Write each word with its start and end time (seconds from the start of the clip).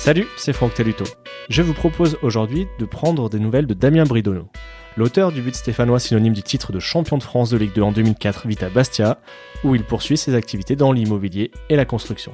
Salut, 0.00 0.26
c'est 0.38 0.54
Franck 0.54 0.72
Taluto. 0.72 1.04
Je 1.50 1.60
vous 1.60 1.74
propose 1.74 2.16
aujourd'hui 2.22 2.66
de 2.78 2.86
prendre 2.86 3.28
des 3.28 3.38
nouvelles 3.38 3.66
de 3.66 3.74
Damien 3.74 4.04
Bridonneau. 4.04 4.48
L'auteur 4.96 5.30
du 5.30 5.42
but 5.42 5.54
stéphanois 5.54 5.98
synonyme 6.00 6.32
du 6.32 6.42
titre 6.42 6.72
de 6.72 6.78
champion 6.80 7.18
de 7.18 7.22
France 7.22 7.50
de 7.50 7.58
Ligue 7.58 7.74
2 7.74 7.82
en 7.82 7.92
2004 7.92 8.46
vit 8.46 8.56
à 8.62 8.70
Bastia, 8.70 9.18
où 9.62 9.74
il 9.74 9.84
poursuit 9.84 10.16
ses 10.16 10.34
activités 10.34 10.74
dans 10.74 10.92
l'immobilier 10.92 11.50
et 11.68 11.76
la 11.76 11.84
construction. 11.84 12.32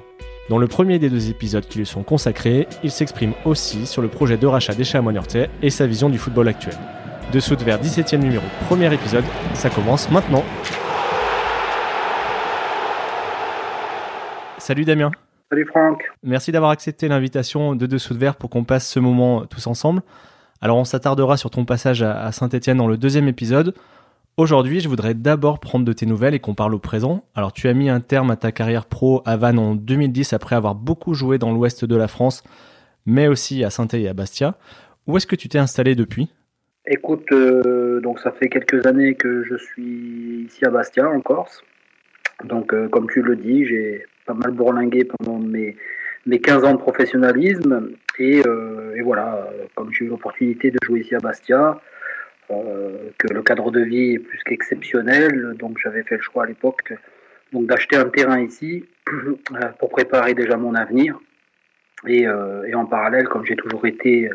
Dans 0.48 0.58
le 0.58 0.68
premier 0.68 1.00
des 1.00 1.10
deux 1.10 1.28
épisodes 1.28 1.66
qui 1.66 1.78
lui 1.78 1.86
sont 1.86 2.04
consacrés, 2.04 2.68
il 2.84 2.92
s'exprime 2.92 3.32
aussi 3.44 3.84
sur 3.84 4.00
le 4.00 4.06
projet 4.06 4.36
de 4.36 4.46
rachat 4.46 4.74
des 4.74 4.88
et 5.60 5.70
sa 5.70 5.88
vision 5.88 6.08
du 6.08 6.18
football 6.18 6.46
actuel. 6.46 6.78
Dessous 7.32 7.56
de 7.56 7.64
vers 7.64 7.82
17e 7.82 8.18
numéro, 8.18 8.44
premier 8.68 8.94
épisode, 8.94 9.24
ça 9.54 9.70
commence 9.70 10.08
maintenant. 10.12 10.44
Salut 14.58 14.84
Damien. 14.84 15.10
Salut 15.50 15.66
Franck. 15.66 16.10
Merci 16.24 16.50
d'avoir 16.50 16.72
accepté 16.72 17.06
l'invitation 17.06 17.76
de 17.76 17.86
Dessous 17.86 18.14
de 18.14 18.18
Verre 18.18 18.34
pour 18.34 18.50
qu'on 18.50 18.64
passe 18.64 18.88
ce 18.88 18.98
moment 18.98 19.46
tous 19.46 19.68
ensemble. 19.68 20.02
Alors 20.60 20.76
on 20.76 20.84
s'attardera 20.84 21.36
sur 21.36 21.50
ton 21.50 21.64
passage 21.64 22.02
à 22.02 22.32
Saint-Etienne 22.32 22.78
dans 22.78 22.88
le 22.88 22.96
deuxième 22.96 23.28
épisode. 23.28 23.72
Aujourd'hui, 24.36 24.80
je 24.80 24.88
voudrais 24.88 25.14
d'abord 25.14 25.60
prendre 25.60 25.84
de 25.84 25.92
tes 25.92 26.04
nouvelles 26.04 26.34
et 26.34 26.40
qu'on 26.40 26.54
parle 26.54 26.74
au 26.74 26.80
présent. 26.80 27.24
Alors 27.36 27.52
tu 27.52 27.68
as 27.68 27.74
mis 27.74 27.88
un 27.88 28.00
terme 28.00 28.32
à 28.32 28.36
ta 28.36 28.50
carrière 28.50 28.86
pro 28.86 29.22
à 29.24 29.36
Vannes 29.36 29.60
en 29.60 29.76
2010 29.76 30.32
après 30.32 30.56
avoir 30.56 30.74
beaucoup 30.74 31.14
joué 31.14 31.38
dans 31.38 31.52
l'ouest 31.52 31.84
de 31.84 31.96
la 31.96 32.08
France, 32.08 32.42
mais 33.06 33.28
aussi 33.28 33.62
à 33.62 33.70
saint 33.70 33.86
et 33.92 34.08
à 34.08 34.14
Bastia. 34.14 34.56
Où 35.06 35.16
est-ce 35.16 35.28
que 35.28 35.36
tu 35.36 35.48
t'es 35.48 35.58
installé 35.58 35.94
depuis? 35.94 36.28
Écoute, 36.86 37.30
euh, 37.30 38.00
donc 38.00 38.18
ça 38.18 38.32
fait 38.32 38.48
quelques 38.48 38.84
années 38.84 39.14
que 39.14 39.44
je 39.44 39.56
suis 39.56 40.46
ici 40.46 40.66
à 40.66 40.70
Bastia 40.70 41.08
en 41.08 41.20
Corse. 41.20 41.62
Donc 42.42 42.74
euh, 42.74 42.88
comme 42.88 43.08
tu 43.08 43.22
le 43.22 43.36
dis, 43.36 43.64
j'ai 43.64 44.04
pas 44.26 44.34
mal 44.34 44.50
bourlingué 44.50 45.04
pendant 45.04 45.38
mes, 45.38 45.76
mes 46.26 46.40
15 46.40 46.64
ans 46.64 46.72
de 46.72 46.78
professionnalisme. 46.78 47.90
Et, 48.18 48.42
euh, 48.46 48.94
et 48.96 49.02
voilà, 49.02 49.48
comme 49.74 49.92
j'ai 49.92 50.04
eu 50.04 50.08
l'opportunité 50.08 50.70
de 50.70 50.78
jouer 50.84 51.00
ici 51.00 51.14
à 51.14 51.18
Bastia, 51.18 51.80
euh, 52.50 53.10
que 53.18 53.32
le 53.32 53.42
cadre 53.42 53.70
de 53.70 53.80
vie 53.80 54.14
est 54.14 54.18
plus 54.18 54.42
qu'exceptionnel, 54.44 55.54
donc 55.58 55.78
j'avais 55.82 56.02
fait 56.02 56.16
le 56.16 56.22
choix 56.22 56.44
à 56.44 56.46
l'époque 56.46 56.92
donc 57.52 57.66
d'acheter 57.66 57.96
un 57.96 58.08
terrain 58.08 58.40
ici 58.40 58.84
pour 59.78 59.90
préparer 59.90 60.34
déjà 60.34 60.56
mon 60.56 60.74
avenir. 60.74 61.18
Et, 62.06 62.26
euh, 62.26 62.64
et 62.64 62.74
en 62.74 62.86
parallèle, 62.86 63.28
comme 63.28 63.44
j'ai 63.46 63.56
toujours 63.56 63.86
été 63.86 64.30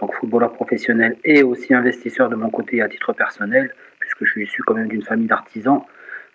donc 0.00 0.14
footballeur 0.14 0.52
professionnel 0.52 1.16
et 1.24 1.42
aussi 1.42 1.74
investisseur 1.74 2.28
de 2.28 2.36
mon 2.36 2.50
côté 2.50 2.80
à 2.80 2.88
titre 2.88 3.12
personnel, 3.12 3.74
puisque 3.98 4.24
je 4.24 4.30
suis 4.30 4.44
issu 4.44 4.62
quand 4.62 4.74
même 4.74 4.88
d'une 4.88 5.02
famille 5.02 5.26
d'artisans, 5.26 5.82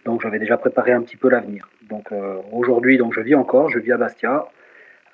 donc 0.06 0.22
j'avais 0.22 0.39
déjà 0.39 0.58
préparé 0.58 0.92
un 0.92 1.02
petit 1.02 1.17
peu 1.17 1.30
l'avenir. 1.30 1.67
Donc 1.89 2.11
euh, 2.11 2.38
aujourd'hui, 2.52 2.98
donc 2.98 3.14
je 3.14 3.22
vis 3.22 3.36
encore, 3.36 3.70
je 3.70 3.80
vis 3.80 3.92
à 3.92 3.98
Bastia. 3.98 4.45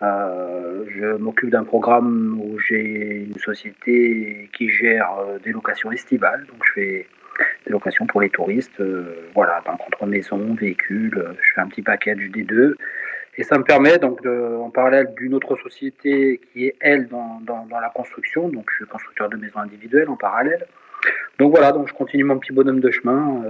Euh, 0.01 0.83
je 0.89 1.15
m'occupe 1.17 1.49
d'un 1.49 1.63
programme 1.63 2.39
où 2.43 2.59
j'ai 2.59 3.27
une 3.29 3.37
société 3.37 4.49
qui 4.53 4.69
gère 4.69 5.09
euh, 5.19 5.39
des 5.39 5.51
locations 5.51 5.91
estivales. 5.91 6.45
Donc 6.47 6.57
je 6.65 6.73
fais 6.73 7.07
des 7.65 7.71
locations 7.71 8.05
pour 8.05 8.21
les 8.21 8.29
touristes, 8.29 8.83
voilà, 9.33 9.61
dans 9.65 9.77
contre-maison, 9.77 10.53
véhicules. 10.53 11.23
je 11.41 11.53
fais 11.55 11.61
un 11.61 11.67
petit 11.67 11.81
package 11.81 12.29
des 12.29 12.43
deux. 12.43 12.75
Et 13.37 13.43
ça 13.43 13.57
me 13.57 13.63
permet 13.63 13.97
donc 13.97 14.25
en 14.25 14.69
parallèle 14.69 15.13
d'une 15.15 15.33
autre 15.33 15.55
société 15.55 16.41
qui 16.51 16.65
est 16.65 16.75
elle 16.81 17.07
dans, 17.07 17.39
dans, 17.41 17.79
la 17.79 17.89
construction, 17.89 18.49
donc 18.49 18.65
je 18.69 18.75
suis 18.75 18.85
constructeur 18.85 19.29
de 19.29 19.37
maisons 19.37 19.59
individuelles 19.59 20.09
en 20.09 20.17
parallèle. 20.17 20.65
Donc 21.39 21.51
voilà, 21.51 21.71
donc 21.71 21.87
je 21.87 21.93
continue 21.93 22.25
mon 22.25 22.37
petit 22.37 22.51
bonhomme 22.51 22.81
de 22.81 22.91
chemin. 22.91 23.41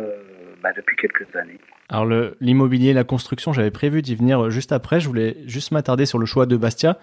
Bah, 0.61 0.69
depuis 0.75 0.95
quelques 0.95 1.35
années. 1.35 1.57
Alors 1.89 2.07
l'immobilier, 2.39 2.93
la 2.93 3.03
construction, 3.03 3.51
j'avais 3.51 3.71
prévu 3.71 4.03
d'y 4.03 4.15
venir 4.15 4.51
juste 4.51 4.71
après. 4.71 4.99
Je 4.99 5.07
voulais 5.07 5.37
juste 5.47 5.71
m'attarder 5.71 6.05
sur 6.05 6.19
le 6.19 6.27
choix 6.27 6.45
de 6.45 6.55
Bastia. 6.55 6.99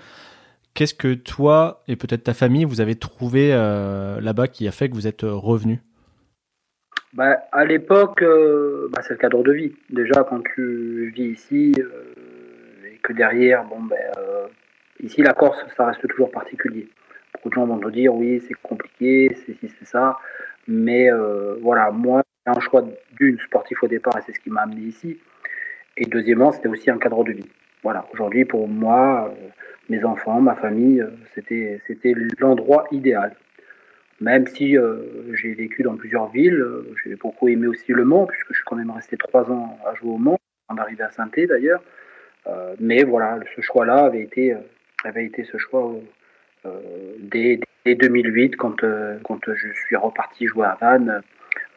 Qu'est-ce 0.74 0.94
que 0.94 1.14
toi 1.14 1.82
et 1.88 1.96
peut-être 1.96 2.22
ta 2.22 2.34
famille, 2.34 2.64
vous 2.64 2.80
avez 2.80 2.94
trouvé 2.94 3.50
euh, 3.52 4.20
là-bas 4.20 4.46
qui 4.46 4.68
a 4.68 4.70
fait 4.70 4.88
que 4.88 4.94
vous 4.94 5.08
êtes 5.08 5.24
euh, 5.24 5.34
revenu? 5.34 5.80
Bah, 7.14 7.36
À 7.50 7.64
l'époque, 7.64 8.22
euh, 8.22 8.88
bah, 8.92 9.02
c'est 9.02 9.14
le 9.14 9.18
cadre 9.18 9.42
de 9.42 9.52
vie. 9.52 9.74
Déjà, 9.90 10.22
quand 10.22 10.40
tu 10.54 11.12
vis 11.16 11.32
ici 11.32 11.74
et 12.86 12.98
que 13.02 13.12
derrière, 13.12 13.64
bon, 13.64 13.82
ben, 13.82 13.98
ici, 15.02 15.20
la 15.22 15.32
Corse, 15.32 15.58
ça 15.76 15.86
reste 15.86 16.06
toujours 16.06 16.30
particulier. 16.30 16.88
Beaucoup 17.34 17.48
de 17.48 17.54
gens 17.54 17.66
vont 17.66 17.80
te 17.80 17.90
dire, 17.90 18.14
oui, 18.14 18.40
c'est 18.46 18.54
compliqué, 18.62 19.36
c'est 19.44 19.54
ci, 19.54 19.72
c'est 19.80 19.86
ça. 19.88 20.16
Mais 20.68 21.08
voilà, 21.60 21.90
moi, 21.90 22.22
un 22.48 22.60
choix 22.60 22.84
d'une 23.18 23.38
sportif 23.38 23.82
au 23.82 23.88
départ 23.88 24.16
et 24.18 24.22
c'est 24.26 24.32
ce 24.32 24.40
qui 24.40 24.50
m'a 24.50 24.62
amené 24.62 24.82
ici. 24.82 25.18
Et 25.96 26.04
deuxièmement, 26.04 26.52
c'était 26.52 26.68
aussi 26.68 26.90
un 26.90 26.98
cadre 26.98 27.24
de 27.24 27.32
vie. 27.32 27.48
Voilà, 27.82 28.06
aujourd'hui 28.12 28.44
pour 28.44 28.68
moi, 28.68 29.30
euh, 29.30 29.48
mes 29.88 30.04
enfants, 30.04 30.40
ma 30.40 30.54
famille, 30.54 31.00
euh, 31.00 31.10
c'était 31.34 32.14
l'endroit 32.38 32.86
idéal. 32.90 33.34
Même 34.20 34.46
si 34.46 34.76
euh, 34.76 35.32
j'ai 35.34 35.54
vécu 35.54 35.82
dans 35.82 35.96
plusieurs 35.96 36.28
villes, 36.28 36.64
j'ai 37.04 37.14
beaucoup 37.14 37.48
aimé 37.48 37.68
aussi 37.68 37.92
Le 37.92 38.04
Mans, 38.04 38.26
puisque 38.26 38.48
je 38.50 38.54
suis 38.54 38.64
quand 38.64 38.76
même 38.76 38.90
resté 38.90 39.16
trois 39.16 39.50
ans 39.50 39.78
à 39.86 39.94
jouer 39.94 40.10
au 40.10 40.18
Mans, 40.18 40.38
avant 40.68 40.76
d'arriver 40.76 41.04
à 41.04 41.10
saint 41.10 41.30
d'ailleurs. 41.36 41.82
mais 42.80 43.04
voilà, 43.04 43.38
ce 43.54 43.60
choix-là 43.60 44.06
avait 44.06 44.22
été, 44.22 44.56
avait 45.04 45.24
été 45.24 45.44
ce 45.44 45.56
choix 45.56 45.94
dès, 47.18 47.60
dès, 47.84 47.94
2008, 47.94 48.56
quand, 48.56 48.80
quand 49.22 49.54
je 49.54 49.68
suis 49.72 49.96
reparti 49.96 50.46
jouer 50.46 50.66
à 50.66 50.76
Vannes 50.80 51.22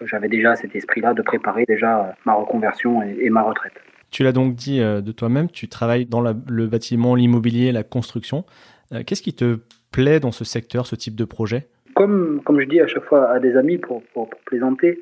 j'avais 0.05 0.29
déjà 0.29 0.55
cet 0.55 0.75
esprit-là 0.75 1.13
de 1.13 1.21
préparer 1.21 1.65
déjà 1.67 2.15
ma 2.25 2.33
reconversion 2.33 3.01
et, 3.01 3.29
ma 3.29 3.41
retraite. 3.41 3.73
Tu 4.09 4.23
l'as 4.23 4.31
donc 4.31 4.55
dit 4.55 4.81
euh, 4.81 5.01
de 5.01 5.11
toi-même, 5.11 5.49
tu 5.49 5.67
travailles 5.67 6.05
dans 6.05 6.21
le 6.21 6.67
bâtiment, 6.67 7.15
l'immobilier, 7.15 7.71
la 7.71 7.83
construction. 7.83 8.45
Euh, 8.91 9.03
qu'est-ce 9.05 9.21
qui 9.21 9.33
te 9.33 9.59
plaît 9.91 10.19
dans 10.19 10.31
ce 10.31 10.43
secteur, 10.43 10.85
ce 10.85 10.95
type 10.95 11.15
de 11.15 11.25
projet? 11.25 11.67
Comme, 11.95 12.41
comme 12.43 12.59
je 12.59 12.65
dis 12.65 12.79
à 12.79 12.87
chaque 12.87 13.03
fois 13.03 13.29
à 13.31 13.39
des 13.39 13.55
amis 13.55 13.77
pour, 13.77 14.03
pour, 14.13 14.29
plaisanter, 14.45 14.99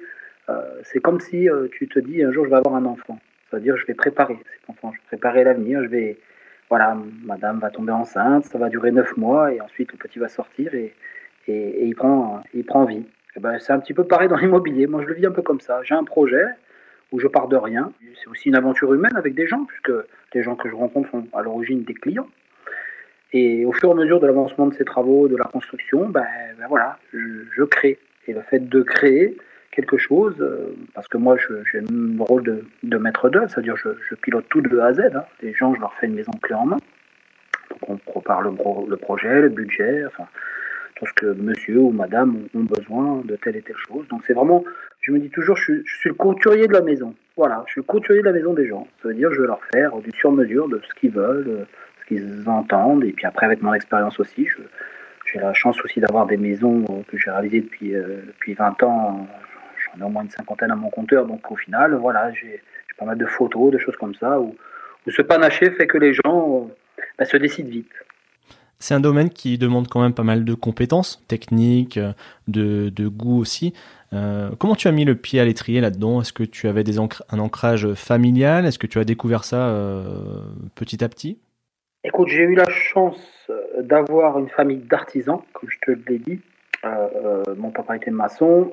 euh, 0.49 0.61
c'est 0.83 0.99
comme 0.99 1.19
si 1.19 1.47
tu 1.71 1.87
te 1.87 1.99
dis 1.99 2.23
un 2.23 2.31
jour 2.31 2.45
je 2.45 2.49
vais 2.49 2.57
avoir 2.57 2.75
un 2.75 2.85
enfant. 2.85 3.19
C'est-à-dire 3.49 3.77
je 3.77 3.85
vais 3.85 3.93
préparer 3.93 4.35
cet 4.35 4.69
enfant, 4.69 4.91
je 4.93 4.97
vais 4.97 5.17
préparer 5.17 5.43
l'avenir, 5.43 5.83
je 5.83 5.87
vais, 5.87 6.17
voilà, 6.69 6.97
madame 7.23 7.59
va 7.59 7.71
tomber 7.71 7.91
enceinte, 7.91 8.45
ça 8.45 8.57
va 8.57 8.69
durer 8.69 8.91
neuf 8.91 9.17
mois 9.17 9.53
et 9.53 9.61
ensuite 9.61 9.91
le 9.91 9.97
petit 9.97 10.19
va 10.19 10.27
sortir 10.27 10.73
et, 10.75 10.93
et, 11.47 11.53
et 11.53 11.85
il, 11.85 11.95
prend, 11.95 12.43
il 12.53 12.63
prend 12.63 12.85
vie. 12.85 13.05
Eh 13.35 13.39
ben, 13.39 13.59
c'est 13.59 13.73
un 13.73 13.79
petit 13.79 13.93
peu 13.93 14.03
pareil 14.03 14.27
dans 14.27 14.37
l'immobilier. 14.37 14.87
Moi, 14.87 15.01
je 15.03 15.07
le 15.07 15.13
vis 15.13 15.25
un 15.25 15.31
peu 15.31 15.41
comme 15.41 15.61
ça. 15.61 15.81
J'ai 15.83 15.95
un 15.95 16.03
projet 16.03 16.43
où 17.11 17.19
je 17.19 17.27
pars 17.27 17.47
de 17.47 17.55
rien. 17.55 17.91
C'est 18.21 18.29
aussi 18.29 18.49
une 18.49 18.55
aventure 18.55 18.93
humaine 18.93 19.15
avec 19.15 19.33
des 19.33 19.47
gens, 19.47 19.65
puisque 19.65 19.91
les 20.33 20.43
gens 20.43 20.55
que 20.55 20.69
je 20.69 20.75
rencontre 20.75 21.09
sont 21.09 21.27
à 21.33 21.41
l'origine 21.41 21.83
des 21.83 21.93
clients. 21.93 22.27
Et 23.31 23.65
au 23.65 23.71
fur 23.71 23.89
et 23.89 23.91
à 23.91 23.95
mesure 23.95 24.19
de 24.19 24.25
l'avancement 24.25 24.67
de 24.67 24.73
ces 24.73 24.85
travaux, 24.85 25.27
de 25.27 25.35
la 25.35 25.45
construction, 25.45 26.09
ben, 26.09 26.25
ben 26.57 26.67
voilà, 26.67 26.97
je, 27.13 27.63
crée. 27.63 27.99
Et 28.27 28.33
le 28.33 28.41
fait 28.41 28.67
de 28.67 28.81
créer 28.81 29.37
quelque 29.71 29.97
chose, 29.97 30.35
euh, 30.39 30.75
parce 30.95 31.07
que 31.07 31.17
moi 31.17 31.37
j'ai 31.37 31.81
le 31.81 32.23
rôle 32.23 32.43
de, 32.43 32.97
maître 32.97 33.29
d'œuvre, 33.29 33.47
c'est-à-dire 33.49 33.75
je, 33.75 33.89
je, 34.09 34.15
pilote 34.15 34.45
tout 34.49 34.61
de 34.61 34.79
A 34.79 34.87
à 34.87 34.93
Z. 34.93 35.01
Hein. 35.15 35.23
Les 35.41 35.53
gens, 35.53 35.75
je 35.75 35.79
leur 35.79 35.93
fais 35.95 36.07
une 36.07 36.15
maison 36.15 36.31
clé 36.41 36.55
en 36.55 36.65
main. 36.65 36.77
Donc 37.69 37.89
on 37.89 37.97
prépare 37.97 38.41
le, 38.41 38.51
le 38.87 38.97
projet, 38.97 39.41
le 39.41 39.49
budget, 39.49 40.05
enfin, 40.07 40.25
parce 40.99 41.13
que 41.13 41.27
monsieur 41.27 41.79
ou 41.79 41.91
madame 41.91 42.47
ont 42.53 42.63
besoin 42.63 43.21
de 43.23 43.35
telle 43.37 43.55
et 43.55 43.61
telle 43.61 43.77
chose. 43.77 44.07
Donc 44.09 44.21
c'est 44.27 44.33
vraiment, 44.33 44.63
je 45.01 45.11
me 45.11 45.19
dis 45.19 45.29
toujours, 45.29 45.55
je 45.55 45.81
suis, 45.83 46.09
le 46.09 46.13
couturier 46.13 46.67
de 46.67 46.73
la 46.73 46.81
maison. 46.81 47.15
Voilà, 47.37 47.63
je 47.67 47.73
suis 47.73 47.79
le 47.79 47.85
couturier 47.85 48.21
de 48.21 48.25
la 48.25 48.33
maison 48.33 48.53
des 48.53 48.67
gens. 48.67 48.87
Ça 49.01 49.07
veut 49.07 49.13
dire, 49.13 49.31
je 49.33 49.41
vais 49.41 49.47
leur 49.47 49.61
faire 49.73 49.95
du 49.97 50.11
sur-mesure 50.11 50.67
de 50.67 50.81
ce 50.87 50.93
qu'ils 50.99 51.11
veulent, 51.11 51.65
ce 52.01 52.05
qu'ils 52.07 52.49
entendent. 52.49 53.05
Et 53.05 53.13
puis 53.13 53.25
après, 53.25 53.45
avec 53.45 53.61
mon 53.61 53.73
expérience 53.73 54.19
aussi, 54.19 54.47
j'ai 55.25 55.39
la 55.39 55.53
chance 55.53 55.83
aussi 55.83 55.99
d'avoir 55.99 56.25
des 56.25 56.37
maisons 56.37 56.83
que 57.07 57.17
j'ai 57.17 57.31
réalisées 57.31 57.61
depuis, 57.61 57.95
euh, 57.95 58.21
depuis 58.27 58.53
20 58.55 58.83
ans. 58.83 59.27
J'en 59.85 60.01
ai 60.01 60.05
au 60.05 60.09
moins 60.09 60.23
une 60.23 60.29
cinquantaine 60.29 60.71
à 60.71 60.75
mon 60.75 60.89
compteur. 60.89 61.25
Donc 61.25 61.49
au 61.49 61.55
final, 61.55 61.95
voilà, 61.95 62.31
j'ai 62.33 62.61
pas 62.97 63.05
mal 63.05 63.17
de 63.17 63.25
photos, 63.25 63.71
de 63.71 63.77
choses 63.77 63.95
comme 63.95 64.15
ça, 64.15 64.39
où, 64.39 64.55
ce 65.07 65.21
panaché 65.23 65.71
fait 65.71 65.87
que 65.87 65.97
les 65.97 66.13
gens 66.13 66.69
bah, 67.17 67.25
se 67.25 67.37
décident 67.37 67.69
vite. 67.69 67.91
C'est 68.81 68.93
un 68.93 69.01
domaine 69.01 69.29
qui 69.29 69.57
demande 69.57 69.89
quand 69.89 70.01
même 70.01 70.13
pas 70.13 70.23
mal 70.23 70.45
de 70.45 70.53
compétences 70.53 71.21
techniques, 71.27 71.97
euh, 71.97 72.13
de, 72.47 73.07
goût 73.09 73.37
aussi. 73.37 73.73
Euh, 74.13 74.51
comment 74.57 74.75
tu 74.75 74.87
as 74.87 74.93
mis 74.93 75.03
le 75.03 75.15
pied 75.15 75.41
à 75.41 75.45
l'étrier 75.45 75.81
là-dedans? 75.81 76.21
Est-ce 76.21 76.31
que 76.31 76.43
tu 76.43 76.67
avais 76.69 76.85
des 76.85 76.97
un 76.97 77.39
ancrage 77.39 77.93
familial? 77.93 78.65
Est-ce 78.65 78.79
que 78.79 78.87
tu 78.87 78.97
as 78.97 79.03
découvert 79.03 79.43
ça 79.43 79.67
euh, 79.69 80.03
petit 80.75 81.03
à 81.03 81.09
petit? 81.09 81.39
Écoute, 82.05 82.29
j'ai 82.29 82.43
eu 82.43 82.55
la 82.55 82.69
chance 82.69 83.51
d'avoir 83.81 84.39
une 84.39 84.47
famille 84.47 84.77
d'artisans, 84.77 85.41
comme 85.51 85.69
je 85.69 85.77
te 85.81 86.09
l'ai 86.09 86.19
dit. 86.19 86.39
mon 87.57 87.71
papa 87.71 87.97
était 87.97 88.11
maçon, 88.11 88.71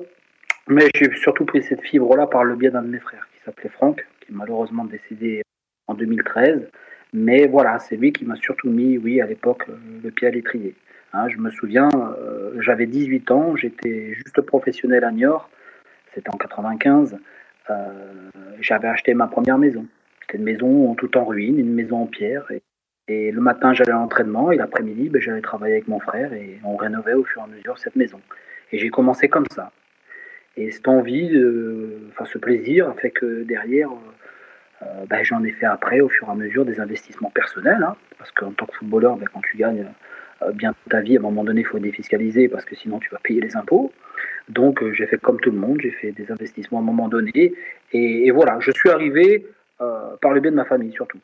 mais 0.69 0.87
j'ai 0.95 1.13
surtout 1.17 1.43
pris 1.43 1.61
cette 1.63 1.81
fibre-là 1.81 2.27
par 2.27 2.45
le 2.45 2.55
biais 2.55 2.69
d'un 2.69 2.81
de 2.81 2.87
mes 2.87 2.99
frères 2.99 3.27
qui 3.33 3.43
s'appelait 3.43 3.69
Franck, 3.69 4.05
qui 4.21 4.31
est 4.31 4.35
malheureusement 4.35 4.85
décédé 4.85 5.41
en 5.87 5.93
2013. 5.93 6.69
Mais 7.13 7.47
voilà, 7.47 7.79
c'est 7.79 7.95
lui 7.95 8.11
qui 8.11 8.25
m'a 8.25 8.35
surtout 8.35 8.69
mis, 8.69 8.97
oui, 8.97 9.21
à 9.21 9.25
l'époque, 9.25 9.63
euh, 9.69 9.77
le 10.03 10.11
pied 10.11 10.27
à 10.27 10.31
l'étrier. 10.31 10.75
Hein, 11.13 11.29
je 11.29 11.37
me 11.37 11.49
souviens, 11.49 11.89
euh, 11.95 12.59
j'avais 12.61 12.85
18 12.85 13.31
ans, 13.31 13.55
j'étais 13.55 14.13
juste 14.13 14.41
professionnel 14.41 15.03
à 15.03 15.11
Niort, 15.11 15.49
c'était 16.13 16.29
en 16.29 16.37
95. 16.37 17.17
Euh, 17.69 18.29
j'avais 18.59 18.87
acheté 18.87 19.13
ma 19.13 19.27
première 19.27 19.57
maison. 19.57 19.85
C'était 20.21 20.37
une 20.37 20.43
maison 20.43 20.95
tout 20.95 21.17
en 21.17 21.25
ruine, 21.25 21.59
une 21.59 21.73
maison 21.73 22.03
en 22.03 22.07
pierre. 22.07 22.45
Et 23.07 23.31
le 23.31 23.39
matin, 23.39 23.73
j'allais 23.73 23.91
à 23.91 23.95
l'entraînement 23.95 24.51
et 24.51 24.57
l'après-midi, 24.57 25.07
ben, 25.09 25.21
j'allais 25.21 25.41
travailler 25.41 25.75
avec 25.75 25.87
mon 25.87 26.01
frère 26.01 26.33
et 26.33 26.59
on 26.65 26.75
rénovait 26.75 27.13
au 27.13 27.23
fur 27.23 27.41
et 27.41 27.45
à 27.45 27.47
mesure 27.47 27.77
cette 27.77 27.95
maison. 27.95 28.19
Et 28.73 28.79
j'ai 28.79 28.89
commencé 28.89 29.29
comme 29.29 29.45
ça. 29.51 29.71
Et 30.57 30.71
cette 30.71 30.87
envie, 30.89 31.31
enfin 32.09 32.25
ce 32.25 32.37
plaisir, 32.37 32.89
a 32.89 32.93
fait 32.95 33.11
que 33.11 33.43
derrière, 33.43 33.91
euh, 34.81 35.05
ben, 35.09 35.23
j'en 35.23 35.43
ai 35.43 35.51
fait 35.51 35.65
après 35.65 35.99
au 35.99 36.09
fur 36.09 36.27
et 36.27 36.31
à 36.31 36.35
mesure 36.35 36.65
des 36.65 36.79
investissements 36.79 37.31
personnels. 37.31 37.83
Hein. 37.83 37.95
parce 38.17 38.31
qu'en 38.31 38.51
tant 38.51 38.65
que 38.65 38.75
footballeur, 38.75 39.17
ben, 39.17 39.25
quand 39.33 39.41
tu 39.41 39.57
gagnes 39.57 39.85
euh, 40.43 40.51
bien 40.51 40.73
ta 40.89 41.01
vie, 41.01 41.17
à 41.17 41.19
un 41.19 41.23
moment 41.23 41.43
donné, 41.43 41.61
il 41.61 41.67
faut 41.67 41.79
défiscaliser 41.79 42.47
parce 42.47 42.65
que 42.65 42.75
sinon 42.75 42.99
tu 42.99 43.09
vas 43.09 43.19
payer 43.23 43.41
les 43.41 43.55
impôts. 43.55 43.91
Donc 44.49 44.81
euh, 44.81 44.93
j'ai 44.93 45.07
fait 45.07 45.17
comme 45.17 45.39
tout 45.39 45.51
le 45.51 45.57
monde, 45.57 45.79
j'ai 45.81 45.91
fait 45.91 46.11
des 46.11 46.31
investissements 46.31 46.79
à 46.79 46.81
un 46.81 46.85
moment 46.85 47.09
donné. 47.09 47.53
Et, 47.91 48.31
voilà, 48.31 48.59
je 48.59 48.71
suis 48.71 48.89
arrivé 48.89 49.45
par 50.21 50.31
le 50.31 50.39
biais 50.41 50.49
de 50.49 50.55
ma 50.55 50.65
famille 50.65 50.91
surtout. 50.91 51.19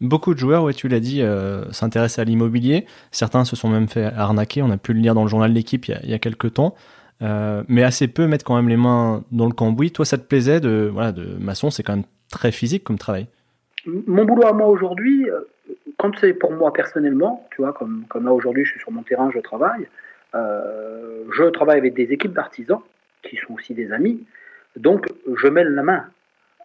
Beaucoup 0.00 0.34
de 0.34 0.38
joueurs, 0.38 0.64
ouais, 0.64 0.74
tu 0.74 0.88
l'as 0.88 1.00
dit, 1.00 1.22
euh, 1.22 1.70
s'intéressent 1.70 2.18
à 2.18 2.24
l'immobilier. 2.24 2.84
Certains 3.12 3.44
se 3.44 3.54
sont 3.54 3.68
même 3.68 3.88
fait 3.88 4.04
arnaquer. 4.04 4.60
On 4.62 4.70
a 4.70 4.76
pu 4.76 4.92
le 4.92 5.00
lire 5.00 5.14
dans 5.14 5.22
le 5.22 5.28
journal 5.28 5.50
de 5.50 5.54
l'équipe 5.54 5.86
il, 5.86 6.10
y 6.10 6.14
a 6.14 6.18
quelques 6.18 6.54
temps. 6.54 6.74
Euh, 7.22 7.62
mais 7.68 7.84
assez 7.84 8.08
peu 8.08 8.26
mettent 8.26 8.42
quand 8.42 8.56
même 8.56 8.68
les 8.68 8.76
mains 8.76 9.24
dans 9.30 9.46
le 9.46 9.52
cambouis. 9.52 9.92
Toi, 9.92 10.04
ça 10.04 10.18
te 10.18 10.24
plaisait 10.24 10.60
de, 10.60 10.90
voilà, 10.92 11.12
de 11.12 11.24
maçon 11.38 11.70
C'est 11.70 11.84
quand 11.84 11.94
même 11.94 12.04
très 12.30 12.52
physique 12.52 12.84
comme 12.84 12.98
travail. 12.98 13.26
Mon 13.86 14.24
boulot 14.24 14.46
à 14.46 14.52
moi 14.52 14.68
aujourd'hui, 14.68 15.28
euh, 15.28 15.40
quand 15.98 16.16
c'est 16.18 16.34
pour 16.34 16.52
moi 16.52 16.72
personnellement, 16.72 17.46
tu 17.50 17.62
vois, 17.62 17.72
comme, 17.72 18.04
comme 18.08 18.24
là 18.24 18.32
aujourd'hui, 18.32 18.64
je 18.64 18.72
suis 18.72 18.80
sur 18.80 18.90
mon 18.90 19.02
terrain, 19.02 19.30
je 19.34 19.40
travaille. 19.40 19.88
je 20.34 21.50
travaille 21.50 21.78
avec 21.78 21.94
des 21.94 22.12
équipes 22.12 22.32
d'artisans 22.32 22.80
qui 23.22 23.36
sont 23.36 23.54
aussi 23.54 23.74
des 23.74 23.92
amis. 23.92 24.24
Donc, 24.76 25.06
je 25.36 25.48
mêle 25.48 25.68
la 25.68 25.82
main 25.82 26.04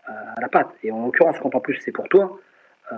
à 0.07 0.41
la 0.41 0.50
pâte. 0.50 0.71
Et 0.83 0.91
en 0.91 1.06
l'occurrence, 1.06 1.38
quand 1.39 1.53
en 1.53 1.59
plus 1.59 1.75
c'est 1.75 1.91
pour 1.91 2.09
toi, 2.09 2.39
euh, 2.91 2.95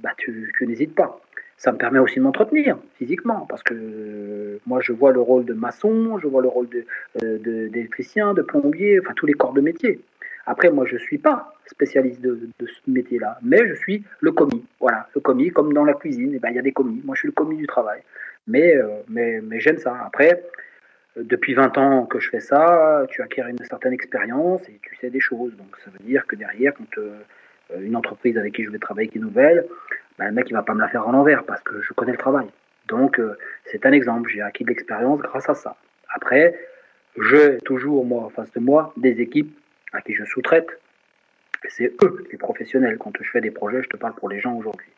bah, 0.00 0.10
tu, 0.16 0.52
n'hésites 0.62 0.94
pas. 0.94 1.20
Ça 1.56 1.72
me 1.72 1.78
permet 1.78 1.98
aussi 1.98 2.16
de 2.16 2.22
m'entretenir 2.22 2.78
physiquement, 2.98 3.46
parce 3.48 3.62
que 3.62 3.74
euh, 3.74 4.58
moi 4.66 4.80
je 4.80 4.92
vois 4.92 5.12
le 5.12 5.20
rôle 5.20 5.44
de 5.44 5.54
maçon, 5.54 6.18
je 6.18 6.26
vois 6.26 6.42
le 6.42 6.48
rôle 6.48 6.68
euh, 7.22 7.38
d'électricien, 7.38 8.34
de, 8.34 8.42
de, 8.42 8.46
plombier, 8.46 8.98
enfin 9.00 9.12
tous 9.14 9.26
les 9.26 9.34
corps 9.34 9.52
de 9.52 9.60
métier. 9.60 10.00
Après, 10.46 10.70
moi, 10.70 10.84
je 10.86 10.94
ne 10.94 10.98
suis 10.98 11.18
pas 11.18 11.54
spécialiste 11.66 12.20
de, 12.20 12.48
ce 12.60 12.90
métier-là, 12.90 13.38
mais 13.42 13.66
je 13.66 13.74
suis 13.74 14.04
le 14.20 14.32
commis. 14.32 14.64
Voilà, 14.80 15.08
le 15.14 15.20
commis, 15.20 15.50
comme 15.50 15.72
dans 15.72 15.84
la 15.84 15.94
cuisine, 15.94 16.32
eh 16.34 16.38
ben, 16.38 16.50
il 16.50 16.56
y 16.56 16.58
a 16.58 16.62
des 16.62 16.72
commis. 16.72 17.00
Moi, 17.04 17.14
je 17.14 17.20
suis 17.20 17.28
le 17.28 17.32
commis 17.32 17.56
du 17.56 17.66
travail. 17.66 18.02
Mais, 18.46 18.74
mais, 19.08 19.40
mais 19.42 19.60
j'aime 19.60 19.78
ça. 19.78 19.96
Après, 20.04 20.42
depuis 21.16 21.54
20 21.54 21.78
ans 21.78 22.06
que 22.06 22.18
je 22.18 22.28
fais 22.28 22.40
ça, 22.40 23.06
tu 23.08 23.22
acquiers 23.22 23.44
une 23.48 23.64
certaine 23.64 23.92
expérience 23.92 24.68
et 24.68 24.78
tu 24.82 24.96
sais 24.96 25.10
des 25.10 25.20
choses. 25.20 25.56
Donc, 25.56 25.76
ça 25.84 25.90
veut 25.90 26.04
dire 26.04 26.26
que 26.26 26.36
derrière, 26.36 26.72
quand 26.74 26.98
euh, 26.98 27.80
une 27.80 27.96
entreprise 27.96 28.36
avec 28.36 28.54
qui 28.54 28.64
je 28.64 28.70
vais 28.70 28.78
travailler 28.78 29.08
qui 29.08 29.18
est 29.18 29.20
nouvelle, 29.20 29.66
ben, 30.18 30.26
le 30.26 30.32
mec 30.32 30.50
il 30.50 30.54
va 30.54 30.62
pas 30.62 30.74
me 30.74 30.80
la 30.80 30.88
faire 30.88 31.08
à 31.08 31.12
l'envers 31.12 31.44
parce 31.44 31.62
que 31.62 31.80
je 31.80 31.92
connais 31.92 32.12
le 32.12 32.18
travail. 32.18 32.46
Donc 32.88 33.18
euh, 33.18 33.36
c'est 33.64 33.86
un 33.86 33.92
exemple, 33.92 34.28
j'ai 34.30 34.42
acquis 34.42 34.64
de 34.64 34.68
l'expérience 34.68 35.20
grâce 35.20 35.48
à 35.48 35.54
ça. 35.54 35.76
Après, 36.14 36.58
j'ai 37.16 37.58
toujours 37.58 38.04
moi 38.04 38.24
en 38.24 38.28
face 38.28 38.52
de 38.52 38.60
moi 38.60 38.92
des 38.96 39.20
équipes 39.20 39.56
à 39.94 40.00
qui 40.02 40.14
je 40.14 40.24
sous-traite. 40.24 40.68
C'est 41.68 41.92
eux 42.02 42.26
les 42.30 42.38
professionnels. 42.38 42.98
Quand 42.98 43.12
je 43.18 43.30
fais 43.30 43.40
des 43.40 43.50
projets, 43.50 43.82
je 43.82 43.88
te 43.88 43.96
parle 43.96 44.14
pour 44.14 44.28
les 44.28 44.40
gens 44.40 44.54
aujourd'hui. 44.54 44.88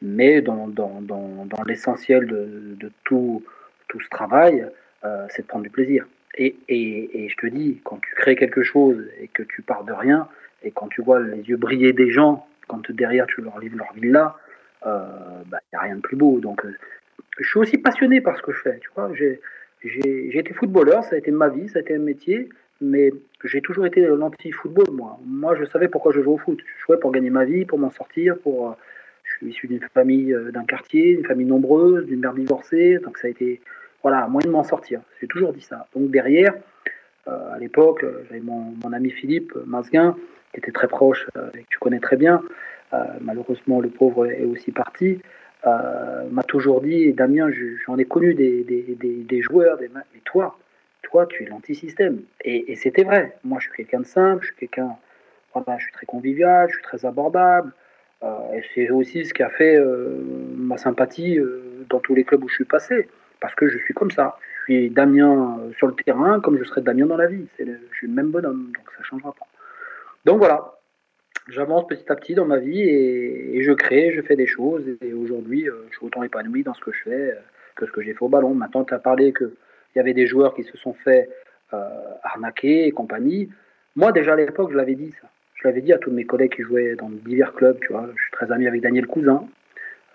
Mais 0.00 0.40
dans, 0.40 0.68
dans, 0.68 1.00
dans, 1.02 1.62
l'essentiel 1.66 2.26
de, 2.26 2.76
de, 2.76 2.90
tout, 3.04 3.44
tout 3.88 4.00
ce 4.00 4.08
travail, 4.08 4.66
euh, 5.04 5.26
c'est 5.30 5.42
de 5.42 5.46
prendre 5.46 5.64
du 5.64 5.70
plaisir. 5.70 6.06
Et, 6.36 6.56
et, 6.68 7.24
et, 7.24 7.28
je 7.28 7.36
te 7.36 7.46
dis, 7.46 7.80
quand 7.84 7.98
tu 8.00 8.14
crées 8.14 8.36
quelque 8.36 8.62
chose 8.62 9.04
et 9.20 9.28
que 9.28 9.42
tu 9.42 9.60
pars 9.60 9.84
de 9.84 9.92
rien, 9.92 10.28
et 10.62 10.70
quand 10.70 10.88
tu 10.88 11.02
vois 11.02 11.20
les 11.20 11.42
yeux 11.42 11.56
briller 11.56 11.92
des 11.92 12.10
gens, 12.10 12.46
quand 12.68 12.90
derrière 12.92 13.26
tu 13.26 13.40
leur 13.40 13.58
livres 13.58 13.78
leur 13.78 13.92
villa, 13.92 14.36
il 14.82 14.88
euh, 14.88 15.42
n'y 15.44 15.50
bah, 15.50 15.60
a 15.72 15.80
rien 15.80 15.96
de 15.96 16.00
plus 16.00 16.16
beau. 16.16 16.38
Donc, 16.38 16.64
euh, 16.64 16.76
je 17.38 17.48
suis 17.48 17.58
aussi 17.58 17.78
passionné 17.78 18.20
par 18.20 18.36
ce 18.36 18.42
que 18.42 18.52
je 18.52 18.60
fais. 18.60 18.80
J'ai, 19.82 20.38
été 20.38 20.52
footballeur, 20.54 21.04
ça 21.04 21.16
a 21.16 21.18
été 21.18 21.30
ma 21.30 21.48
vie, 21.48 21.68
ça 21.68 21.78
a 21.78 21.82
été 21.82 21.94
un 21.94 22.00
métier, 22.00 22.48
mais 22.80 23.12
j'ai 23.44 23.60
toujours 23.60 23.86
été 23.86 24.02
l'anti-football, 24.02 24.94
moi. 24.94 25.18
Moi, 25.24 25.56
je 25.56 25.64
savais 25.64 25.88
pourquoi 25.88 26.12
je 26.12 26.20
jouais 26.20 26.34
au 26.34 26.38
foot. 26.38 26.58
Je 26.60 26.84
jouais 26.86 26.98
pour 26.98 27.12
gagner 27.12 27.30
ma 27.30 27.44
vie, 27.44 27.64
pour 27.64 27.78
m'en 27.78 27.90
sortir, 27.90 28.38
pour. 28.38 28.70
Euh, 28.70 28.72
je 29.24 29.36
suis 29.36 29.48
issu 29.48 29.66
d'une 29.66 29.86
famille, 29.92 30.34
d'un 30.54 30.64
quartier, 30.64 31.16
d'une 31.16 31.26
famille 31.26 31.46
nombreuse, 31.46 32.06
d'une 32.06 32.20
mère 32.20 32.32
divorcée, 32.32 32.98
donc 33.04 33.18
ça 33.18 33.26
a 33.26 33.30
été, 33.30 33.60
voilà, 34.02 34.26
moyen 34.26 34.46
de 34.46 34.52
m'en 34.52 34.64
sortir. 34.64 35.02
J'ai 35.20 35.26
toujours 35.26 35.52
dit 35.52 35.60
ça. 35.60 35.86
Donc 35.94 36.10
derrière, 36.10 36.54
à 37.26 37.58
l'époque, 37.60 38.06
j'avais 38.26 38.40
mon, 38.40 38.72
mon, 38.82 38.94
ami 38.94 39.10
Philippe 39.10 39.52
Masguin, 39.66 40.16
qui 40.52 40.60
était 40.60 40.72
très 40.72 40.88
proche 40.88 41.26
euh, 41.36 41.48
et 41.54 41.62
que 41.62 41.68
tu 41.68 41.78
connais 41.78 42.00
très 42.00 42.16
bien, 42.16 42.42
euh, 42.92 43.04
malheureusement 43.20 43.80
le 43.80 43.88
pauvre 43.88 44.26
est 44.26 44.44
aussi 44.44 44.72
parti, 44.72 45.20
euh, 45.66 46.24
m'a 46.30 46.42
toujours 46.42 46.80
dit, 46.80 47.12
Damien, 47.12 47.48
j'en 47.86 47.98
ai 47.98 48.04
connu 48.04 48.34
des, 48.34 48.64
des, 48.64 48.96
des, 48.96 49.42
joueurs, 49.42 49.76
des, 49.78 49.88
mais 49.88 50.20
toi, 50.24 50.58
toi, 51.02 51.26
tu 51.26 51.44
es 51.44 51.46
l'antisystème. 51.46 52.22
Et, 52.44 52.72
et 52.72 52.76
c'était 52.76 53.04
vrai. 53.04 53.36
Moi, 53.44 53.58
je 53.60 53.66
suis 53.68 53.76
quelqu'un 53.76 54.00
de 54.00 54.06
simple, 54.06 54.42
je 54.42 54.48
suis 54.48 54.56
quelqu'un, 54.56 54.96
voilà, 55.54 55.78
je 55.78 55.84
suis 55.84 55.92
très 55.92 56.06
convivial, 56.06 56.68
je 56.68 56.74
suis 56.74 56.82
très 56.82 57.04
abordable. 57.06 57.72
et 58.22 58.62
c'est 58.74 58.90
aussi 58.90 59.24
ce 59.24 59.32
qui 59.32 59.42
a 59.42 59.50
fait 59.50 59.78
ma 60.56 60.76
sympathie 60.76 61.38
dans 61.88 62.00
tous 62.00 62.14
les 62.14 62.24
clubs 62.24 62.42
où 62.44 62.48
je 62.48 62.54
suis 62.54 62.64
passé, 62.64 63.08
parce 63.40 63.54
que 63.54 63.68
je 63.68 63.78
suis 63.78 63.94
comme 63.94 64.10
ça. 64.10 64.36
Je 64.66 64.74
suis 64.74 64.90
Damien 64.90 65.60
sur 65.78 65.86
le 65.86 65.94
terrain, 65.94 66.40
comme 66.40 66.58
je 66.58 66.64
serais 66.64 66.82
Damien 66.82 67.06
dans 67.06 67.16
la 67.16 67.26
vie. 67.26 67.46
je 67.58 67.96
suis 67.96 68.06
le 68.06 68.12
même 68.12 68.30
bonhomme, 68.30 68.72
donc 68.76 68.90
ça 68.92 68.98
ne 69.00 69.04
changera 69.04 69.32
pas. 69.32 69.46
Donc 70.24 70.38
voilà, 70.38 70.78
j'avance 71.48 71.86
petit 71.86 72.10
à 72.10 72.16
petit 72.16 72.34
dans 72.34 72.44
ma 72.44 72.58
vie 72.58 72.82
et, 72.82 73.62
je 73.62 73.72
crée, 73.72 74.12
je 74.14 74.20
fais 74.22 74.36
des 74.36 74.46
choses. 74.46 74.84
Et 75.00 75.12
aujourd'hui, 75.12 75.68
euh, 75.68 75.86
je 75.90 75.96
suis 75.96 76.06
autant 76.06 76.22
épanoui 76.22 76.62
dans 76.62 76.74
ce 76.74 76.80
que 76.80 76.92
je 76.92 77.02
fais 77.02 77.30
euh, 77.30 77.40
que 77.76 77.86
ce 77.86 77.92
que 77.92 78.02
j'ai 78.02 78.12
fait 78.12 78.22
au 78.22 78.28
ballon. 78.28 78.54
Maintenant, 78.54 78.84
tu 78.84 78.94
as 78.94 78.98
parlé 78.98 79.32
qu'il 79.88 79.96
y 79.96 80.00
avait 80.00 80.14
des 80.14 80.26
joueurs 80.26 80.54
qui 80.54 80.64
se 80.64 80.76
sont 80.76 80.94
fait 80.94 81.28
euh, 81.72 81.88
arnaquer 82.22 82.86
et 82.86 82.90
compagnie. 82.92 83.50
Moi, 83.96 84.12
déjà 84.12 84.34
à 84.34 84.36
l'époque, 84.36 84.70
je 84.72 84.76
l'avais 84.76 84.94
dit 84.94 85.12
ça. 85.20 85.28
Je 85.54 85.66
l'avais 85.66 85.80
dit 85.80 85.92
à 85.92 85.98
tous 85.98 86.10
mes 86.10 86.24
collègues 86.24 86.54
qui 86.54 86.62
jouaient 86.62 86.94
dans 86.94 87.10
divers 87.10 87.52
clubs. 87.52 87.78
Tu 87.80 87.92
vois, 87.92 88.08
je 88.14 88.22
suis 88.22 88.32
très 88.32 88.50
ami 88.52 88.66
avec 88.66 88.80
Daniel 88.80 89.06
Cousin. 89.06 89.44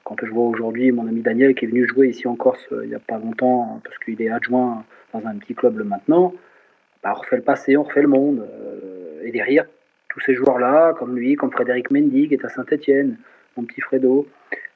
Quand 0.05 0.15
je 0.21 0.31
vois 0.31 0.45
aujourd'hui 0.45 0.91
mon 0.91 1.07
ami 1.07 1.21
Daniel 1.21 1.55
qui 1.55 1.65
est 1.65 1.67
venu 1.67 1.87
jouer 1.87 2.09
ici 2.09 2.27
en 2.27 2.35
Corse 2.35 2.67
il 2.71 2.89
n'y 2.89 2.95
a 2.95 2.99
pas 2.99 3.17
longtemps, 3.17 3.81
parce 3.83 3.97
qu'il 3.99 4.21
est 4.21 4.29
adjoint 4.29 4.83
dans 5.13 5.25
un 5.25 5.37
petit 5.37 5.55
club 5.55 5.81
maintenant, 5.85 6.33
bah, 7.03 7.13
on 7.15 7.19
refait 7.19 7.37
le 7.37 7.41
passé, 7.41 7.77
on 7.77 7.83
refait 7.83 8.01
le 8.01 8.09
monde. 8.09 8.45
et 9.23 9.31
derrière, 9.31 9.65
tous 10.13 10.19
ces 10.21 10.35
joueurs-là, 10.35 10.93
comme 10.93 11.15
lui, 11.15 11.35
comme 11.35 11.51
Frédéric 11.51 11.89
Mendy, 11.91 12.27
qui 12.27 12.35
est 12.35 12.45
à 12.45 12.49
Saint-Etienne, 12.49 13.17
mon 13.57 13.63
petit 13.63 13.81
Fredo, 13.81 14.27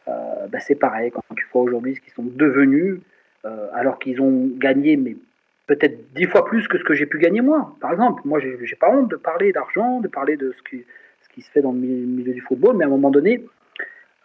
euh, 0.08 0.48
bah, 0.50 0.60
c'est 0.60 0.76
pareil. 0.76 1.12
Quand 1.12 1.22
tu 1.36 1.46
vois 1.54 1.62
aujourd'hui 1.62 1.96
ce 1.96 2.02
qu'ils 2.02 2.14
sont 2.14 2.24
devenus, 2.24 2.96
euh, 2.96 3.00
alors 3.74 4.00
qu'ils 4.00 4.22
ont 4.22 4.50
gagné, 4.58 4.98
mais 4.98 5.16
peut-être 5.68 6.14
dix 6.14 6.26
fois 6.26 6.46
plus 6.46 6.68
que 6.68 6.78
ce 6.78 6.84
que 6.84 6.94
j'ai 6.94 7.06
pu 7.06 7.20
gagner 7.20 7.42
moi. 7.42 7.76
Par 7.82 7.92
exemple, 7.92 8.22
moi, 8.26 8.40
j'ai 8.40 8.76
pas 8.76 8.90
honte 8.90 9.10
de 9.10 9.16
parler 9.16 9.52
d'argent, 9.52 10.00
de 10.00 10.08
parler 10.08 10.38
de 10.38 10.54
ce 10.58 10.70
qui, 10.70 11.42
se 11.42 11.52
fait 11.52 11.62
dans 11.62 11.72
le 11.72 11.78
milieu 11.78 12.34
du 12.34 12.42
football, 12.42 12.78
mais 12.78 12.84
à 12.84 12.88
un 12.88 12.90
moment 12.90 13.12
donné, 13.12 13.46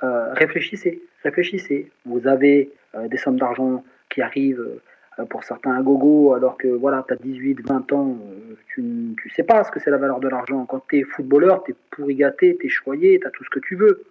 euh, 0.03 0.33
réfléchissez, 0.33 1.03
réfléchissez. 1.23 1.91
Vous 2.07 2.27
avez 2.27 2.71
des 3.11 3.19
sommes 3.19 3.39
d'argent 3.39 3.85
qui 4.09 4.23
arrivent 4.23 4.81
euh, 5.19 5.25
pour 5.27 5.45
certains 5.45 5.73
un 5.73 5.83
gogo, 5.83 6.33
alors 6.33 6.57
que 6.57 6.69
voilà, 6.69 7.05
tu 7.07 7.13
as 7.13 7.17
18, 7.17 7.67
20 7.67 7.93
ans, 7.93 8.17
euh, 8.19 8.55
tu 8.69 8.81
ne 8.81 9.31
sais 9.35 9.43
pas 9.43 9.63
ce 9.65 9.71
que 9.71 9.79
c'est 9.79 9.91
la 9.91 9.99
valeur 9.99 10.21
de 10.21 10.29
l'argent. 10.29 10.65
Quand 10.65 10.83
tu 10.89 11.01
es 11.01 11.03
footballeur, 11.03 11.63
tu 11.65 11.73
es 11.73 11.75
pourri 11.91 12.15
gâté, 12.15 12.57
tu 12.59 12.67
es 12.67 12.71
choyé, 12.71 13.21
tu 13.21 13.27
as 13.27 13.31
tout 13.31 13.45
ce 13.45 13.51
que 13.51 13.61
tu 13.61 13.77
veux. 13.77 14.05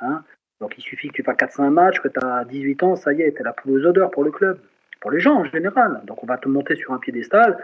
Hein 0.00 0.22
Donc 0.60 0.74
il 0.78 0.82
suffit 0.82 1.08
que 1.08 1.14
tu 1.14 1.22
fasses 1.22 1.36
400 1.36 1.70
matchs, 1.70 2.00
que 2.00 2.08
tu 2.08 2.18
as 2.24 2.44
18 2.44 2.82
ans, 2.82 2.96
ça 2.96 3.12
y 3.12 3.22
est, 3.22 3.32
tu 3.32 3.40
es 3.40 3.44
la 3.44 3.52
poule 3.52 3.80
aux 3.80 3.86
odeurs 3.86 4.10
pour 4.10 4.24
le 4.24 4.30
club, 4.30 4.58
pour 5.00 5.10
les 5.10 5.20
gens 5.20 5.36
en 5.36 5.44
général. 5.44 6.00
Donc 6.06 6.22
on 6.22 6.26
va 6.26 6.38
te 6.38 6.48
monter 6.48 6.76
sur 6.76 6.92
un 6.92 6.98
piédestal 6.98 7.58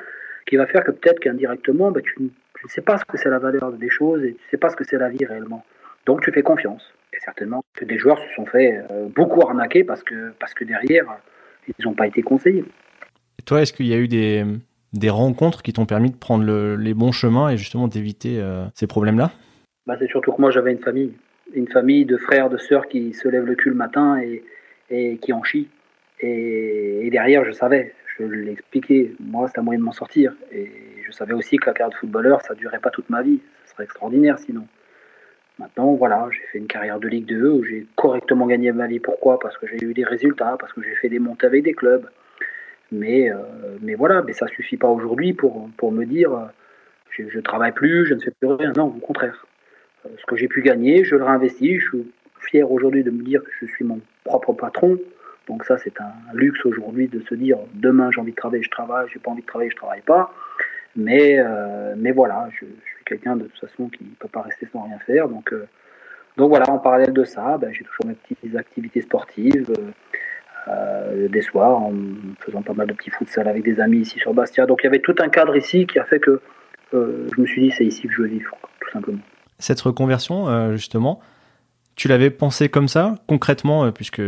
qui 0.46 0.56
va 0.56 0.66
faire 0.66 0.84
que 0.84 0.90
peut-être 0.90 1.20
qu'indirectement, 1.20 1.90
bah, 1.90 2.00
tu, 2.02 2.14
ne 2.20 2.68
sais 2.68 2.82
pas 2.82 2.98
ce 2.98 3.04
que 3.04 3.16
c'est 3.16 3.30
la 3.30 3.38
valeur 3.38 3.72
des 3.72 3.88
choses 3.88 4.22
et 4.24 4.34
tu 4.34 4.44
ne 4.44 4.50
sais 4.50 4.56
pas 4.56 4.70
ce 4.70 4.76
que 4.76 4.84
c'est 4.84 4.98
la 4.98 5.08
vie 5.08 5.24
réellement. 5.24 5.64
Donc 6.06 6.22
tu 6.22 6.32
fais 6.32 6.42
confiance. 6.42 6.82
Et 7.12 7.20
certainement 7.20 7.62
que 7.74 7.84
des 7.84 7.98
joueurs 7.98 8.18
se 8.18 8.34
sont 8.34 8.46
fait 8.46 8.82
euh, 8.90 9.08
beaucoup 9.14 9.40
arnaquer 9.42 9.84
parce 9.84 10.02
que, 10.02 10.32
parce 10.38 10.54
que 10.54 10.64
derrière, 10.64 11.06
ils 11.66 11.84
n'ont 11.84 11.94
pas 11.94 12.06
été 12.06 12.22
conseillés. 12.22 12.64
Et 13.38 13.42
toi, 13.42 13.62
est-ce 13.62 13.72
qu'il 13.72 13.86
y 13.86 13.94
a 13.94 13.98
eu 13.98 14.08
des, 14.08 14.44
des 14.92 15.10
rencontres 15.10 15.62
qui 15.62 15.72
t'ont 15.72 15.86
permis 15.86 16.10
de 16.10 16.16
prendre 16.16 16.44
les 16.76 16.94
bons 16.94 17.12
chemins 17.12 17.50
et 17.50 17.56
justement 17.56 17.88
d'éviter 17.88 18.40
euh, 18.40 18.64
ces 18.74 18.86
problèmes-là? 18.86 19.30
Bah, 19.86 19.96
C'est 19.98 20.08
surtout 20.08 20.32
que 20.32 20.40
moi, 20.40 20.50
j'avais 20.50 20.72
une 20.72 20.80
famille. 20.80 21.12
Une 21.54 21.68
famille 21.68 22.04
de 22.04 22.16
frères, 22.16 22.48
de 22.48 22.56
sœurs 22.56 22.88
qui 22.88 23.12
se 23.12 23.28
lèvent 23.28 23.44
le 23.44 23.54
cul 23.54 23.70
le 23.70 23.74
matin 23.74 24.20
et, 24.90 25.18
qui 25.18 25.32
en 25.32 25.42
chient. 25.42 25.68
Et, 26.20 27.08
derrière, 27.10 27.44
je 27.44 27.52
savais, 27.52 27.94
je 28.18 28.24
l'ai 28.24 28.52
expliqué, 28.52 29.14
moi, 29.20 29.48
c'était 29.48 29.60
un 29.60 29.62
moyen 29.62 29.80
de 29.80 29.84
m'en 29.84 29.92
sortir. 29.92 30.34
Et 30.52 30.70
je 31.04 31.12
savais 31.12 31.34
aussi 31.34 31.56
que 31.56 31.66
la 31.66 31.72
carrière 31.72 31.90
de 31.90 31.96
footballeur, 31.96 32.42
ça 32.42 32.54
ne 32.54 32.58
durait 32.58 32.78
pas 32.78 32.90
toute 32.90 33.10
ma 33.10 33.22
vie. 33.22 33.40
Ce 33.66 33.72
serait 33.72 33.84
extraordinaire 33.84 34.38
sinon. 34.38 34.66
Maintenant, 35.58 35.92
voilà, 35.94 36.28
j'ai 36.30 36.42
fait 36.50 36.58
une 36.58 36.66
carrière 36.66 36.98
de 36.98 37.08
Ligue 37.08 37.26
2 37.26 37.50
où 37.50 37.64
j'ai 37.64 37.86
correctement 37.94 38.46
gagné 38.46 38.72
ma 38.72 38.86
vie. 38.86 38.98
Pourquoi? 38.98 39.38
Parce 39.38 39.56
que 39.58 39.66
j'ai 39.66 39.82
eu 39.82 39.94
des 39.94 40.04
résultats, 40.04 40.56
parce 40.58 40.72
que 40.72 40.82
j'ai 40.82 40.94
fait 40.94 41.08
des 41.08 41.18
montées 41.18 41.46
avec 41.46 41.62
des 41.62 41.74
clubs. 41.74 42.08
Mais, 42.90 43.30
euh, 43.30 43.36
mais 43.80 43.94
voilà, 43.94 44.22
mais 44.22 44.32
ça 44.32 44.46
suffit 44.48 44.76
pas 44.76 44.88
aujourd'hui 44.88 45.32
pour, 45.32 45.68
pour 45.76 45.92
me 45.92 46.04
dire 46.04 46.32
euh, 46.32 46.46
je 47.10 47.36
ne 47.36 47.42
travaille 47.42 47.72
plus, 47.72 48.06
je 48.06 48.14
ne 48.14 48.20
fais 48.20 48.30
plus 48.30 48.48
rien. 48.48 48.72
Non, 48.76 48.86
au 48.86 49.00
contraire. 49.00 49.46
Euh, 50.06 50.08
ce 50.18 50.26
que 50.26 50.36
j'ai 50.36 50.48
pu 50.48 50.62
gagner, 50.62 51.04
je 51.04 51.16
le 51.16 51.24
réinvestis. 51.24 51.78
Je, 51.78 51.98
fier 52.42 52.70
aujourd'hui 52.70 53.02
de 53.02 53.10
me 53.10 53.22
dire 53.22 53.42
que 53.42 53.50
je 53.60 53.66
suis 53.66 53.84
mon 53.84 54.00
propre 54.24 54.52
patron. 54.52 54.98
Donc 55.48 55.64
ça, 55.64 55.78
c'est 55.78 56.00
un 56.00 56.12
luxe 56.34 56.64
aujourd'hui 56.64 57.08
de 57.08 57.20
se 57.20 57.34
dire 57.34 57.58
demain 57.74 58.10
j'ai 58.12 58.20
envie 58.20 58.32
de 58.32 58.36
travailler, 58.36 58.62
je 58.62 58.70
travaille, 58.70 59.08
j'ai 59.12 59.18
pas 59.18 59.30
envie 59.30 59.42
de 59.42 59.46
travailler, 59.46 59.70
je 59.70 59.76
travaille 59.76 60.02
pas. 60.02 60.32
Mais, 60.94 61.38
euh, 61.38 61.94
mais 61.96 62.12
voilà, 62.12 62.48
je, 62.52 62.66
suis 62.66 63.04
quelqu'un 63.06 63.36
de 63.36 63.44
toute 63.44 63.58
façon 63.58 63.88
qui 63.88 64.04
ne 64.04 64.14
peut 64.18 64.28
pas 64.28 64.42
rester 64.42 64.66
sans 64.72 64.82
rien 64.82 64.98
faire. 65.00 65.28
Donc, 65.28 65.52
euh, 65.52 65.66
donc 66.36 66.50
voilà, 66.50 66.70
en 66.70 66.78
parallèle 66.78 67.12
de 67.12 67.24
ça, 67.24 67.58
ben, 67.58 67.72
j'ai 67.72 67.84
toujours 67.84 68.06
mes 68.06 68.14
petites 68.14 68.56
activités 68.56 69.00
sportives. 69.00 69.72
Des 71.28 71.42
soirs 71.42 71.82
en 71.82 71.92
faisant 72.38 72.62
pas 72.62 72.72
mal 72.72 72.86
de 72.86 72.92
petits 72.92 73.10
futsal 73.10 73.48
avec 73.48 73.64
des 73.64 73.80
amis 73.80 73.98
ici 73.98 74.20
sur 74.20 74.32
Bastia. 74.32 74.64
Donc 74.64 74.82
il 74.82 74.84
y 74.84 74.86
avait 74.86 75.00
tout 75.00 75.16
un 75.18 75.28
cadre 75.28 75.56
ici 75.56 75.88
qui 75.88 75.98
a 75.98 76.04
fait 76.04 76.20
que 76.20 76.40
je 76.92 77.40
me 77.40 77.46
suis 77.46 77.62
dit 77.62 77.72
c'est 77.72 77.84
ici 77.84 78.06
que 78.06 78.12
je 78.12 78.22
veux 78.22 78.28
vivre, 78.28 78.56
tout 78.78 78.90
simplement. 78.90 79.18
Cette 79.62 79.80
reconversion, 79.80 80.72
justement, 80.72 81.20
tu 81.94 82.08
l'avais 82.08 82.30
pensé 82.30 82.68
comme 82.68 82.88
ça, 82.88 83.14
concrètement, 83.26 83.92
puisque 83.92 84.20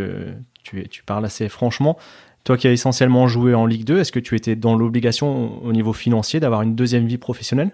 tu, 0.62 1.02
parles 1.04 1.24
assez 1.24 1.48
franchement, 1.48 1.98
toi 2.44 2.56
qui 2.56 2.68
as 2.68 2.72
essentiellement 2.72 3.26
joué 3.26 3.54
en 3.54 3.66
Ligue 3.66 3.84
2, 3.84 3.98
est-ce 3.98 4.12
que 4.12 4.20
tu 4.20 4.36
étais 4.36 4.56
dans 4.56 4.76
l'obligation 4.76 5.62
au 5.64 5.72
niveau 5.72 5.92
financier 5.92 6.40
d'avoir 6.40 6.62
une 6.62 6.74
deuxième 6.74 7.06
vie 7.06 7.18
professionnelle? 7.18 7.70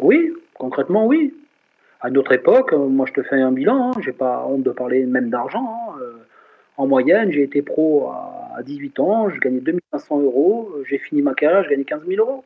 Oui, 0.00 0.32
concrètement 0.54 1.06
oui. 1.06 1.34
À 2.02 2.10
notre 2.10 2.32
époque, 2.32 2.72
euh, 2.72 2.86
moi 2.86 3.06
je 3.06 3.12
te 3.12 3.22
fais 3.22 3.40
un 3.40 3.52
bilan, 3.52 3.90
hein, 3.90 4.00
j'ai 4.02 4.12
pas 4.12 4.46
honte 4.46 4.62
de 4.62 4.70
parler 4.70 5.04
même 5.04 5.28
d'argent. 5.28 5.74
Hein, 5.74 5.98
euh, 6.00 6.12
en 6.76 6.86
moyenne, 6.86 7.30
j'ai 7.30 7.42
été 7.42 7.60
pro 7.60 8.10
à 8.10 8.62
18 8.62 9.00
ans, 9.00 9.28
je 9.28 9.38
gagnais 9.38 9.60
2500 9.60 10.20
euros, 10.20 10.70
j'ai 10.88 10.98
fini 10.98 11.20
ma 11.20 11.34
carrière, 11.34 11.64
je 11.64 11.70
gagnais 11.70 11.84
15 11.84 12.02
000 12.06 12.26
euros. 12.26 12.44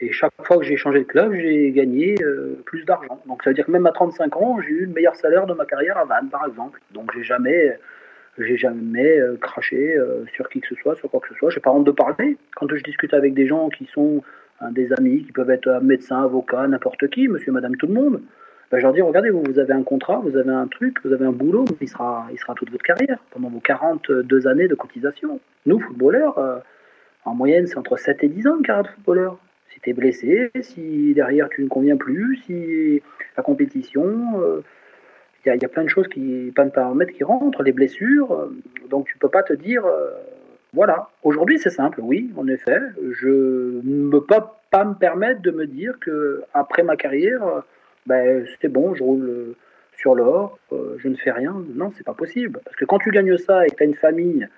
Et 0.00 0.10
chaque 0.12 0.32
fois 0.42 0.58
que 0.58 0.64
j'ai 0.64 0.76
changé 0.76 1.00
de 1.00 1.04
club, 1.04 1.32
j'ai 1.34 1.70
gagné 1.70 2.16
euh, 2.22 2.60
plus 2.66 2.84
d'argent. 2.84 3.22
Donc 3.26 3.42
ça 3.42 3.50
veut 3.50 3.54
dire 3.54 3.66
que 3.66 3.70
même 3.70 3.86
à 3.86 3.92
35 3.92 4.36
ans, 4.36 4.60
j'ai 4.60 4.70
eu 4.70 4.86
le 4.86 4.92
meilleur 4.92 5.14
salaire 5.14 5.46
de 5.46 5.54
ma 5.54 5.66
carrière 5.66 5.96
à 5.96 6.04
Vannes, 6.04 6.28
par 6.30 6.46
exemple. 6.46 6.80
Donc 6.92 7.12
j'ai 7.14 7.22
jamais 7.22 7.78
j'ai 8.36 8.56
jamais 8.56 9.20
euh, 9.20 9.36
craché 9.36 9.96
euh, 9.96 10.24
sur 10.34 10.48
qui 10.48 10.60
que 10.60 10.66
ce 10.66 10.74
soit, 10.74 10.96
sur 10.96 11.08
quoi 11.08 11.20
que 11.20 11.28
ce 11.28 11.34
soit. 11.34 11.50
J'ai 11.50 11.60
pas 11.60 11.70
honte 11.70 11.84
de 11.84 11.92
parler. 11.92 12.36
Quand 12.56 12.66
je 12.68 12.82
discute 12.82 13.14
avec 13.14 13.34
des 13.34 13.46
gens 13.46 13.68
qui 13.68 13.86
sont 13.94 14.24
hein, 14.60 14.72
des 14.72 14.92
amis, 14.92 15.24
qui 15.24 15.30
peuvent 15.30 15.50
être 15.50 15.80
médecins, 15.80 16.24
avocats, 16.24 16.66
n'importe 16.66 17.08
qui, 17.10 17.28
monsieur, 17.28 17.52
madame, 17.52 17.76
tout 17.76 17.86
le 17.86 17.94
monde, 17.94 18.20
ben, 18.72 18.78
je 18.78 18.82
leur 18.82 18.92
dis 18.92 19.02
regardez, 19.02 19.30
vous, 19.30 19.44
vous 19.44 19.60
avez 19.60 19.72
un 19.72 19.84
contrat, 19.84 20.20
vous 20.24 20.36
avez 20.36 20.50
un 20.50 20.66
truc, 20.66 20.96
vous 21.04 21.12
avez 21.12 21.24
un 21.24 21.32
boulot, 21.32 21.64
il 21.80 21.88
sera, 21.88 22.26
il 22.32 22.38
sera 22.40 22.54
toute 22.54 22.70
votre 22.70 22.82
carrière, 22.82 23.18
pendant 23.30 23.48
vos 23.48 23.60
42 23.60 24.48
années 24.48 24.66
de 24.66 24.74
cotisation. 24.74 25.38
Nous, 25.66 25.78
footballeurs, 25.78 26.62
en 27.24 27.34
moyenne, 27.34 27.68
c'est 27.68 27.78
entre 27.78 27.96
7 27.96 28.24
et 28.24 28.28
10 28.28 28.48
ans 28.48 28.56
de 28.56 28.66
carrière 28.66 28.82
de 28.82 28.88
footballeur. 28.88 29.38
Si 29.70 29.80
tu 29.80 29.90
es 29.90 29.92
blessé, 29.92 30.50
si 30.60 31.14
derrière 31.14 31.48
tu 31.48 31.62
ne 31.62 31.68
conviens 31.68 31.96
plus, 31.96 32.36
si 32.46 33.02
la 33.36 33.42
compétition, 33.42 34.62
il 35.46 35.62
y, 35.62 35.64
a 35.64 35.68
plein 35.68 35.84
de 35.84 35.88
choses, 35.88 36.08
qui, 36.08 36.50
plein 36.54 36.66
de 36.66 36.70
paramètres 36.70 37.12
qui 37.12 37.24
rentrent, 37.24 37.62
les 37.62 37.72
blessures. 37.72 38.32
Euh, 38.32 38.56
donc 38.88 39.06
tu 39.06 39.18
peux 39.18 39.28
pas 39.28 39.42
te 39.42 39.52
dire, 39.52 39.84
euh, 39.84 40.10
voilà. 40.72 41.08
Aujourd'hui 41.22 41.58
c'est 41.58 41.70
simple, 41.70 42.00
oui, 42.02 42.32
en 42.36 42.48
effet. 42.48 42.80
Je 43.12 43.80
ne 43.84 44.10
peux 44.10 44.22
pas, 44.22 44.84
me 44.84 44.94
permettre 44.94 45.40
de 45.42 45.50
me 45.50 45.66
dire 45.66 45.98
que 46.00 46.42
après 46.52 46.82
ma 46.82 46.96
carrière, 46.96 47.46
euh, 47.46 47.60
ben, 48.06 48.44
bon, 48.70 48.94
je 48.94 49.02
roule 49.02 49.54
sur 49.96 50.14
l'or, 50.14 50.58
je 50.72 51.08
ne 51.08 51.14
fais 51.14 51.30
rien. 51.30 51.54
Non, 51.74 51.92
c'est 51.96 52.04
pas 52.04 52.14
possible. 52.14 52.60
Parce 52.64 52.76
que 52.76 52.84
quand 52.84 52.98
tu 52.98 53.10
gagnes 53.10 53.36
ça 53.38 53.64
et 53.64 53.70
que 53.70 53.76
tu 53.76 53.82
as 53.82 53.86
une 53.86 53.94
famille 53.94 54.48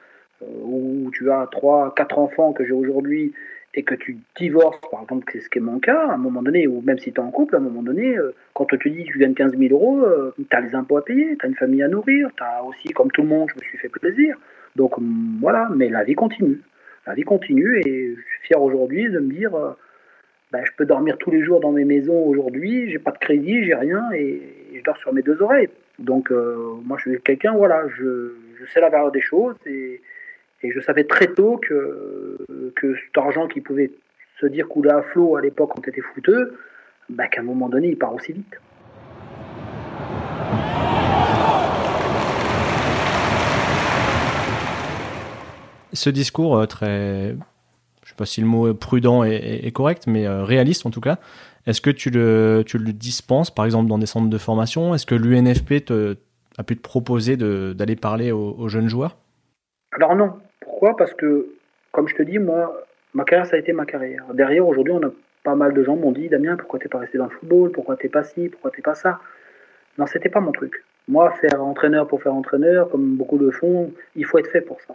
où 0.40 1.10
tu 1.12 1.30
as 1.30 1.46
3, 1.50 1.94
4 1.94 2.18
enfants 2.18 2.52
que 2.52 2.64
j'ai 2.64 2.72
aujourd'hui 2.72 3.34
et 3.76 3.82
que 3.82 3.94
tu 3.94 4.16
divorces, 4.36 4.80
par 4.90 5.02
exemple, 5.02 5.26
c'est 5.30 5.40
ce 5.40 5.50
qui 5.50 5.58
est 5.58 5.62
mon 5.62 5.78
cas, 5.78 6.08
à 6.08 6.14
un 6.14 6.16
moment 6.16 6.42
donné, 6.42 6.66
ou 6.66 6.80
même 6.80 6.98
si 6.98 7.12
tu 7.12 7.20
es 7.20 7.22
en 7.22 7.30
couple, 7.30 7.56
à 7.56 7.58
un 7.58 7.62
moment 7.62 7.82
donné, 7.82 8.16
euh, 8.16 8.34
quand 8.54 8.64
te 8.64 8.88
dit 8.88 9.04
que 9.04 9.12
tu 9.12 9.18
gagnes 9.18 9.34
15 9.34 9.56
000 9.56 9.74
euros, 9.74 10.02
euh, 10.02 10.34
tu 10.38 10.56
as 10.56 10.62
les 10.62 10.74
impôts 10.74 10.96
à 10.96 11.04
payer, 11.04 11.36
tu 11.38 11.44
as 11.44 11.48
une 11.48 11.54
famille 11.54 11.82
à 11.82 11.88
nourrir, 11.88 12.30
tu 12.34 12.42
as 12.42 12.64
aussi, 12.64 12.88
comme 12.88 13.10
tout 13.12 13.20
le 13.20 13.28
monde, 13.28 13.50
je 13.50 13.56
me 13.56 13.60
suis 13.60 13.76
fait 13.76 13.90
plaisir. 13.90 14.38
Donc 14.76 14.96
mm, 14.98 15.40
voilà, 15.42 15.68
mais 15.76 15.90
la 15.90 16.04
vie 16.04 16.14
continue. 16.14 16.62
La 17.06 17.12
vie 17.12 17.22
continue 17.22 17.78
et 17.80 18.14
je 18.16 18.20
suis 18.20 18.46
fier 18.46 18.60
aujourd'hui 18.60 19.10
de 19.10 19.18
me 19.18 19.30
dire, 19.30 19.54
euh, 19.54 19.72
ben, 20.52 20.64
je 20.64 20.72
peux 20.74 20.86
dormir 20.86 21.18
tous 21.18 21.30
les 21.30 21.42
jours 21.42 21.60
dans 21.60 21.72
mes 21.72 21.84
maisons 21.84 22.24
aujourd'hui, 22.24 22.90
j'ai 22.90 22.98
pas 22.98 23.10
de 23.10 23.18
crédit, 23.18 23.62
j'ai 23.64 23.74
rien 23.74 24.10
et, 24.14 24.40
je 24.74 24.82
dors 24.82 24.96
sur 24.98 25.12
mes 25.12 25.22
deux 25.22 25.40
oreilles. 25.42 25.68
Donc 25.98 26.30
moi 26.30 26.98
je 26.98 27.10
suis 27.10 27.20
quelqu'un, 27.22 27.54
voilà, 27.54 27.88
je, 27.88 28.34
je 28.60 28.66
sais 28.66 28.80
la 28.80 28.90
valeur 28.90 29.10
des 29.10 29.22
choses 29.22 29.56
et 29.64 30.02
et 30.62 30.72
je 30.72 30.80
savais 30.80 31.04
très 31.04 31.28
tôt 31.28 31.58
que, 31.58 32.38
que 32.74 32.94
cet 32.94 33.18
argent 33.18 33.46
qui 33.46 33.60
pouvait 33.60 33.90
se 34.40 34.46
dire 34.46 34.68
couler 34.68 34.90
à 34.90 35.02
flot 35.02 35.36
à 35.36 35.40
l'époque 35.40 35.72
quand 35.74 35.82
tu 35.82 35.90
étais 35.90 36.00
fouteux, 36.00 36.56
bah, 37.08 37.26
qu'à 37.28 37.40
un 37.40 37.44
moment 37.44 37.68
donné, 37.68 37.88
il 37.88 37.98
part 37.98 38.14
aussi 38.14 38.32
vite. 38.32 38.60
Ce 45.92 46.10
discours 46.10 46.58
euh, 46.58 46.66
très, 46.66 47.28
je 47.30 47.32
ne 47.32 48.08
sais 48.08 48.14
pas 48.16 48.26
si 48.26 48.40
le 48.40 48.46
mot 48.46 48.74
prudent 48.74 49.24
est, 49.24 49.72
correct, 49.72 50.06
mais 50.06 50.26
euh, 50.26 50.44
réaliste 50.44 50.84
en 50.84 50.90
tout 50.90 51.00
cas, 51.00 51.18
est-ce 51.66 51.80
que 51.80 51.90
tu 51.90 52.10
le, 52.10 52.64
tu 52.66 52.78
le 52.78 52.92
dispenses 52.92 53.54
par 53.54 53.64
exemple 53.64 53.88
dans 53.88 53.98
des 53.98 54.06
centres 54.06 54.28
de 54.28 54.38
formation? 54.38 54.94
Est-ce 54.94 55.06
que 55.06 55.14
l'UNFP 55.14 55.90
a 56.58 56.62
pu 56.64 56.76
te 56.76 56.82
proposer 56.82 57.36
d'aller 57.36 57.96
parler 57.96 58.30
aux 58.30 58.68
jeunes 58.68 58.88
joueurs? 58.88 59.16
Alors 59.92 60.14
non, 60.14 60.34
pourquoi? 60.76 60.94
Parce 60.94 61.14
que, 61.14 61.46
comme 61.90 62.06
je 62.06 62.14
te 62.14 62.22
dis, 62.22 62.38
moi, 62.38 62.84
ma 63.14 63.24
carrière, 63.24 63.46
ça 63.46 63.56
a 63.56 63.58
été 63.58 63.72
ma 63.72 63.86
carrière. 63.86 64.26
Derrière, 64.34 64.68
aujourd'hui, 64.68 64.92
on 64.92 65.02
a 65.06 65.10
pas 65.42 65.54
mal 65.54 65.72
de 65.72 65.82
gens 65.82 65.96
m'ont 65.96 66.12
dit, 66.12 66.28
Damien, 66.28 66.54
pourquoi 66.58 66.78
t'es 66.78 66.90
pas 66.90 66.98
resté 66.98 67.16
dans 67.16 67.24
le 67.24 67.30
football? 67.30 67.72
Pourquoi 67.72 67.96
t'es 67.96 68.10
pas 68.10 68.24
ci? 68.24 68.50
Pourquoi 68.50 68.70
t'es 68.70 68.82
pas 68.82 68.94
ça? 68.94 69.18
Non, 69.96 70.04
c'était 70.04 70.28
pas 70.28 70.40
mon 70.40 70.52
truc. 70.52 70.84
Moi, 71.08 71.30
faire 71.40 71.64
entraîneur 71.64 72.06
pour 72.06 72.22
faire 72.22 72.34
entraîneur, 72.34 72.90
comme 72.90 73.16
beaucoup 73.16 73.38
le 73.38 73.52
font, 73.52 73.90
il 74.16 74.26
faut 74.26 74.36
être 74.36 74.50
fait 74.50 74.60
pour 74.60 74.78
ça. 74.82 74.94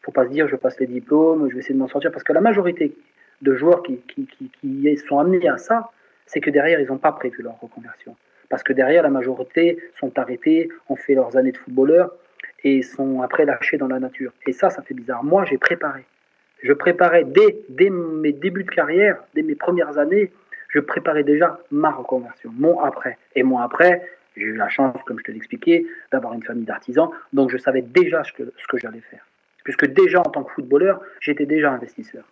Il 0.00 0.04
faut 0.06 0.12
pas 0.12 0.24
se 0.24 0.30
dire, 0.30 0.48
je 0.48 0.56
passe 0.56 0.80
les 0.80 0.86
diplômes, 0.86 1.50
je 1.50 1.56
vais 1.56 1.60
essayer 1.60 1.74
de 1.74 1.78
m'en 1.78 1.88
sortir, 1.88 2.10
parce 2.10 2.24
que 2.24 2.32
la 2.32 2.40
majorité 2.40 2.96
de 3.42 3.54
joueurs 3.54 3.82
qui, 3.82 3.98
qui, 3.98 4.26
qui 4.62 4.96
sont 4.96 5.18
amenés 5.18 5.46
à 5.46 5.58
ça, 5.58 5.90
c'est 6.24 6.40
que 6.40 6.48
derrière, 6.48 6.80
ils 6.80 6.86
n'ont 6.86 6.96
pas 6.96 7.12
prévu 7.12 7.42
leur 7.42 7.60
reconversion. 7.60 8.16
Parce 8.48 8.62
que 8.62 8.72
derrière, 8.72 9.02
la 9.02 9.10
majorité 9.10 9.76
sont 10.00 10.18
arrêtés, 10.18 10.70
ont 10.88 10.96
fait 10.96 11.14
leurs 11.14 11.36
années 11.36 11.52
de 11.52 11.58
footballeur, 11.58 12.14
et 12.64 12.82
sont 12.82 13.22
après 13.22 13.44
lâchés 13.44 13.78
dans 13.78 13.88
la 13.88 14.00
nature. 14.00 14.32
Et 14.46 14.52
ça, 14.52 14.70
ça 14.70 14.82
fait 14.82 14.94
bizarre. 14.94 15.24
Moi, 15.24 15.44
j'ai 15.44 15.58
préparé. 15.58 16.04
Je 16.62 16.72
préparais 16.72 17.24
dès, 17.24 17.58
dès 17.68 17.90
mes 17.90 18.32
débuts 18.32 18.64
de 18.64 18.70
carrière, 18.70 19.22
dès 19.34 19.42
mes 19.42 19.54
premières 19.54 19.96
années, 19.98 20.32
je 20.68 20.80
préparais 20.80 21.24
déjà 21.24 21.60
ma 21.70 21.90
reconversion, 21.90 22.50
mon 22.52 22.80
après. 22.80 23.16
Et 23.34 23.42
mon 23.42 23.58
après, 23.58 24.02
j'ai 24.36 24.44
eu 24.44 24.56
la 24.56 24.68
chance, 24.68 24.96
comme 25.06 25.18
je 25.18 25.24
te 25.24 25.32
l'expliquais, 25.32 25.86
d'avoir 26.12 26.34
une 26.34 26.42
famille 26.42 26.64
d'artisans, 26.64 27.10
donc 27.32 27.50
je 27.50 27.58
savais 27.58 27.82
déjà 27.82 28.24
ce 28.24 28.32
que, 28.32 28.52
ce 28.56 28.66
que 28.66 28.78
j'allais 28.78 29.00
faire. 29.00 29.24
Puisque 29.64 29.86
déjà 29.86 30.20
en 30.20 30.30
tant 30.30 30.44
que 30.44 30.52
footballeur, 30.52 31.00
j'étais 31.20 31.46
déjà 31.46 31.72
investisseur. 31.72 32.24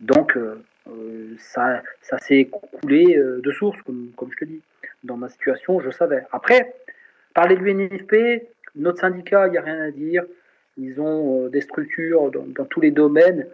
Donc 0.00 0.36
euh, 0.36 0.62
euh, 0.88 1.34
ça, 1.38 1.82
ça 2.02 2.18
s'est 2.18 2.48
coulé 2.50 3.16
euh, 3.16 3.40
de 3.42 3.50
source, 3.52 3.80
comme, 3.82 4.10
comme 4.16 4.30
je 4.32 4.38
te 4.38 4.44
dis. 4.44 4.60
Dans 5.02 5.16
ma 5.16 5.28
situation, 5.28 5.80
je 5.80 5.90
savais. 5.90 6.24
Après, 6.32 6.74
parler 7.34 7.56
de 7.56 7.62
l'UNFP, 7.62 8.46
notre 8.76 9.00
syndicat, 9.00 9.46
il 9.46 9.52
n'y 9.52 9.58
a 9.58 9.62
rien 9.62 9.80
à 9.82 9.90
dire. 9.90 10.24
Ils 10.76 11.00
ont 11.00 11.44
euh, 11.44 11.48
des 11.48 11.60
structures 11.60 12.30
dans, 12.30 12.64
tous 12.64 12.80
les 12.80 12.90
domaines. 12.90 13.46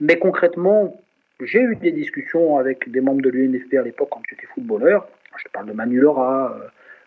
Mais 0.00 0.18
concrètement, 0.18 1.00
j'ai 1.40 1.60
eu 1.60 1.76
des 1.76 1.92
discussions 1.92 2.58
avec 2.58 2.90
des 2.90 3.00
membres 3.00 3.22
de 3.22 3.30
l'UNFP 3.30 3.74
à 3.74 3.82
l'époque 3.82 4.08
quand 4.10 4.22
j'étais 4.28 4.46
footballeur. 4.46 5.08
Je 5.36 5.48
parle 5.52 5.66
de 5.66 5.72
Manu 5.72 6.00
Laura, 6.00 6.56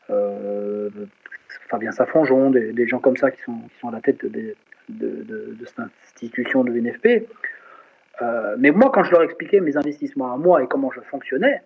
euh, 0.09 0.89
euh, 0.89 1.05
Fabien 1.69 1.91
Safanjon, 1.91 2.51
des, 2.51 2.87
gens 2.87 2.99
comme 2.99 3.17
ça 3.17 3.31
qui 3.31 3.41
sont 3.41 3.87
à 3.87 3.91
la 3.91 4.01
tête 4.01 4.25
de, 4.25 4.55
cette 5.65 5.79
institution 6.03 6.63
de 6.63 6.71
l'UNFP. 6.71 7.27
mais 8.57 8.71
moi, 8.71 8.91
quand 8.93 9.03
je 9.03 9.11
leur 9.11 9.23
expliquais 9.23 9.59
mes 9.59 9.75
investissements 9.75 10.33
à 10.33 10.37
moi 10.37 10.63
et 10.63 10.67
comment 10.67 10.91
je 10.91 11.01
fonctionnais, 11.01 11.61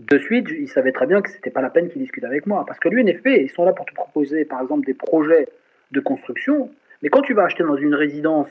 de 0.00 0.18
suite, 0.18 0.48
ils 0.50 0.68
savaient 0.68 0.92
très 0.92 1.06
bien 1.06 1.20
que 1.22 1.30
ce 1.30 1.36
n'était 1.36 1.50
pas 1.50 1.62
la 1.62 1.70
peine 1.70 1.88
qu'ils 1.88 2.02
discutent 2.02 2.24
avec 2.24 2.46
moi. 2.46 2.64
Parce 2.66 2.78
que 2.78 2.88
l'UNFP, 2.88 3.26
ils 3.26 3.50
sont 3.50 3.64
là 3.64 3.72
pour 3.72 3.86
te 3.86 3.94
proposer, 3.94 4.44
par 4.44 4.60
exemple, 4.62 4.86
des 4.86 4.94
projets 4.94 5.48
de 5.90 6.00
construction. 6.00 6.70
Mais 7.02 7.08
quand 7.08 7.22
tu 7.22 7.34
vas 7.34 7.44
acheter 7.44 7.62
dans 7.62 7.76
une 7.76 7.94
résidence 7.94 8.50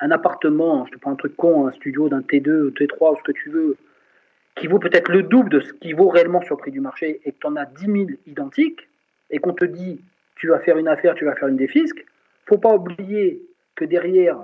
un 0.00 0.10
appartement, 0.10 0.86
je 0.86 0.92
te 0.92 0.98
prends 0.98 1.12
un 1.12 1.16
truc 1.16 1.36
con, 1.36 1.66
un 1.66 1.72
studio 1.72 2.08
d'un 2.08 2.20
T2, 2.20 2.72
T3 2.72 3.12
ou 3.12 3.16
ce 3.16 3.22
que 3.22 3.32
tu 3.32 3.50
veux, 3.50 3.76
qui 4.56 4.66
vaut 4.66 4.78
peut-être 4.78 5.10
le 5.10 5.22
double 5.22 5.48
de 5.48 5.60
ce 5.60 5.72
qui 5.72 5.92
vaut 5.92 6.08
réellement 6.08 6.42
sur 6.42 6.56
le 6.56 6.60
prix 6.60 6.72
du 6.72 6.80
marché 6.80 7.20
et 7.24 7.32
que 7.32 7.38
tu 7.40 7.46
en 7.46 7.56
as 7.56 7.66
10 7.66 7.86
000 7.86 7.96
identiques, 8.26 8.88
et 9.30 9.38
qu'on 9.38 9.54
te 9.54 9.64
dit 9.64 10.00
tu 10.36 10.48
vas 10.48 10.60
faire 10.60 10.76
une 10.76 10.88
affaire, 10.88 11.14
tu 11.14 11.24
vas 11.24 11.34
faire 11.34 11.48
une 11.48 11.56
défisque, 11.56 12.04
faut 12.46 12.58
pas 12.58 12.74
oublier 12.74 13.42
que 13.74 13.84
derrière, 13.84 14.38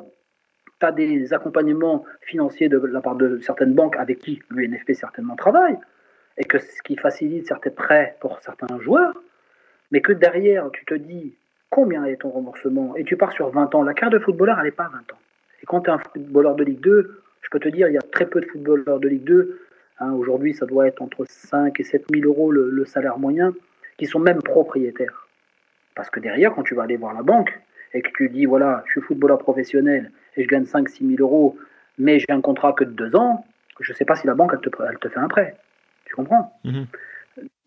tu 0.80 0.86
as 0.86 0.92
des 0.92 1.32
accompagnements 1.32 2.04
financiers 2.22 2.68
de 2.68 2.78
la 2.78 3.00
part 3.00 3.16
de 3.16 3.38
certaines 3.40 3.74
banques 3.74 3.96
avec 3.96 4.20
qui 4.20 4.40
l'UNFP 4.50 4.92
certainement 4.94 5.36
travaille 5.36 5.76
et 6.38 6.44
que 6.44 6.58
ce 6.58 6.82
qui 6.82 6.96
facilite 6.96 7.46
certains 7.46 7.70
prêts 7.70 8.16
pour 8.20 8.40
certains 8.40 8.80
joueurs, 8.80 9.14
mais 9.90 10.00
que 10.00 10.12
derrière, 10.12 10.70
tu 10.72 10.84
te 10.84 10.94
dis 10.94 11.34
combien 11.70 12.04
est 12.04 12.16
ton 12.16 12.30
remboursement? 12.30 12.96
Et 12.96 13.04
tu 13.04 13.16
pars 13.16 13.32
sur 13.32 13.50
20 13.50 13.74
ans. 13.74 13.82
La 13.82 13.94
carte 13.94 14.12
de 14.12 14.18
footballeur, 14.18 14.58
elle 14.58 14.66
n'est 14.66 14.70
pas 14.70 14.88
20 14.88 14.98
ans. 15.12 15.18
Et 15.62 15.66
quand 15.66 15.82
tu 15.82 15.90
es 15.90 15.92
un 15.92 15.98
footballeur 15.98 16.54
de 16.54 16.64
Ligue 16.64 16.80
2, 16.80 17.22
je 17.42 17.48
peux 17.50 17.60
te 17.60 17.68
dire, 17.68 17.88
il 17.88 17.94
y 17.94 17.98
a 17.98 18.02
très 18.02 18.26
peu 18.26 18.40
de 18.40 18.46
footballeurs 18.46 19.00
de 19.00 19.08
Ligue 19.08 19.24
2. 19.24 19.60
Hein, 20.00 20.12
aujourd'hui, 20.12 20.54
ça 20.54 20.66
doit 20.66 20.86
être 20.86 21.02
entre 21.02 21.24
5 21.28 21.78
et 21.80 21.84
7 21.84 22.04
000 22.12 22.24
euros 22.26 22.52
le, 22.52 22.84
salaire 22.84 23.18
moyen, 23.18 23.52
qui 23.96 24.06
sont 24.06 24.20
même 24.20 24.42
propriétaires. 24.42 25.26
Parce 25.94 26.10
que 26.10 26.20
derrière, 26.20 26.54
quand 26.54 26.62
tu 26.62 26.74
vas 26.74 26.84
aller 26.84 26.96
voir 26.96 27.14
la 27.14 27.22
banque 27.22 27.58
et 27.92 28.02
que 28.02 28.10
tu 28.16 28.28
dis, 28.28 28.46
voilà, 28.46 28.84
je 28.86 28.92
suis 28.92 29.00
footballeur 29.00 29.38
professionnel 29.38 30.12
et 30.36 30.44
je 30.44 30.48
gagne 30.48 30.64
5-6 30.64 31.16
000 31.16 31.20
euros, 31.20 31.58
mais 31.98 32.20
j'ai 32.20 32.30
un 32.30 32.40
contrat 32.40 32.72
que 32.74 32.84
de 32.84 32.92
deux 32.92 33.16
ans, 33.16 33.44
je 33.80 33.92
ne 33.92 33.96
sais 33.96 34.04
pas 34.04 34.14
si 34.14 34.26
la 34.26 34.34
banque, 34.34 34.52
elle 34.54 34.98
te 34.98 35.08
fait 35.08 35.18
un 35.18 35.28
prêt. 35.28 35.56
Tu 36.08 36.14
comprends 36.14 36.58
mhm. 36.64 36.86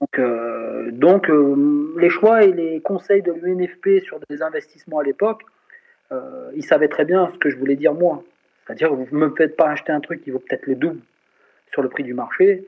Donc, 0.01 0.19
euh, 0.19 0.91
donc 0.91 1.29
euh, 1.29 1.93
les 1.97 2.09
choix 2.09 2.43
et 2.43 2.51
les 2.51 2.81
conseils 2.81 3.21
de 3.21 3.31
l'UNFP 3.31 4.03
sur 4.03 4.19
des 4.29 4.41
investissements 4.41 4.99
à 4.99 5.03
l'époque, 5.03 5.43
euh, 6.11 6.51
ils 6.55 6.65
savaient 6.65 6.89
très 6.89 7.05
bien 7.05 7.29
ce 7.33 7.37
que 7.37 7.49
je 7.49 7.57
voulais 7.57 7.75
dire 7.75 7.93
moi. 7.93 8.23
C'est-à-dire, 8.65 8.93
vous 8.93 9.07
ne 9.11 9.25
me 9.25 9.35
faites 9.35 9.55
pas 9.55 9.69
acheter 9.69 9.91
un 9.91 10.01
truc 10.01 10.23
qui 10.23 10.31
vaut 10.31 10.39
peut-être 10.39 10.65
le 10.65 10.75
double 10.75 10.99
sur 11.71 11.81
le 11.81 11.89
prix 11.89 12.03
du 12.03 12.13
marché, 12.13 12.67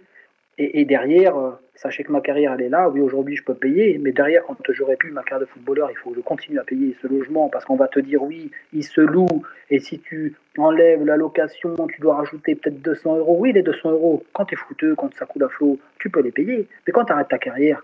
et, 0.58 0.86
derrière, 0.86 1.36
euh, 1.36 1.52
sachez 1.76 2.04
que 2.04 2.12
ma 2.12 2.22
carrière, 2.22 2.54
elle 2.54 2.62
est 2.62 2.70
là. 2.70 2.88
Oui, 2.88 3.02
aujourd'hui, 3.02 3.36
je 3.36 3.44
peux 3.44 3.56
payer. 3.56 3.98
Mais 4.00 4.12
derrière, 4.12 4.44
quand 4.44 4.58
j'aurai 4.70 4.96
plus 4.96 5.12
ma 5.12 5.24
carrière 5.24 5.48
de 5.48 5.52
footballeur, 5.52 5.90
il 5.90 5.98
faut 5.98 6.12
que 6.12 6.18
je 6.18 6.22
continue 6.22 6.60
à 6.60 6.64
payer 6.64 6.96
ce 7.02 7.08
logement 7.08 7.50
parce 7.50 7.66
qu'on 7.66 7.76
va 7.76 7.88
te 7.88 8.00
dire, 8.00 8.22
oui, 8.22 8.52
il 8.72 8.84
se 8.84 9.02
loue. 9.02 9.44
Et 9.72 9.80
si 9.80 10.00
tu 10.00 10.36
enlèves 10.58 11.04
la 11.04 11.18
location, 11.18 11.76
tu 11.88 12.02
dois 12.02 12.18
rajouter 12.18 12.54
peut-être 12.54 12.82
200 12.82 13.18
euros. 13.18 13.38
Oui, 13.40 13.52
les 13.52 13.64
200 13.64 13.92
euros, 13.92 14.24
quand 14.34 14.46
tu 14.46 14.54
es 14.54 14.58
fouteux, 14.58 14.94
quand 14.96 15.12
ça 15.16 15.26
coule 15.26 15.44
à 15.44 15.50
flot, 15.50 15.80
tu 15.98 16.12
peux 16.12 16.22
les 16.22 16.32
payer. 16.32 16.68
Mais 16.86 16.94
quand 16.94 17.06
tu 17.06 17.14
arrêtes 17.14 17.30
ta 17.30 17.40
carrière 17.40 17.84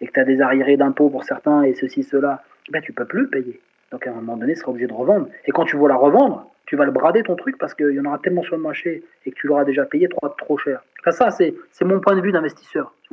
et 0.00 0.06
que 0.08 0.12
tu 0.12 0.20
as 0.20 0.24
des 0.24 0.40
arriérés 0.40 0.76
d'impôts 0.76 1.10
pour 1.10 1.22
certains 1.22 1.62
et 1.62 1.74
ceci, 1.74 2.02
cela, 2.02 2.42
ben, 2.70 2.82
tu 2.82 2.92
peux 2.92 3.04
plus 3.04 3.28
payer. 3.28 3.60
Donc 3.92 4.06
à 4.06 4.10
un 4.10 4.14
moment 4.14 4.36
donné, 4.36 4.54
tu 4.54 4.60
seras 4.60 4.72
obligé 4.72 4.88
de 4.88 4.92
revendre. 4.92 5.28
Et 5.46 5.52
quand 5.52 5.64
tu 5.64 5.76
veux 5.76 5.88
la 5.88 5.96
revendre, 5.96 6.50
tu 6.70 6.76
vas 6.76 6.84
le 6.84 6.92
brader 6.92 7.24
ton 7.24 7.34
truc 7.34 7.58
parce 7.58 7.74
qu'il 7.74 7.90
y 7.90 7.98
en 7.98 8.04
aura 8.04 8.20
tellement 8.20 8.44
sur 8.44 8.54
le 8.54 8.62
marché 8.62 9.02
et 9.26 9.32
que 9.32 9.34
tu 9.34 9.48
l'auras 9.48 9.64
déjà 9.64 9.84
payé 9.84 10.08
trop, 10.08 10.28
trop 10.28 10.56
cher. 10.56 10.80
ça, 11.10 11.28
c'est 11.32 11.52
mon 11.82 11.98
point 11.98 12.14
de 12.14 12.20
vue 12.20 12.30
d'investisseur, 12.30 12.94
tu. 13.02 13.12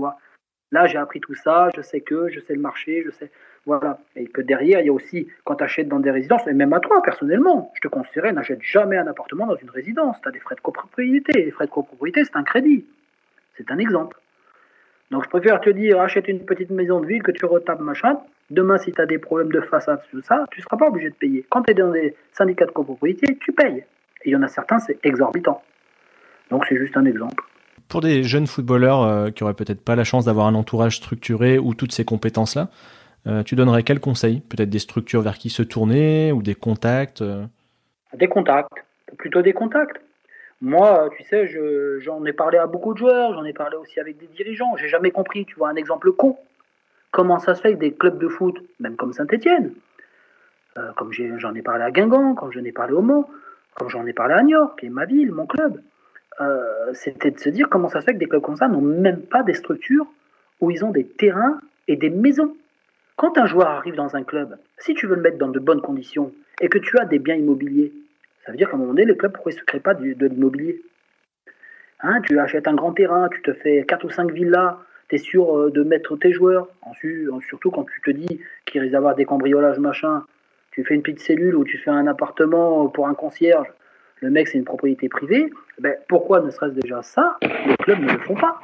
Là, 0.72 0.86
j'ai 0.86 1.00
appris 1.00 1.20
tout 1.22 1.34
ça, 1.34 1.70
je 1.76 1.82
sais 1.82 2.02
que, 2.02 2.30
je 2.30 2.40
sais 2.40 2.54
le 2.54 2.62
marché, 2.62 3.02
je 3.04 3.10
sais. 3.10 3.32
Voilà. 3.66 3.98
Et 4.16 4.28
que 4.28 4.42
derrière, 4.42 4.82
il 4.82 4.86
y 4.86 4.90
a 4.90 4.94
aussi, 4.94 5.28
quand 5.44 5.56
tu 5.56 5.64
achètes 5.64 5.88
dans 5.88 6.00
des 6.00 6.12
résidences, 6.12 6.46
et 6.46 6.54
même 6.54 6.72
à 6.72 6.80
toi, 6.80 7.02
personnellement, 7.02 7.72
je 7.74 7.82
te 7.82 7.88
conseillerais, 7.88 8.32
n'achète 8.32 8.62
jamais 8.62 8.98
un 8.98 9.08
appartement 9.08 9.48
dans 9.48 9.56
une 9.56 9.72
résidence. 9.72 10.18
Tu 10.22 10.30
as 10.30 10.32
des 10.32 10.40
frais 10.40 10.54
de 10.54 10.62
copropriété. 10.62 11.32
Les 11.34 11.52
frais 11.52 11.66
de 11.66 11.72
copropriété, 11.72 12.26
c'est 12.26 12.36
un 12.36 12.44
crédit. 12.44 12.86
C'est 13.56 13.72
un 13.72 13.80
exemple. 13.80 14.20
Donc, 15.10 15.24
je 15.24 15.30
préfère 15.30 15.62
te 15.62 15.72
dire, 15.72 16.00
achète 16.00 16.28
une 16.28 16.46
petite 16.46 16.70
maison 16.70 17.00
de 17.00 17.08
ville 17.08 17.24
que 17.24 17.32
tu 17.32 17.46
retapes, 17.46 17.80
machin. 17.80 18.20
Demain, 18.50 18.78
si 18.78 18.94
tu 18.94 19.02
as 19.02 19.06
des 19.06 19.18
problèmes 19.18 19.52
de 19.52 19.62
façade, 19.62 20.02
tout 20.10 20.22
ça, 20.22 20.46
tu 20.52 20.60
ne 20.60 20.64
seras 20.64 20.78
pas 20.78 20.88
obligé 20.88 21.10
de 21.10 21.16
payer. 21.16 21.46
Quand 21.50 21.64
tu 21.64 21.72
es 21.72 21.74
dans 21.74 21.92
des 21.92 22.16
syndicats 22.32 22.66
de 22.66 22.72
copropriété, 22.72 23.38
tu 23.42 23.52
payes. 23.52 23.84
Et 24.24 24.30
il 24.30 24.32
y 24.32 24.36
en 24.36 24.42
a 24.42 24.48
certains, 24.48 24.80
c'est 24.80 25.00
exorbitant. 25.04 25.62
Donc 26.50 26.66
c'est 26.68 26.78
juste 26.78 26.96
un 26.96 27.06
exemple. 27.06 27.44
Pour 27.90 28.02
des 28.02 28.24
jeunes 28.24 28.48
footballeurs 28.48 29.04
euh, 29.04 29.30
qui 29.30 29.44
n'auraient 29.44 29.54
peut-être 29.54 29.84
pas 29.84 29.96
la 29.96 30.04
chance 30.04 30.26
d'avoir 30.26 30.48
un 30.48 30.56
entourage 30.56 30.98
structuré 30.98 31.58
ou 31.58 31.74
toutes 31.74 31.92
ces 31.92 32.06
compétences-là, 32.06 32.70
euh, 33.28 33.44
tu 33.44 33.56
donnerais 33.56 33.84
quels 33.84 34.00
conseils 34.00 34.40
Peut-être 34.40 34.70
des 34.70 34.80
structures 34.80 35.22
vers 35.22 35.38
qui 35.38 35.50
se 35.50 35.64
tourner 35.64 36.32
ou 36.32 36.42
des 36.42 36.56
contacts 36.56 37.22
euh? 37.22 37.46
Des 38.14 38.28
contacts, 38.28 38.72
plutôt 39.18 39.42
des 39.42 39.54
contacts. 39.54 39.98
Moi, 40.62 41.10
tu 41.16 41.24
sais, 41.24 41.48
j'en 42.00 42.26
ai 42.26 42.34
parlé 42.34 42.58
à 42.58 42.66
beaucoup 42.66 42.94
de 42.94 42.98
joueurs, 42.98 43.34
j'en 43.34 43.44
ai 43.44 43.54
parlé 43.54 43.76
aussi 43.76 44.00
avec 44.00 44.18
des 44.18 44.28
dirigeants. 44.28 44.76
J'ai 44.78 44.88
jamais 44.88 45.12
compris, 45.12 45.46
tu 45.46 45.56
vois, 45.56 45.70
un 45.70 45.76
exemple 45.76 46.12
con. 46.14 46.38
Comment 47.18 47.40
ça 47.40 47.56
se 47.56 47.62
fait 47.62 47.74
que 47.74 47.80
des 47.80 47.94
clubs 47.94 48.20
de 48.20 48.28
foot, 48.28 48.64
même 48.80 48.96
comme 48.96 49.12
Saint-Etienne, 49.12 49.74
euh, 50.78 50.92
comme 50.98 51.12
j'en 51.12 51.56
ai, 51.56 51.64
parlé 51.64 51.84
à 51.84 51.90
Guingamp, 51.90 52.36
comme 52.36 52.52
j'en 52.52 52.64
ai 52.64 52.72
parlé 52.72 52.94
au 52.94 53.02
Mans, 53.02 53.28
comme 53.74 53.90
j'en 53.90 54.06
ai 54.06 54.14
parlé 54.14 54.36
à 54.36 54.44
Niort, 54.44 54.76
qui 54.76 54.86
est 54.86 54.90
ma 54.90 55.06
ville, 55.06 55.32
mon 55.32 55.48
club, 55.48 55.82
euh, 56.42 56.94
c'était 56.94 57.32
de 57.32 57.40
se 57.40 57.50
dire 57.50 57.70
comment 57.70 57.90
ça 57.90 58.02
se 58.02 58.06
fait 58.06 58.14
que 58.14 58.20
des 58.20 58.28
clubs 58.28 58.44
comme 58.44 58.56
ça 58.56 58.68
n'ont 58.68 58.82
même 58.82 59.24
pas 59.24 59.42
des 59.42 59.56
structures 59.56 60.06
où 60.62 60.70
ils 60.70 60.86
ont 60.86 60.92
des 60.92 61.08
terrains 61.08 61.60
et 61.88 61.96
des 61.96 62.12
maisons. 62.12 62.56
Quand 63.16 63.40
un 63.40 63.48
joueur 63.48 63.70
arrive 63.70 63.96
dans 63.96 64.16
un 64.16 64.24
club, 64.24 64.56
si 64.78 64.94
tu 64.94 65.08
veux 65.08 65.16
le 65.16 65.24
mettre 65.24 65.40
dans 65.40 65.50
de 65.50 65.58
bonnes 65.58 65.82
conditions 65.82 66.32
et 66.62 66.70
que 66.70 66.78
tu 66.78 67.00
as 67.00 67.06
des 67.06 67.18
biens 67.18 67.34
immobiliers, 67.34 67.94
ça 68.46 68.52
veut 68.52 68.60
dire 68.60 68.70
qu'à 68.70 68.76
un 68.76 68.80
moment 68.80 68.94
donné, 68.94 69.06
les 69.06 69.18
clubs, 69.18 69.34
pourquoi 69.34 69.54
ne 69.54 69.58
se 69.58 69.64
créent 69.64 69.80
pas 69.80 69.96
de, 69.96 70.04
l'immobilier 70.04 70.84
hein, 72.02 72.22
Tu 72.22 72.38
achètes 72.38 72.68
un 72.68 72.76
grand 72.76 72.94
terrain, 72.94 73.28
tu 73.30 73.42
te 73.42 73.54
fais 73.54 73.86
4 73.88 74.06
ou 74.06 74.12
5 74.12 74.32
villas, 74.32 74.78
tu 75.10 75.16
es 75.16 75.18
sûr 75.18 75.58
euh, 75.58 75.72
de 75.72 75.84
mettre 75.84 76.18
tes 76.18 76.32
joueurs, 76.32 76.68
surtout 77.48 77.72
quand 77.72 77.86
tu 77.86 78.02
te 78.02 78.12
dis 78.12 78.42
qu'il 78.66 78.82
risque 78.82 78.94
d'avoir 78.94 79.16
des 79.16 79.26
cambriolages, 79.26 79.80
machin. 79.80 80.24
Tu 80.72 80.84
fais 80.84 80.94
une 80.96 81.02
petite 81.02 81.22
cellule 81.22 81.56
ou 81.56 81.64
tu 81.64 81.78
fais 81.78 81.90
un 81.90 82.06
appartement 82.08 82.88
pour 82.88 83.08
un 83.08 83.16
concierge, 83.16 83.68
le 84.22 84.30
mec 84.30 84.48
c'est 84.48 84.58
une 84.58 84.66
propriété 84.66 85.10
privée, 85.10 85.52
ben, 85.80 85.96
pourquoi 86.08 86.42
ne 86.42 86.50
serait-ce 86.50 86.74
déjà 86.74 87.02
ça? 87.04 87.38
Les 87.42 87.78
clubs 87.78 88.00
ne 88.00 88.12
le 88.12 88.20
font 88.20 88.36
pas. 88.36 88.60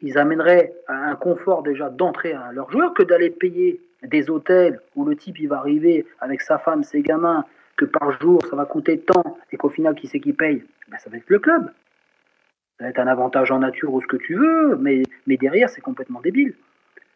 Ils 0.00 0.16
amèneraient 0.16 0.72
un 0.88 1.14
confort 1.16 1.62
déjà 1.62 1.90
d'entrer 1.90 2.32
à 2.32 2.52
leurs 2.52 2.70
joueurs 2.70 2.94
que 2.94 3.02
d'aller 3.02 3.30
payer 3.30 3.80
des 4.02 4.30
hôtels 4.30 4.80
où 4.94 5.04
le 5.04 5.16
type 5.16 5.38
il 5.40 5.48
va 5.48 5.58
arriver 5.58 6.06
avec 6.20 6.40
sa 6.40 6.58
femme, 6.58 6.84
ses 6.84 7.02
gamins, 7.02 7.44
que 7.76 7.84
par 7.84 8.18
jour 8.20 8.40
ça 8.48 8.56
va 8.56 8.64
coûter 8.64 8.98
tant 8.98 9.38
et 9.52 9.56
qu'au 9.56 9.68
final 9.68 9.94
qui 9.94 10.06
c'est 10.06 10.20
qui 10.20 10.32
paye? 10.32 10.62
Ben, 10.88 10.98
Ça 10.98 11.10
va 11.10 11.16
être 11.16 11.28
le 11.28 11.38
club 11.38 11.70
ça 12.78 12.84
va 12.84 12.90
être 12.90 12.98
un 12.98 13.06
avantage 13.06 13.50
en 13.50 13.58
nature 13.58 13.92
ou 13.92 14.00
ce 14.00 14.06
que 14.06 14.16
tu 14.16 14.34
veux, 14.34 14.76
mais, 14.76 15.02
mais 15.26 15.36
derrière, 15.36 15.68
c'est 15.68 15.80
complètement 15.80 16.20
débile. 16.20 16.54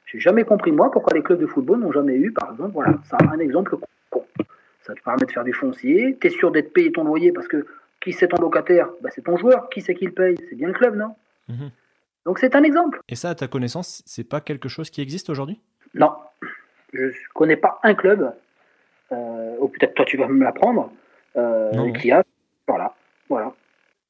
J'ai 0.06 0.18
jamais 0.20 0.44
compris, 0.44 0.72
moi, 0.72 0.90
pourquoi 0.90 1.14
les 1.14 1.22
clubs 1.22 1.40
de 1.40 1.46
football 1.46 1.78
n'ont 1.80 1.92
jamais 1.92 2.16
eu, 2.16 2.32
par 2.32 2.50
exemple, 2.52 2.72
voilà, 2.72 2.98
ça, 3.04 3.16
un 3.30 3.38
exemple 3.38 3.76
con. 4.10 4.24
Ça 4.82 4.94
te 4.94 5.02
permet 5.02 5.24
de 5.24 5.30
faire 5.30 5.44
du 5.44 5.52
foncier, 5.52 6.18
tu 6.20 6.26
es 6.26 6.30
sûr 6.30 6.50
d'être 6.50 6.72
payé 6.72 6.90
ton 6.90 7.04
loyer 7.04 7.32
parce 7.32 7.46
que 7.46 7.66
qui 8.00 8.12
c'est 8.12 8.26
ton 8.28 8.42
locataire? 8.42 8.88
Bah, 9.00 9.10
C'est 9.12 9.22
ton 9.22 9.36
joueur. 9.36 9.70
Qui 9.70 9.80
c'est 9.80 9.94
qui 9.94 10.06
le 10.06 10.12
paye? 10.12 10.36
C'est 10.50 10.56
bien 10.56 10.66
le 10.66 10.74
club, 10.74 10.96
non? 10.96 11.14
Mhm. 11.48 11.70
Donc 12.26 12.38
c'est 12.40 12.56
un 12.56 12.62
exemple. 12.64 13.00
Et 13.08 13.14
ça, 13.14 13.30
à 13.30 13.34
ta 13.36 13.46
connaissance, 13.46 14.02
c'est 14.06 14.28
pas 14.28 14.40
quelque 14.40 14.68
chose 14.68 14.90
qui 14.90 15.00
existe 15.00 15.30
aujourd'hui? 15.30 15.60
Non. 15.94 16.12
Je 16.92 17.08
connais 17.32 17.56
pas 17.56 17.78
un 17.84 17.94
club, 17.94 18.32
euh, 19.12 19.56
ou 19.60 19.68
peut-être 19.68 19.94
toi 19.94 20.04
tu 20.04 20.16
vas 20.16 20.28
me 20.28 20.42
l'apprendre, 20.42 20.92
euh, 21.36 21.92
qui 21.92 22.10
a. 22.10 22.22
Voilà. 22.66 22.94
Voilà. 23.28 23.54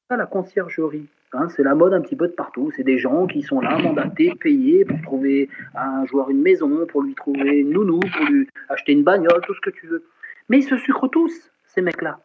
La 0.09 0.25
conciergerie. 0.25 1.07
Hein, 1.33 1.49
c'est 1.49 1.63
la 1.63 1.73
mode 1.73 1.93
un 1.93 2.01
petit 2.01 2.15
peu 2.15 2.27
de 2.27 2.33
partout. 2.33 2.71
C'est 2.75 2.83
des 2.83 2.99
gens 2.99 3.25
qui 3.25 3.41
sont 3.41 3.59
là, 3.59 3.77
mandatés, 3.77 4.33
payés 4.39 4.85
pour 4.85 5.01
trouver 5.01 5.49
à 5.73 5.89
un 5.89 6.05
joueur 6.05 6.29
une 6.29 6.41
maison, 6.41 6.85
pour 6.85 7.01
lui 7.01 7.15
trouver 7.15 7.59
une 7.59 7.71
nounou, 7.71 7.99
pour 7.99 8.25
lui 8.25 8.47
acheter 8.69 8.91
une 8.91 9.03
bagnole, 9.03 9.41
tout 9.41 9.55
ce 9.55 9.61
que 9.61 9.71
tu 9.71 9.87
veux. 9.87 10.03
Mais 10.49 10.59
ils 10.59 10.63
se 10.63 10.77
sucrent 10.77 11.09
tous, 11.09 11.51
ces 11.65 11.81
mecs-là. 11.81 12.19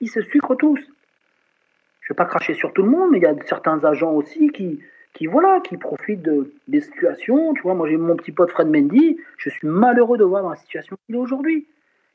Ils 0.00 0.08
se 0.08 0.20
sucrent 0.22 0.56
tous. 0.56 0.78
Je 0.78 2.12
ne 2.12 2.14
vais 2.14 2.16
pas 2.16 2.24
cracher 2.24 2.54
sur 2.54 2.72
tout 2.72 2.82
le 2.82 2.90
monde, 2.90 3.10
mais 3.10 3.18
il 3.18 3.22
y 3.22 3.26
a 3.26 3.34
certains 3.46 3.84
agents 3.84 4.12
aussi 4.12 4.50
qui, 4.50 4.80
qui 5.14 5.26
voilà, 5.26 5.60
qui 5.60 5.76
profitent 5.76 6.22
de, 6.22 6.52
des 6.68 6.80
situations. 6.80 7.54
Tu 7.54 7.62
vois, 7.62 7.74
moi 7.74 7.88
j'ai 7.88 7.96
mon 7.96 8.16
petit 8.16 8.32
pote 8.32 8.50
Fred 8.50 8.68
Mendy, 8.68 9.18
je 9.38 9.50
suis 9.50 9.66
malheureux 9.66 10.18
de 10.18 10.24
voir 10.24 10.42
dans 10.42 10.50
la 10.50 10.56
situation 10.56 10.96
qu'il 11.06 11.16
est 11.16 11.18
aujourd'hui. 11.18 11.66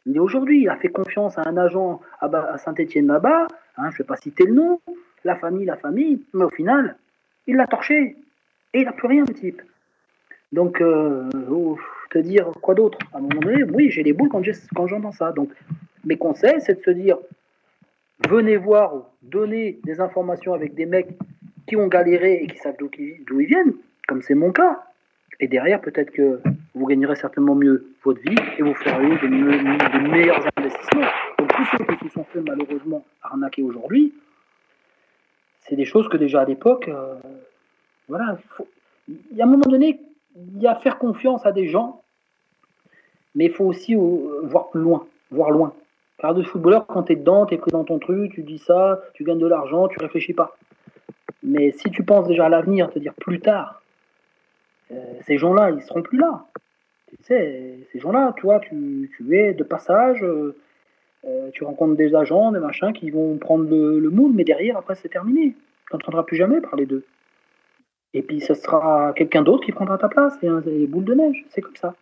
Il 0.05 0.15
est 0.15 0.19
aujourd'hui, 0.19 0.61
il 0.61 0.69
a 0.69 0.77
fait 0.77 0.87
confiance 0.87 1.37
à 1.37 1.43
un 1.45 1.57
agent 1.57 2.01
à, 2.21 2.57
Saint-Étienne 2.57 3.07
là-bas, 3.07 3.47
hein, 3.75 3.89
je 3.89 3.95
ne 3.95 3.97
vais 3.97 4.03
pas 4.05 4.15
citer 4.15 4.45
le 4.45 4.53
nom, 4.53 4.79
la 5.27 5.35
famille, 5.35 5.65
la 5.65 5.77
famille, 5.77 6.21
mais 6.33 6.45
au 6.45 6.49
final, 6.49 6.97
il 7.45 7.55
l'a 7.55 7.67
torché. 7.67 8.15
Et 8.73 8.79
il 8.79 8.85
n'a 8.85 8.91
plus 8.91 9.07
rien, 9.07 9.23
le 9.27 9.33
type. 9.33 9.61
Donc, 10.51 10.81
euh, 10.81 11.29
oh, 11.51 11.77
te 12.09 12.19
dire 12.19 12.49
quoi 12.61 12.73
d'autre? 12.73 12.97
À 13.13 13.17
un 13.17 13.21
moment 13.21 13.39
donné, 13.39 13.63
oui, 13.63 13.91
j'ai 13.91 14.03
les 14.03 14.13
boules 14.13 14.29
quand 14.29 14.87
j'entends 14.87 15.11
ça. 15.11 15.31
Donc, 15.31 15.49
mes 16.05 16.17
conseils, 16.17 16.59
c'est 16.59 16.79
de 16.79 16.83
se 16.83 16.91
dire 16.91 17.17
venez 18.27 18.57
voir, 18.57 18.93
donner 19.21 19.79
des 19.83 19.99
informations 19.99 20.53
avec 20.53 20.73
des 20.73 20.85
mecs 20.85 21.09
qui 21.67 21.75
ont 21.75 21.87
galéré 21.87 22.43
et 22.43 22.47
qui 22.47 22.57
savent 22.57 22.77
d'où 22.79 22.89
ils 22.97 23.47
viennent, 23.47 23.73
comme 24.07 24.21
c'est 24.21 24.35
mon 24.35 24.51
cas. 24.51 24.83
Et 25.39 25.47
derrière, 25.47 25.81
peut-être 25.81 26.11
que 26.11 26.39
vous 26.73 26.85
gagnerez 26.87 27.15
certainement 27.15 27.55
mieux 27.55 27.85
votre 28.03 28.21
vie 28.21 28.37
et 28.57 28.63
vous 28.63 28.73
ferez 28.73 29.09
de, 29.09 29.27
de 29.27 30.09
meilleurs 30.09 30.43
investissements. 30.55 31.11
Donc, 31.37 31.49
tous 31.53 31.65
ceux 31.77 31.95
qui 31.97 32.07
se 32.07 32.13
sont 32.13 32.23
fait 32.23 32.41
malheureusement 32.41 33.05
arnaquer 33.21 33.61
aujourd'hui, 33.63 34.13
c'est 35.67 35.75
des 35.75 35.85
choses 35.85 36.07
que 36.07 36.17
déjà 36.17 36.41
à 36.41 36.45
l'époque, 36.45 36.87
euh, 36.87 37.15
voilà, 38.07 38.37
il 39.07 39.37
y 39.37 39.41
a 39.41 39.45
un 39.45 39.47
moment 39.47 39.69
donné, 39.69 39.99
il 40.35 40.61
y 40.61 40.67
a 40.67 40.75
faire 40.75 40.97
confiance 40.97 41.45
à 41.45 41.51
des 41.51 41.67
gens, 41.67 42.01
mais 43.35 43.45
il 43.45 43.51
faut 43.51 43.65
aussi 43.65 43.95
euh, 43.95 44.41
voir 44.43 44.69
plus 44.69 44.81
loin, 44.81 45.05
voir 45.31 45.51
loin. 45.51 45.73
Car 46.19 46.33
de 46.33 46.41
footballeur, 46.41 46.87
quand 46.87 47.03
tu 47.03 47.13
es 47.13 47.15
dedans, 47.15 47.45
tu 47.45 47.53
es 47.53 47.57
pris 47.57 47.71
dans 47.71 47.83
ton 47.83 47.99
truc, 47.99 48.33
tu 48.33 48.43
dis 48.43 48.57
ça, 48.57 49.01
tu 49.13 49.23
gagnes 49.23 49.39
de 49.39 49.47
l'argent, 49.47 49.87
tu 49.87 49.99
réfléchis 49.99 50.33
pas. 50.33 50.57
Mais 51.43 51.71
si 51.71 51.91
tu 51.91 52.03
penses 52.03 52.27
déjà 52.27 52.45
à 52.45 52.49
l'avenir, 52.49 52.89
te 52.89 52.99
dire 52.99 53.13
plus 53.13 53.39
tard, 53.39 53.81
euh, 54.91 54.95
ces 55.25 55.37
gens-là, 55.37 55.71
ils 55.71 55.81
seront 55.81 56.01
plus 56.01 56.17
là. 56.17 56.45
Tu 57.09 57.17
sais, 57.23 57.79
ces 57.91 57.99
gens-là, 57.99 58.33
toi, 58.37 58.59
tu, 58.59 59.11
tu 59.15 59.37
es 59.37 59.53
de 59.53 59.63
passage, 59.63 60.25
tu 61.53 61.63
rencontres 61.63 61.95
des 61.95 62.15
agents, 62.15 62.51
des 62.51 62.59
machins 62.59 62.93
qui 62.93 63.09
vont 63.09 63.37
prendre 63.37 63.69
le, 63.69 64.09
moule, 64.09 64.33
mais 64.33 64.43
derrière, 64.43 64.77
après, 64.77 64.95
c'est 64.95 65.09
terminé. 65.09 65.55
Tu 65.89 65.95
n'entendras 65.95 66.23
plus 66.23 66.37
jamais 66.37 66.61
parler 66.61 66.85
d'eux. 66.85 67.05
Et 68.13 68.21
puis, 68.21 68.41
ce 68.41 68.53
sera 68.53 69.13
quelqu'un 69.15 69.43
d'autre 69.43 69.65
qui 69.65 69.71
prendra 69.71 69.97
ta 69.97 70.09
place. 70.09 70.39
Des 70.39 70.87
boules 70.87 71.05
de 71.05 71.13
neige. 71.13 71.45
C'est 71.49 71.61
comme 71.61 71.75
ça. 71.75 71.95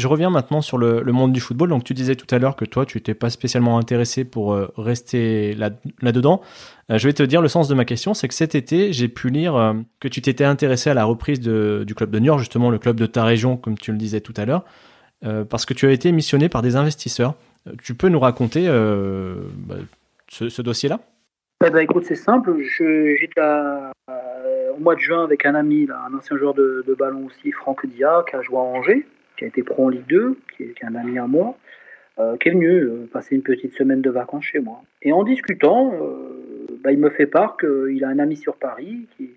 Je 0.00 0.08
reviens 0.08 0.30
maintenant 0.30 0.60
sur 0.60 0.78
le, 0.78 1.02
monde 1.12 1.32
du 1.32 1.40
football. 1.40 1.68
Donc, 1.68 1.84
tu 1.84 1.94
disais 1.94 2.16
tout 2.16 2.26
à 2.34 2.38
l'heure 2.38 2.56
que 2.56 2.64
toi, 2.64 2.84
tu 2.84 2.98
n'étais 2.98 3.14
pas 3.14 3.30
spécialement 3.30 3.78
intéressé 3.78 4.24
pour 4.24 4.52
euh, 4.52 4.72
rester 4.76 5.54
là, 5.54 5.70
dedans 6.02 6.40
euh, 6.90 6.98
je 6.98 7.06
vais 7.06 7.12
te 7.12 7.22
dire 7.22 7.40
le 7.40 7.46
sens 7.46 7.68
de 7.68 7.74
ma 7.74 7.84
question, 7.84 8.14
c'est 8.14 8.26
que 8.26 8.34
cet 8.34 8.56
été, 8.56 8.92
j'ai 8.92 9.06
pu 9.06 9.30
lire 9.30 9.54
euh, 9.54 9.74
que 10.00 10.08
tu 10.08 10.20
t'étais 10.20 10.44
intéressé 10.44 10.90
à 10.90 10.94
la 10.94 11.04
reprise 11.04 11.38
du 11.38 11.94
club 11.94 12.10
de 12.10 12.18
Niort, 12.18 12.40
justement 12.40 12.68
le 12.70 12.78
club 12.78 12.96
de 12.96 13.06
ta 13.06 13.22
région, 13.22 13.56
comme 13.56 13.78
tu 13.78 13.92
le 13.92 13.98
disais 13.98 14.20
tout 14.20 14.34
à 14.36 14.44
l'heure, 14.44 14.64
parce 15.48 15.66
que 15.66 15.74
tu 15.74 15.86
as 15.86 15.92
été 15.92 16.10
missionné 16.10 16.48
par 16.48 16.62
des 16.62 16.74
investisseurs. 16.76 17.34
Tu 17.84 17.94
peux 17.94 18.08
nous 18.08 18.18
raconter 18.18 18.66
bah, 18.66 19.76
ce, 20.28 20.62
dossier-là? 20.62 20.98
Eh 21.64 21.70
ben, 21.70 21.80
écoute, 21.80 22.04
c'est 22.06 22.16
simple. 22.16 22.56
J'étais 22.60 23.40
au 24.74 24.80
mois 24.80 24.94
de 24.96 25.00
juin 25.00 25.22
avec 25.22 25.44
un 25.46 25.54
ami, 25.54 25.86
un 25.90 26.16
ancien 26.16 26.36
joueur 26.36 26.54
de, 26.54 26.82
de 26.88 26.94
ballon 26.94 27.26
aussi, 27.26 27.52
Franck 27.52 27.86
Dia, 27.86 28.24
qui 28.28 28.34
a 28.34 28.42
joué 28.42 28.56
à 28.56 28.60
Angers 28.60 29.06
qui 29.40 29.44
a 29.46 29.48
été 29.48 29.62
pro 29.62 29.86
en 29.86 29.88
Ligue 29.88 30.06
2, 30.06 30.36
qui 30.54 30.64
est, 30.64 30.84
un 30.84 30.94
ami 30.94 31.18
à 31.18 31.26
moi, 31.26 31.56
euh, 32.18 32.36
qui 32.36 32.50
est 32.50 32.52
venu 32.52 32.68
euh, 32.68 33.08
passer 33.10 33.34
une 33.34 33.42
petite 33.42 33.72
semaine 33.72 34.02
de 34.02 34.10
vacances 34.10 34.44
chez 34.44 34.58
moi. 34.58 34.82
Et 35.00 35.12
en 35.12 35.24
discutant, 35.24 35.94
euh, 35.94 36.66
bah, 36.84 36.92
il 36.92 36.98
me 36.98 37.08
fait 37.08 37.26
part 37.26 37.56
qu'il 37.56 38.04
a 38.04 38.08
un 38.08 38.18
ami 38.18 38.36
sur 38.36 38.56
Paris 38.56 39.06
qui, 39.16 39.30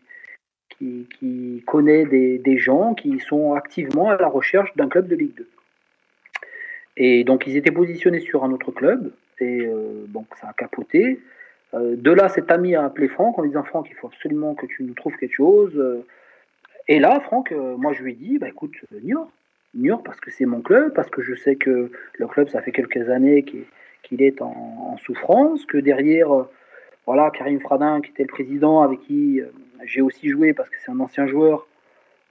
connaît 1.65 2.03
des, 2.05 2.57
gens 2.57 2.93
qui 2.93 3.17
sont 3.19 3.53
activement 3.53 4.09
à 4.09 4.17
la 4.17 4.27
recherche 4.27 4.75
d'un 4.75 4.89
club 4.89 5.07
de 5.07 5.15
Ligue 5.15 5.35
2. 5.37 5.47
Et 6.97 7.23
donc 7.23 7.47
ils 7.47 7.55
étaient 7.55 7.71
positionnés 7.71 8.19
sur 8.19 8.43
un 8.43 8.51
autre 8.51 8.71
club, 8.71 9.13
et 9.39 9.65
donc 10.09 10.27
ça 10.41 10.49
a 10.49 10.53
capoté. 10.53 11.21
de 11.73 12.11
là, 12.11 12.27
cet 12.27 12.51
ami 12.51 12.75
a 12.75 12.83
appelé 12.83 13.07
Franck 13.07 13.39
en 13.39 13.45
disant 13.45 13.63
Franck, 13.63 13.87
il 13.89 13.95
faut 13.95 14.07
absolument 14.07 14.55
que 14.55 14.65
tu 14.65 14.83
nous 14.83 14.93
trouves 14.93 15.15
quelque 15.15 15.33
chose. 15.33 16.03
Et 16.89 16.99
là, 16.99 17.21
Franck, 17.21 17.51
moi 17.77 17.93
je 17.93 18.03
lui 18.03 18.11
ai 18.11 18.15
dit, 18.15 18.37
bah 18.37 18.49
écoute, 18.49 18.75
Niort, 19.03 19.31
Niort 19.75 20.03
parce 20.03 20.19
que 20.19 20.31
c'est 20.31 20.45
mon 20.45 20.61
club, 20.61 20.93
parce 20.93 21.09
que 21.09 21.21
je 21.21 21.35
sais 21.35 21.55
que 21.55 21.91
le 22.17 22.27
club, 22.27 22.49
ça 22.49 22.61
fait 22.61 22.71
quelques 22.71 23.09
années 23.09 23.43
qu'il 23.43 24.21
est 24.21 24.41
en, 24.41 24.97
souffrance, 25.03 25.65
que 25.65 25.77
derrière, 25.77 26.33
euh, 26.33 26.49
voilà, 27.05 27.31
Karim 27.31 27.59
Fradin, 27.59 27.99
qui 28.01 28.11
était 28.11 28.23
le 28.23 28.29
président, 28.29 28.81
avec 28.81 28.99
qui 29.01 29.41
euh, 29.41 29.45
j'ai 29.85 30.01
aussi 30.01 30.29
joué 30.29 30.53
parce 30.53 30.69
que 30.69 30.75
c'est 30.83 30.91
un 30.91 30.99
ancien 30.99 31.25
joueur, 31.25 31.67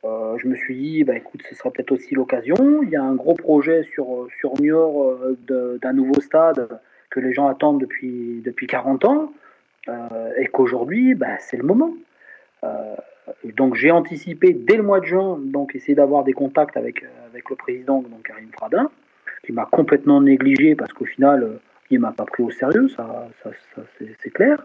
euh, 0.05 0.37
je 0.39 0.47
me 0.47 0.55
suis 0.55 0.77
dit, 0.77 1.05
bah, 1.05 1.17
écoute, 1.17 1.43
ce 1.49 1.55
sera 1.55 1.71
peut-être 1.71 1.93
aussi 1.93 2.15
l'occasion. 2.15 2.83
Il 2.83 2.91
y 2.91 2.97
a 2.97 3.03
un 3.03 3.15
gros 3.15 3.35
projet 3.35 3.83
sur, 3.85 4.29
sur 4.39 4.61
Niort 4.61 5.17
d'un 5.49 5.93
nouveau 5.93 6.21
stade 6.21 6.69
que 7.11 7.21
les 7.21 7.33
gens 7.33 7.47
attendent 7.49 7.81
depuis, 7.81 8.41
depuis 8.45 8.67
40 8.67 9.05
ans, 9.05 9.33
et 10.39 10.47
qu'aujourd'hui, 10.47 11.15
bah, 11.15 11.39
c'est 11.39 11.57
le 11.57 11.65
moment 11.65 11.95
donc 13.45 13.75
j'ai 13.75 13.91
anticipé 13.91 14.53
dès 14.53 14.77
le 14.77 14.83
mois 14.83 15.01
de 15.01 15.07
juin, 15.07 15.39
donc 15.43 15.75
essayer 15.75 15.95
d'avoir 15.95 16.25
des 16.25 16.33
contacts 16.33 16.77
avec, 16.77 17.03
euh, 17.03 17.07
avec 17.31 17.49
le 17.51 17.57
président, 17.57 18.03
donc 18.03 18.23
Karim 18.25 18.49
Fradin, 18.53 18.91
qui 19.45 19.53
m'a 19.53 19.67
complètement 19.67 20.21
négligé 20.21 20.75
parce 20.75 20.93
qu'au 20.93 21.05
final, 21.05 21.43
euh, 21.43 21.61
il 21.91 22.01
m'a 22.01 22.13
pas 22.13 22.25
pris 22.25 22.43
au 22.43 22.51
sérieux, 22.51 22.89
ça, 22.89 23.29
c'est 24.23 24.31
clair. 24.31 24.65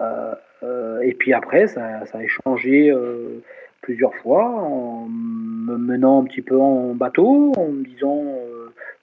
Euh, 0.00 1.00
et 1.02 1.14
puis 1.14 1.32
après, 1.32 1.68
ça 1.68 2.02
a 2.12 2.22
échangé 2.22 2.92
plusieurs 3.82 4.14
fois 4.16 4.44
en 4.46 5.06
me 5.08 5.76
menant 5.76 6.22
un 6.22 6.24
petit 6.24 6.42
peu 6.42 6.58
en 6.58 6.94
bateau, 6.94 7.52
en 7.56 7.68
me 7.68 7.84
disant 7.84 8.34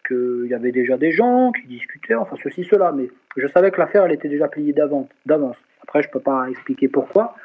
qu'il 0.06 0.48
y 0.50 0.54
avait 0.54 0.74
déjà 0.74 0.98
des 0.98 1.12
gens 1.12 1.54
qui 1.54 1.68
discutaient, 1.68 2.16
enfin 2.16 2.36
ceci, 2.44 2.66
cela. 2.66 2.92
Mais 2.92 3.08
je 3.38 3.48
savais 3.48 3.72
que 3.72 3.80
l'affaire, 3.80 4.04
elle 4.04 4.12
était 4.12 4.28
déjà 4.28 4.50
pliée 4.50 4.74
d'avance. 4.74 5.58
Après, 5.84 6.04
je 6.04 6.10
ne 6.10 6.12
peux 6.12 6.20
pas 6.20 6.50
expliquer 6.50 6.90
pourquoi. 6.90 7.38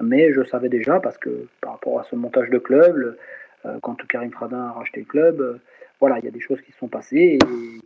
Mais 0.00 0.32
je 0.32 0.42
savais 0.44 0.68
déjà, 0.68 1.00
parce 1.00 1.18
que 1.18 1.46
par 1.60 1.72
rapport 1.72 2.00
à 2.00 2.04
ce 2.04 2.16
montage 2.16 2.50
de 2.50 2.58
club, 2.58 3.16
euh, 3.64 3.78
quand 3.82 3.96
Karim 4.06 4.30
Fradin 4.30 4.68
a 4.68 4.72
racheté 4.72 5.00
le 5.00 5.06
club, 5.06 5.40
euh, 5.40 5.58
voilà, 6.00 6.18
il 6.18 6.24
y 6.24 6.28
a 6.28 6.30
des 6.30 6.40
choses 6.40 6.60
qui 6.60 6.72
se 6.72 6.78
sont 6.78 6.88
passées 6.88 7.38
et 7.38 7.38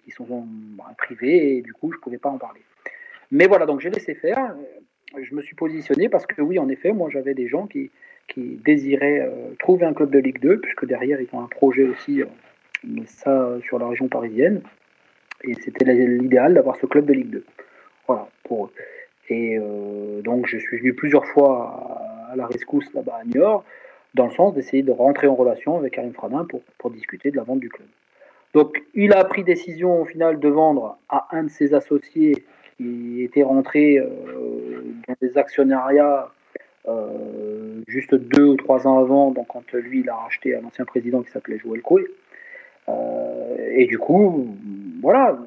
qui 0.05 0.11
sont 0.11 0.27
bah, 0.77 0.93
privées, 0.99 1.57
et 1.57 1.63
du 1.63 1.73
coup, 1.73 1.93
je 1.93 1.97
ne 1.97 2.01
pouvais 2.01 2.19
pas 2.19 2.29
en 2.29 2.39
parler. 2.39 2.61
Mais 3.31 3.47
voilà, 3.47 3.67
donc 3.67 3.81
j'ai 3.81 3.91
laissé 3.91 4.15
faire. 4.15 4.57
Je 5.17 5.35
me 5.35 5.43
suis 5.43 5.55
positionné 5.55 6.09
parce 6.09 6.27
que 6.27 6.43
oui, 6.43 6.59
en 6.59 6.69
effet, 6.69 6.93
moi 6.93 7.09
j'avais 7.11 7.35
des 7.35 7.49
gens 7.49 7.67
qui, 7.67 7.91
qui 8.29 8.61
désiraient 8.65 9.21
euh, 9.21 9.55
trouver 9.59 9.87
un 9.87 9.95
club 9.95 10.11
de 10.11 10.19
Ligue 10.19 10.41
2, 10.41 10.59
puisque 10.61 10.87
derrière 10.87 11.21
ils 11.21 11.29
ont 11.33 11.41
un 11.41 11.49
projet 11.49 11.85
aussi, 11.85 12.23
mais 12.85 13.07
ça 13.07 13.57
sur 13.63 13.79
la 13.79 13.89
région 13.89 14.09
parisienne. 14.09 14.63
Et 15.45 15.55
c'était 15.55 15.85
l'idéal 15.95 16.55
d'avoir 16.55 16.77
ce 16.77 16.87
club 16.87 17.07
de 17.07 17.13
Ligue 17.13 17.31
2. 17.31 17.45
Voilà, 18.07 18.29
pour 18.45 18.67
eux. 18.67 18.71
Et 19.31 19.57
euh, 19.59 20.21
donc, 20.23 20.47
je 20.47 20.59
suis 20.59 20.79
venu 20.79 20.93
plusieurs 20.93 21.25
fois 21.25 22.00
à, 22.31 22.37
la 22.37 22.47
rescousse 22.47 22.93
là-bas 22.95 23.21
à 23.23 23.25
Niort, 23.25 23.65
dans 24.15 24.27
le 24.27 24.33
sens 24.33 24.55
d'essayer 24.55 24.83
de 24.83 24.93
rentrer 24.93 25.27
en 25.27 25.35
relation 25.35 25.77
avec 25.79 25.95
Karim 25.95 26.13
Fradin 26.13 26.45
pour, 26.45 26.63
pour 26.79 26.91
discuter 26.91 27.31
de 27.31 27.37
la 27.37 27.43
vente 27.43 27.61
du 27.61 27.69
club. 27.69 27.89
Donc, 28.55 28.83
il 28.95 29.13
a 29.13 29.25
pris 29.25 29.45
décision 29.45 30.03
au 30.03 30.05
final 30.05 30.41
de 30.41 30.49
vendre 30.49 30.99
à 31.09 31.29
un 31.31 31.45
de 31.45 31.51
ses 31.51 31.73
associés 31.73 32.45
qui 32.77 33.23
était 33.23 33.45
rentré 33.45 33.99
euh, 33.99 34.09
dans 35.07 35.15
des 35.21 35.39
actionnariats 35.39 36.29
euh, 36.89 37.83
juste 37.87 38.15
deux 38.15 38.45
ou 38.45 38.57
trois 38.57 38.87
ans 38.89 38.99
avant, 38.99 39.31
donc 39.31 39.49
quand 39.49 39.71
lui 39.73 40.01
il 40.01 40.09
a 40.09 40.17
racheté 40.17 40.55
à 40.55 40.61
l'ancien 40.61 40.85
président 40.85 41.23
qui 41.23 41.31
s'appelait 41.31 41.59
Joël 41.59 41.83
Coué. 41.83 42.07
et 43.73 43.87
du 43.87 43.99
coup, 43.99 44.57
voilà, 45.01 45.39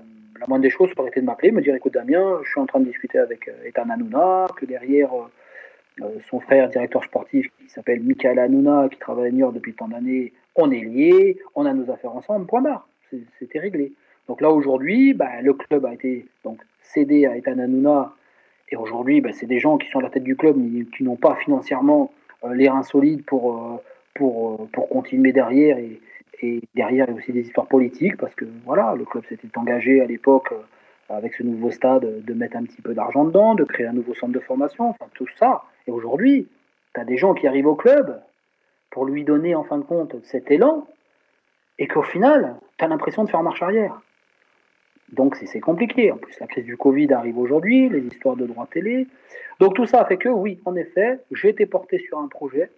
la 0.44 0.48
moindre 0.48 0.64
des 0.64 0.70
choses 0.70 0.92
aurait 0.98 1.08
été 1.08 1.22
de 1.22 1.26
m'appeler, 1.26 1.52
me 1.52 1.62
dire 1.62 1.74
écoute 1.74 1.94
Damien, 1.94 2.40
je 2.44 2.50
suis 2.50 2.60
en 2.60 2.66
train 2.66 2.82
de 2.82 2.86
discuter 2.86 3.18
avec 3.18 3.48
euh, 3.48 3.66
Ethan 3.66 3.90
Hanouna, 3.90 4.48
que 4.58 4.66
derrière 4.66 5.14
euh, 5.14 5.22
euh, 5.22 5.28
son 6.30 6.40
frère 6.40 6.70
directeur 6.70 7.04
sportif 7.04 7.48
qui 7.60 7.70
s'appelle 7.70 8.02
Michael 8.02 8.40
Hanouna, 8.40 8.90
qui 8.90 8.98
travaille 8.98 9.28
à 9.28 9.32
New 9.32 9.40
York 9.40 9.54
depuis 9.54 9.74
tant 9.74 9.88
d'années, 9.88 10.34
on 10.56 10.72
est 10.72 10.82
liés, 10.82 11.38
on 11.56 11.66
a 11.66 11.74
nos 11.74 11.90
affaires 11.92 12.16
ensemble, 12.16 12.46
point 12.46 12.62
barre. 12.62 12.88
C'était 13.40 13.60
réglé. 13.60 13.92
Donc 14.28 14.42
là 14.42 14.50
aujourd'hui, 14.50 15.14
bah, 15.14 15.42
le 15.42 15.54
club 15.54 15.86
a 15.86 15.94
été 15.94 16.26
donc 16.44 16.60
cédé 16.82 17.26
à 17.26 17.38
Ethan 17.38 17.60
Hanouna, 17.60 18.14
et 18.70 18.76
aujourd'hui, 18.76 19.22
bah, 19.22 19.30
c'est 19.34 19.46
des 19.46 19.60
gens 19.60 19.78
qui 19.78 19.90
sont 19.90 20.00
à 20.00 20.04
la 20.04 20.10
tête 20.10 20.24
du 20.24 20.36
club, 20.36 20.56
mais 20.58 20.86
qui 20.86 21.04
n'ont 21.04 21.16
pas 21.16 21.36
financièrement 21.36 22.12
les 22.54 22.70
reins 22.70 22.84
solides 22.84 23.24
pour, 23.24 23.82
pour, 24.14 24.68
pour 24.70 24.90
continuer 24.90 25.32
derrière 25.32 25.78
et, 25.78 26.02
et 26.44 26.62
derrière, 26.76 27.06
il 27.08 27.12
y 27.12 27.14
a 27.14 27.18
aussi 27.18 27.32
des 27.32 27.42
histoires 27.42 27.68
politiques, 27.68 28.18
parce 28.18 28.36
que 28.36 28.46
voilà, 28.66 28.96
le 28.98 29.06
club 29.06 29.24
s'était 29.30 29.48
engagé 29.58 30.02
à 30.02 30.06
l'époque, 30.06 30.52
euh, 30.52 30.58
avec 31.10 31.34
ce 31.34 31.44
nouveau 31.44 31.72
stade, 31.72 32.24
de 32.24 32.34
mettre 32.34 32.58
un 32.58 32.64
petit 32.64 32.82
peu 32.82 32.94
d'argent 32.94 33.26
dedans, 33.26 33.56
de 33.56 33.64
créer 33.64 33.88
un 33.88 33.94
nouveau 33.94 34.14
centre 34.14 34.34
de 34.34 34.40
formation, 34.40 34.90
enfin 34.90 35.06
tout 35.14 35.28
ça. 35.38 35.64
Et 35.88 35.92
aujourd'hui, 35.92 36.48
tu 36.94 37.02
as 37.02 37.06
des 37.06 37.18
gens 37.18 37.34
qui 37.34 37.48
arrivent 37.48 37.68
au 37.68 37.76
club 37.76 38.22
pour 38.90 39.06
lui 39.06 39.24
donner 39.24 39.56
en 39.56 39.64
fin 39.64 39.78
de 39.78 39.84
compte 39.84 40.16
cet 40.24 40.52
élan, 40.52 40.88
et 41.80 41.88
qu'au 41.88 42.04
final, 42.04 42.56
tu 42.78 42.86
as 42.86 42.88
l'impression 42.88 43.24
de 43.24 43.30
faire 43.30 43.44
marche 43.44 43.62
arrière. 43.62 44.00
Donc 45.12 45.36
c'est 45.36 45.60
compliqué. 45.60 46.12
En 46.12 46.18
plus, 46.18 46.40
la 46.40 46.48
crise 46.48 46.66
du 46.66 46.78
Covid 46.78 47.12
arrive 47.14 47.38
aujourd'hui, 47.38 47.90
les 47.90 48.02
histoires 48.02 48.36
de 48.36 48.46
droit 48.46 48.68
télé. 48.68 49.08
Donc 49.60 49.76
tout 49.76 49.86
ça 49.86 50.06
fait 50.06 50.18
que, 50.18 50.30
oui, 50.30 50.60
en 50.66 50.76
effet, 50.76 51.20
j'ai 51.32 51.50
été 51.50 51.66
porté 51.66 52.00
sur 52.00 52.20
un 52.20 52.28
projet 52.28 52.70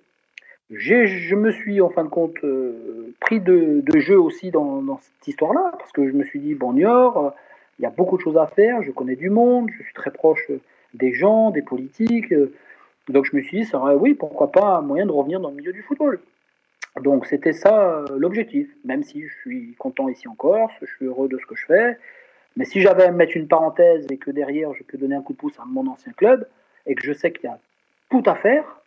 je 0.70 1.36
me 1.36 1.52
suis 1.52 1.82
en 1.82 1.90
fin 1.90 2.04
de 2.04 2.10
compte 2.10 2.38
euh, 2.44 3.14
pris 3.20 3.40
de, 3.40 3.84
jeu 3.98 4.20
aussi 4.20 4.52
dans, 4.52 5.00
cette 5.00 5.28
histoire-là, 5.28 5.74
parce 5.78 5.92
que 5.92 6.08
je 6.08 6.14
me 6.14 6.24
suis 6.24 6.40
dit, 6.40 6.56
bon, 6.56 6.74
Niort, 6.74 7.34
il 7.80 7.84
y 7.84 7.86
a 7.86 7.90
beaucoup 7.90 8.18
de 8.18 8.22
choses 8.22 8.38
à 8.38 8.48
faire, 8.48 8.82
je 8.82 8.92
connais 8.92 9.16
du 9.16 9.30
monde, 9.30 9.70
je 9.78 9.84
suis 9.84 9.94
très 9.94 10.12
proche 10.12 10.50
des 10.94 11.14
gens, 11.14 11.52
des 11.52 11.62
politiques, 11.62 12.32
euh, 12.32 12.54
donc 13.10 13.26
je 13.26 13.36
me 13.36 13.42
suis 13.42 13.60
dit, 13.60 13.66
ça 13.66 13.78
aurait, 13.78 13.96
oui, 13.96 14.14
pourquoi 14.14 14.52
pas 14.52 14.78
un 14.78 14.82
moyen 14.82 15.06
de 15.06 15.12
revenir 15.12 15.40
dans 15.40 15.50
le 15.50 15.56
milieu 15.56 15.74
du 15.74 15.82
football. 15.82 16.20
Donc 17.02 17.26
c'était 17.26 17.54
ça 17.54 17.90
euh, 17.90 18.06
l'objectif, 18.18 18.70
même 18.86 19.04
si 19.04 19.28
je 19.28 19.34
suis 19.42 19.76
content 19.78 20.08
ici 20.08 20.28
en 20.28 20.36
Corse, 20.36 20.74
je 20.82 20.86
suis 20.86 21.06
heureux 21.06 21.28
de 21.28 21.38
ce 21.38 21.46
que 21.46 21.56
je 21.56 21.66
fais, 21.66 21.98
mais 22.56 22.64
si 22.64 22.80
j'avais 22.80 23.04
à 23.04 23.12
mettre 23.12 23.36
une 23.36 23.48
parenthèse 23.48 24.08
et 24.10 24.18
que 24.18 24.32
derrière 24.32 24.74
je 24.74 24.84
peux 24.84 24.98
donner 24.98 25.16
un 25.16 25.22
coup 25.22 25.34
de 25.34 25.38
pouce 25.38 25.60
à 25.60 25.66
mon 25.66 25.86
ancien 25.88 26.14
club, 26.14 26.48
et 26.88 26.96
que 26.96 27.04
je 27.04 27.12
sais 27.12 27.32
qu'il 27.32 27.46
y 27.46 27.52
a 27.52 27.60
tout 28.10 28.24
à 28.26 28.36
faire, 28.36 28.82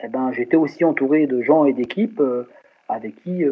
eh 0.00 0.08
ben, 0.08 0.30
j'étais 0.30 0.56
aussi 0.56 0.84
entouré 0.84 1.26
de 1.26 1.42
gens 1.42 1.64
et 1.64 1.72
d'équipes 1.72 2.20
euh, 2.20 2.48
avec 2.88 3.16
qui 3.22 3.44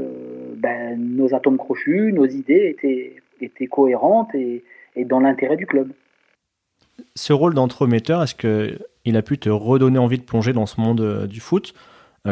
ben, 0.55 0.97
nos 0.99 1.35
atomes 1.35 1.59
crochus, 1.59 2.11
nos 2.15 2.25
idées 2.25 2.69
étaient, 2.69 3.17
étaient 3.41 3.67
cohérentes 3.67 4.35
et, 4.35 4.65
et 4.95 5.05
dans 5.05 5.21
l'intérêt 5.21 5.57
du 5.57 5.67
club. 5.67 5.93
Ce 7.15 7.33
rôle 7.33 7.55
d'entremetteur, 7.55 8.23
est-ce 8.23 8.35
qu'il 8.35 9.17
a 9.17 9.23
pu 9.23 9.39
te 9.39 9.49
redonner 9.49 9.99
envie 9.99 10.19
de 10.19 10.25
plonger 10.25 10.53
dans 10.53 10.67
ce 10.67 10.81
monde 10.81 11.01
euh, 11.01 11.27
du 11.27 11.41
foot, 11.41 11.75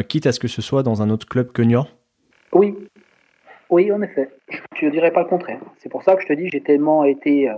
quitte 0.08 0.26
à 0.26 0.32
ce 0.32 0.40
que 0.40 0.48
ce 0.48 0.60
soit 0.60 0.82
dans 0.82 1.02
un 1.02 1.10
autre 1.10 1.28
club 1.28 1.52
que 1.52 1.62
Niort? 1.62 1.88
Oui, 2.52 2.74
oui, 3.70 3.92
en 3.92 4.02
effet. 4.02 4.28
Je 4.76 4.86
ne 4.86 4.90
dirais 4.90 5.12
pas 5.12 5.22
le 5.22 5.28
contraire. 5.28 5.60
C'est 5.78 5.88
pour 5.88 6.02
ça 6.02 6.16
que 6.16 6.22
je 6.22 6.26
te 6.26 6.32
dis, 6.32 6.48
j'ai 6.48 6.62
tellement 6.62 7.04
été 7.04 7.48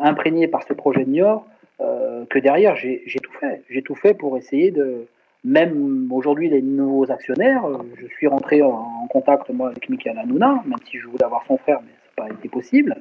imprégné 0.00 0.48
par 0.48 0.62
ce 0.62 0.72
projet 0.72 1.04
de 1.04 1.10
Niort 1.10 1.44
euh, 1.80 2.24
que 2.26 2.38
derrière, 2.38 2.76
j'ai 2.76 3.02
tout 3.22 3.32
fait. 3.32 3.62
J'ai 3.70 3.82
tout 3.82 3.94
fait 3.94 4.14
pour 4.14 4.36
essayer 4.36 4.70
de. 4.70 5.06
Même 5.44 6.10
aujourd'hui, 6.12 6.50
les 6.50 6.60
nouveaux 6.60 7.10
actionnaires, 7.10 7.64
euh, 7.64 7.78
je 7.96 8.06
suis 8.08 8.26
rentré 8.26 8.62
en, 8.62 9.06
contact 9.08 9.50
moi 9.50 9.70
avec 9.70 9.88
Michael 9.88 10.18
Hanouna, 10.18 10.62
même 10.66 10.78
si 10.84 10.98
je 10.98 11.08
voulais 11.08 11.24
avoir 11.24 11.44
son 11.46 11.56
frère, 11.56 11.80
mais 11.82 11.90
ça 11.90 12.22
n'a 12.22 12.28
pas 12.28 12.34
été 12.34 12.48
possible. 12.48 12.96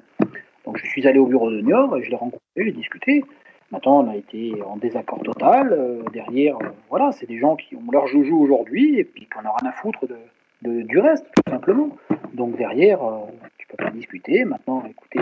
Donc 0.65 0.77
je 0.77 0.85
suis 0.87 1.05
allé 1.07 1.19
au 1.19 1.27
bureau 1.27 1.51
de 1.51 1.61
Niort 1.61 1.95
et 1.97 2.03
je 2.03 2.09
l'ai 2.09 2.15
rencontré, 2.15 2.41
j'ai 2.55 2.71
discuté. 2.71 3.23
Maintenant, 3.71 4.03
on 4.03 4.09
a 4.09 4.15
été 4.15 4.53
en 4.65 4.77
désaccord 4.77 5.21
total. 5.21 5.73
Euh, 5.73 6.01
derrière, 6.11 6.57
voilà, 6.89 7.11
c'est 7.11 7.27
des 7.27 7.37
gens 7.37 7.55
qui 7.55 7.75
ont 7.75 7.91
leur 7.91 8.07
joujou 8.07 8.39
aujourd'hui 8.39 8.97
et 8.97 9.03
puis 9.03 9.27
qu'on 9.27 9.41
a 9.41 9.53
rien 9.61 9.69
à 9.69 9.73
foutre 9.73 10.07
de, 10.07 10.81
du 10.81 10.97
reste, 10.97 11.25
tout 11.35 11.51
simplement. 11.51 11.89
Donc 12.33 12.57
derrière, 12.57 13.03
euh, 13.03 13.19
tu 13.57 13.67
peux 13.67 13.77
pas 13.77 13.91
discuter. 13.91 14.45
Maintenant, 14.45 14.83
écoutez, 14.89 15.19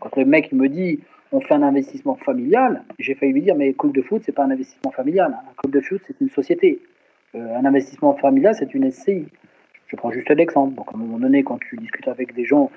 quand 0.00 0.14
le 0.16 0.24
mec 0.24 0.52
me 0.52 0.68
dit 0.68 1.00
on 1.32 1.40
fait 1.40 1.54
un 1.54 1.62
investissement 1.62 2.14
familial, 2.14 2.82
j'ai 2.98 3.14
failli 3.14 3.32
lui 3.32 3.42
dire 3.42 3.54
mais 3.54 3.74
club 3.74 3.92
de 3.92 4.02
foot, 4.02 4.22
c'est 4.24 4.32
pas 4.32 4.44
un 4.44 4.50
investissement 4.50 4.90
familial. 4.90 5.32
Un 5.32 5.54
club 5.56 5.72
de 5.72 5.80
foot, 5.80 6.00
c'est 6.06 6.20
une 6.20 6.30
société. 6.30 6.80
Euh, 7.34 7.56
un 7.56 7.64
investissement 7.64 8.14
familial, 8.14 8.54
c'est 8.54 8.72
une 8.74 8.90
SCI. 8.90 9.26
Je 9.88 9.96
prends 9.96 10.10
juste 10.10 10.30
l'exemple. 10.30 10.74
Donc 10.74 10.88
à 10.92 10.96
un 10.96 10.98
moment 10.98 11.18
donné, 11.18 11.42
quand 11.42 11.58
tu 11.58 11.76
discutes 11.76 12.08
avec 12.08 12.34
des 12.34 12.44
gens 12.44 12.70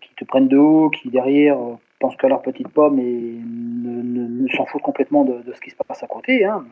qui 0.00 0.10
te 0.16 0.24
prennent 0.24 0.48
de 0.48 0.58
haut, 0.58 0.90
qui 0.90 1.08
derrière 1.08 1.58
euh, 1.58 1.74
pensent 1.98 2.16
qu'à 2.16 2.28
leur 2.28 2.42
petite 2.42 2.68
pomme 2.68 2.98
et 2.98 3.38
ne, 3.44 4.46
s'en 4.48 4.66
foutent 4.66 4.82
complètement 4.82 5.24
de, 5.24 5.52
ce 5.52 5.60
qui 5.60 5.70
se 5.70 5.76
passe 5.76 6.02
à 6.02 6.06
côté, 6.06 6.44
hein. 6.44 6.64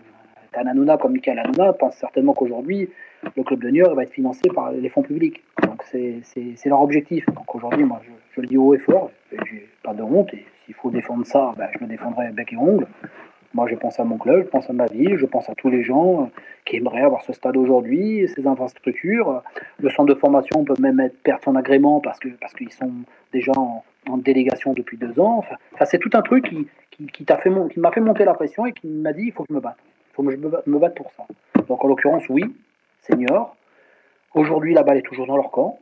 comme 1.01 1.13
Michael 1.13 1.39
Hanouna 1.39 1.73
pense 1.75 1.97
certainement 1.97 2.33
qu'aujourd'hui, 2.33 2.89
le 3.37 3.43
club 3.43 3.61
de 3.61 3.69
Niort 3.69 3.95
va 3.95 4.05
être 4.05 4.13
financé 4.13 4.49
par 4.55 4.73
les 4.73 4.89
fonds 4.89 5.03
publics. 5.03 5.43
Donc 5.63 5.83
c'est 5.83 6.67
leur 6.67 6.81
objectif. 6.81 7.27
Donc 7.27 7.55
aujourd'hui, 7.55 7.85
moi, 7.85 8.01
je, 8.35 8.41
le 8.41 8.47
dis 8.47 8.57
haut 8.57 8.75
et 8.75 8.79
fort, 8.79 9.11
de 9.95 10.03
honte, 10.03 10.33
et 10.35 10.45
s'il 10.65 10.75
faut 10.75 10.91
défendre 10.91 11.27
ça, 11.27 11.55
ben, 11.57 11.69
je 11.73 11.79
le 11.81 11.87
défendrai 11.87 12.31
bec 12.31 12.53
et 12.53 12.57
ongle. 12.57 12.87
Moi, 13.55 13.69
je 13.69 13.75
pense 13.75 13.99
à 13.99 14.05
mon 14.05 14.19
club, 14.19 14.45
je 14.45 14.49
pense 14.49 14.69
à 14.69 14.73
ma 14.73 14.87
ville, 14.87 15.17
je 15.17 15.25
pense 15.25 15.49
à 15.49 15.55
tous 15.55 15.71
les 15.71 15.83
gens 15.83 16.31
qui 16.65 16.77
aimeraient 16.77 17.01
avoir 17.01 17.23
ce 17.23 17.33
stade 17.33 17.57
aujourd'hui, 17.57 18.29
ces 18.29 18.47
infrastructures. 18.47 19.43
Le 19.81 19.89
centre 19.89 20.13
de 20.13 20.19
formation 20.19 20.65
peut 20.65 20.75
même 20.79 21.01
être, 21.01 21.17
perdre 21.23 21.43
son 21.45 21.57
agrément 21.57 22.01
parce 22.01 22.19
que 22.19 22.29
parce 22.41 22.53
qu'ils 22.53 22.73
sont 22.73 22.93
déjà 23.33 23.53
en, 23.57 23.83
délégation 24.19 24.73
depuis 24.73 24.99
deux 24.99 25.19
ans. 25.19 25.39
Enfin, 25.39 25.85
c'est 25.85 25.99
tout 25.99 26.11
un 26.13 26.23
truc 26.23 26.49
qui, 26.49 26.69
qui, 26.91 27.07
qui 27.07 27.25
m'a 27.81 27.91
fait 27.91 28.01
monter 28.01 28.25
la 28.25 28.35
pression 28.35 28.67
et 28.67 28.73
qui 28.73 28.89
m'a 28.89 29.13
dit 29.13 29.25
il 29.27 29.33
faut 29.33 29.43
que 29.43 29.49
je 29.51 29.55
me 29.55 29.61
batte. 29.61 29.79
Il 30.11 30.15
faut 30.15 30.23
que 30.23 30.31
je 30.31 30.37
me 30.71 30.79
batte 30.79 30.95
pour 30.95 31.11
ça. 31.13 31.27
Donc 31.67 31.85
en 31.85 31.89
l'occurrence, 31.89 32.29
oui, 32.29 32.45
senior. 33.01 33.57
Aujourd'hui, 34.35 34.75
la 34.75 34.83
balle 34.83 34.99
est 34.99 35.03
toujours 35.03 35.27
dans 35.27 35.37
leur 35.37 35.51
camp. 35.51 35.79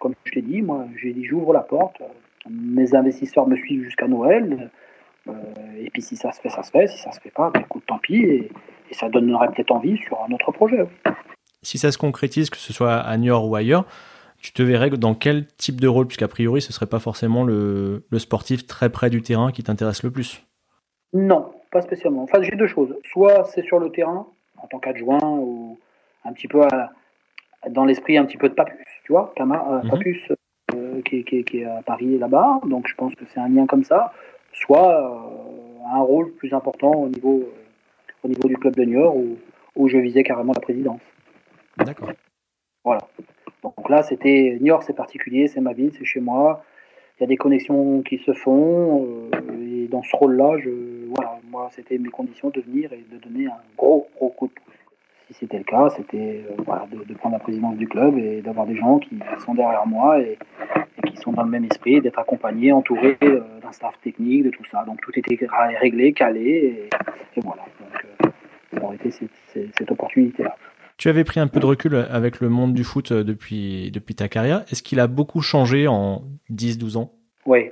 Comme 0.00 0.14
je 0.24 0.34
l'ai 0.34 0.42
dit, 0.42 0.62
moi, 0.62 0.86
j'ai 0.96 1.12
dit 1.12 1.24
j'ouvre 1.24 1.52
la 1.52 1.60
porte. 1.60 2.00
Mes 2.48 2.94
investisseurs 2.94 3.46
me 3.46 3.56
suivent 3.56 3.84
jusqu'à 3.84 4.08
Noël. 4.08 4.70
Euh, 5.28 5.32
et 5.78 5.90
puis 5.90 6.02
si 6.02 6.16
ça 6.16 6.32
se 6.32 6.40
fait, 6.40 6.48
ça 6.48 6.62
se 6.62 6.70
fait. 6.70 6.88
Si 6.88 6.98
ça 6.98 7.12
se 7.12 7.20
fait 7.20 7.30
pas, 7.30 7.50
ben, 7.50 7.60
écoute, 7.60 7.84
tant 7.86 7.98
pis. 7.98 8.16
Et, 8.16 8.50
ça 8.92 9.08
donnerait 9.08 9.48
peut-être 9.48 9.70
envie 9.70 9.96
sur 9.96 10.20
un 10.22 10.30
autre 10.34 10.52
projet. 10.52 10.86
Si 11.62 11.78
ça 11.78 11.90
se 11.90 11.96
concrétise, 11.96 12.50
que 12.50 12.58
ce 12.58 12.74
soit 12.74 12.96
à 12.96 13.16
Niort 13.16 13.48
ou 13.48 13.56
ailleurs, 13.56 13.86
tu 14.42 14.52
te 14.52 14.62
verrais 14.62 14.90
dans 14.90 15.14
quel 15.14 15.46
type 15.46 15.80
de 15.80 15.88
rôle 15.88 16.06
Puisqu'a 16.06 16.28
priori, 16.28 16.60
ce 16.60 16.74
serait 16.74 16.86
pas 16.86 16.98
forcément 16.98 17.42
le, 17.42 18.04
le 18.10 18.18
sportif 18.18 18.66
très 18.66 18.90
près 18.90 19.08
du 19.08 19.22
terrain 19.22 19.50
qui 19.50 19.62
t'intéresse 19.62 20.02
le 20.02 20.10
plus? 20.10 20.44
Non, 21.14 21.52
pas 21.70 21.80
spécialement. 21.80 22.22
Enfin, 22.22 22.42
j'ai 22.42 22.54
deux 22.54 22.66
choses. 22.66 22.94
Soit 23.10 23.44
c'est 23.44 23.62
sur 23.62 23.78
le 23.78 23.90
terrain, 23.90 24.26
en 24.58 24.66
tant 24.66 24.78
qu'adjoint, 24.78 25.20
ou 25.22 25.78
un 26.26 26.32
petit 26.34 26.48
peu 26.48 26.60
dans 27.70 27.84
l'esprit 27.84 28.18
un 28.18 28.24
petit 28.24 28.36
peu 28.36 28.48
de 28.48 28.54
Papus, 28.54 28.76
tu 29.04 29.12
vois, 29.12 29.32
euh, 29.38 29.44
mhm. 29.44 29.90
Papus 29.90 30.32
euh, 31.12 31.22
qui, 31.22 31.58
est 31.58 31.64
à 31.64 31.82
Paris 31.82 32.18
là-bas, 32.18 32.60
donc 32.66 32.86
je 32.86 32.94
pense 32.94 33.14
que 33.14 33.24
c'est 33.32 33.40
un 33.40 33.48
lien 33.48 33.66
comme 33.66 33.84
ça, 33.84 34.12
soit 34.52 35.00
euh, 35.00 35.94
un 35.94 36.00
rôle 36.00 36.32
plus 36.32 36.52
important 36.52 36.92
au 36.92 37.08
niveau, 37.08 37.48
au 38.22 38.28
niveau 38.28 38.48
du 38.48 38.56
club 38.56 38.74
de 38.76 38.84
Niort 38.84 39.16
où, 39.16 39.36
où 39.76 39.88
je 39.88 39.98
visais 39.98 40.22
carrément 40.22 40.52
la 40.52 40.60
présidence. 40.60 41.00
D'accord. 41.78 42.12
Voilà. 42.84 43.00
Donc 43.62 43.88
là, 43.88 44.02
c'était 44.02 44.58
Niort, 44.60 44.82
c'est 44.82 44.96
particulier, 44.96 45.46
c'est 45.48 45.60
ma 45.60 45.72
ville, 45.72 45.92
c'est 45.96 46.04
chez 46.04 46.20
moi. 46.20 46.64
Il 47.18 47.22
y 47.22 47.24
a 47.24 47.28
des 47.28 47.36
connexions 47.36 48.02
qui 48.02 48.18
se 48.18 48.32
font. 48.32 49.06
et 49.60 49.86
dans 49.86 50.02
ce 50.02 50.16
rôle-là, 50.16 50.58
je, 50.58 50.70
voilà, 51.14 51.38
moi, 51.48 51.68
c'était 51.70 51.98
mes 51.98 52.08
conditions 52.08 52.50
de 52.50 52.60
venir 52.60 52.92
et 52.92 53.04
de 53.12 53.18
donner 53.18 53.46
un 53.46 53.60
gros, 53.76 54.08
gros 54.16 54.30
coup 54.30 54.48
de 54.48 54.52
pouce 54.52 54.74
si 55.32 55.38
c'était 55.40 55.58
le 55.58 55.64
cas, 55.64 55.88
c'était 55.90 56.44
euh, 56.50 56.56
de, 56.56 57.14
prendre 57.14 57.34
la 57.34 57.38
présidence 57.38 57.76
du 57.76 57.88
club 57.88 58.18
et 58.18 58.42
d'avoir 58.42 58.66
des 58.66 58.76
gens 58.76 58.98
qui 58.98 59.18
sont 59.44 59.54
derrière 59.54 59.86
moi 59.86 60.20
et, 60.20 60.38
qui 61.02 61.16
sont 61.16 61.32
dans 61.32 61.42
le 61.42 61.50
même 61.50 61.64
esprit, 61.64 62.00
d'être 62.00 62.18
accompagnés, 62.18 62.72
entourés 62.72 63.16
euh, 63.22 63.40
d'un 63.62 63.72
staff 63.72 63.94
technique, 64.02 64.44
de 64.44 64.50
tout 64.50 64.64
ça. 64.70 64.84
Donc 64.84 65.00
tout 65.00 65.12
était 65.16 65.36
réglé, 65.80 66.12
calé, 66.12 66.88
et, 67.36 67.40
voilà. 67.40 67.62
Donc 67.80 68.04
euh, 68.24 68.30
ça 68.74 68.84
aurait 68.84 68.96
été 68.96 69.10
cette, 69.10 69.90
opportunité-là. 69.90 70.56
Tu 70.98 71.08
avais 71.08 71.24
pris 71.24 71.40
un 71.40 71.48
peu 71.48 71.58
de 71.58 71.66
recul 71.66 71.96
avec 72.10 72.40
le 72.40 72.48
monde 72.48 72.74
du 72.74 72.84
foot 72.84 73.12
depuis, 73.12 73.90
depuis 73.90 74.14
ta 74.14 74.28
carrière. 74.28 74.64
Est-ce 74.70 74.82
qu'il 74.82 75.00
a 75.00 75.06
beaucoup 75.06 75.40
changé 75.40 75.88
en 75.88 76.22
10-12 76.50 76.96
ans? 76.96 77.12
Oui, 77.46 77.70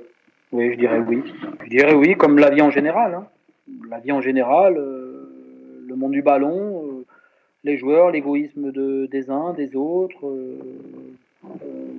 oui, 0.51 0.73
je 0.73 0.77
dirais 0.77 0.99
oui. 0.99 1.23
Je 1.63 1.69
dirais 1.69 1.93
oui, 1.93 2.15
comme 2.15 2.37
la 2.37 2.49
vie 2.49 2.61
en 2.61 2.71
général. 2.71 3.13
Hein. 3.13 3.27
La 3.89 3.99
vie 3.99 4.11
en 4.11 4.21
général, 4.21 4.73
le 4.75 5.95
monde 5.95 6.11
du 6.11 6.21
ballon, 6.21 7.03
les 7.63 7.77
joueurs, 7.77 8.11
l'égoïsme 8.11 8.71
de, 8.71 9.07
des 9.07 9.29
uns, 9.29 9.53
des 9.53 9.75
autres, 9.75 10.25
euh, 10.25 10.59
euh, 10.63 11.13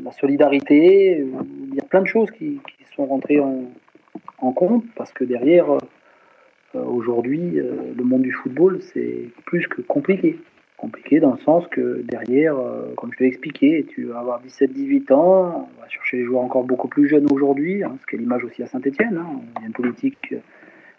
la 0.04 0.12
solidarité. 0.12 1.24
Il 1.68 1.74
y 1.74 1.80
a 1.80 1.84
plein 1.84 2.02
de 2.02 2.06
choses 2.06 2.30
qui, 2.30 2.60
sont 2.94 3.06
rentrées 3.06 3.40
en, 3.40 4.52
compte 4.52 4.84
parce 4.96 5.12
que 5.12 5.24
derrière, 5.24 5.70
euh, 5.70 6.84
aujourd'hui, 6.84 7.52
le 7.52 8.04
monde 8.04 8.20
du 8.20 8.32
football, 8.32 8.80
c'est 8.92 9.30
plus 9.46 9.66
que 9.66 9.80
compliqué. 9.80 10.38
Compliqué 10.76 11.20
dans 11.20 11.32
le 11.32 11.38
sens 11.38 11.66
que 11.68 12.02
derrière, 12.02 12.56
comme 12.96 13.12
je 13.14 13.20
l'ai 13.20 13.28
expliqué, 13.28 13.86
tu 13.88 14.06
vas 14.06 14.18
avoir 14.18 14.42
17-18 14.42 15.12
ans, 15.12 15.70
on 15.78 15.80
va 15.80 15.88
chercher 15.88 16.18
les 16.18 16.24
joueurs 16.24 16.42
encore 16.42 16.64
beaucoup 16.64 16.88
plus 16.88 17.08
jeunes 17.08 17.26
aujourd'hui, 17.32 17.84
hein, 17.84 17.96
ce 18.00 18.06
qui 18.06 18.16
est 18.16 18.18
l'image 18.18 18.42
aussi 18.44 18.62
à 18.62 18.66
Saint-Etienne. 18.66 19.16
Hein. 19.16 19.40
Il 19.56 19.60
y 19.60 19.64
a 19.64 19.66
une 19.68 19.72
politique 19.72 20.34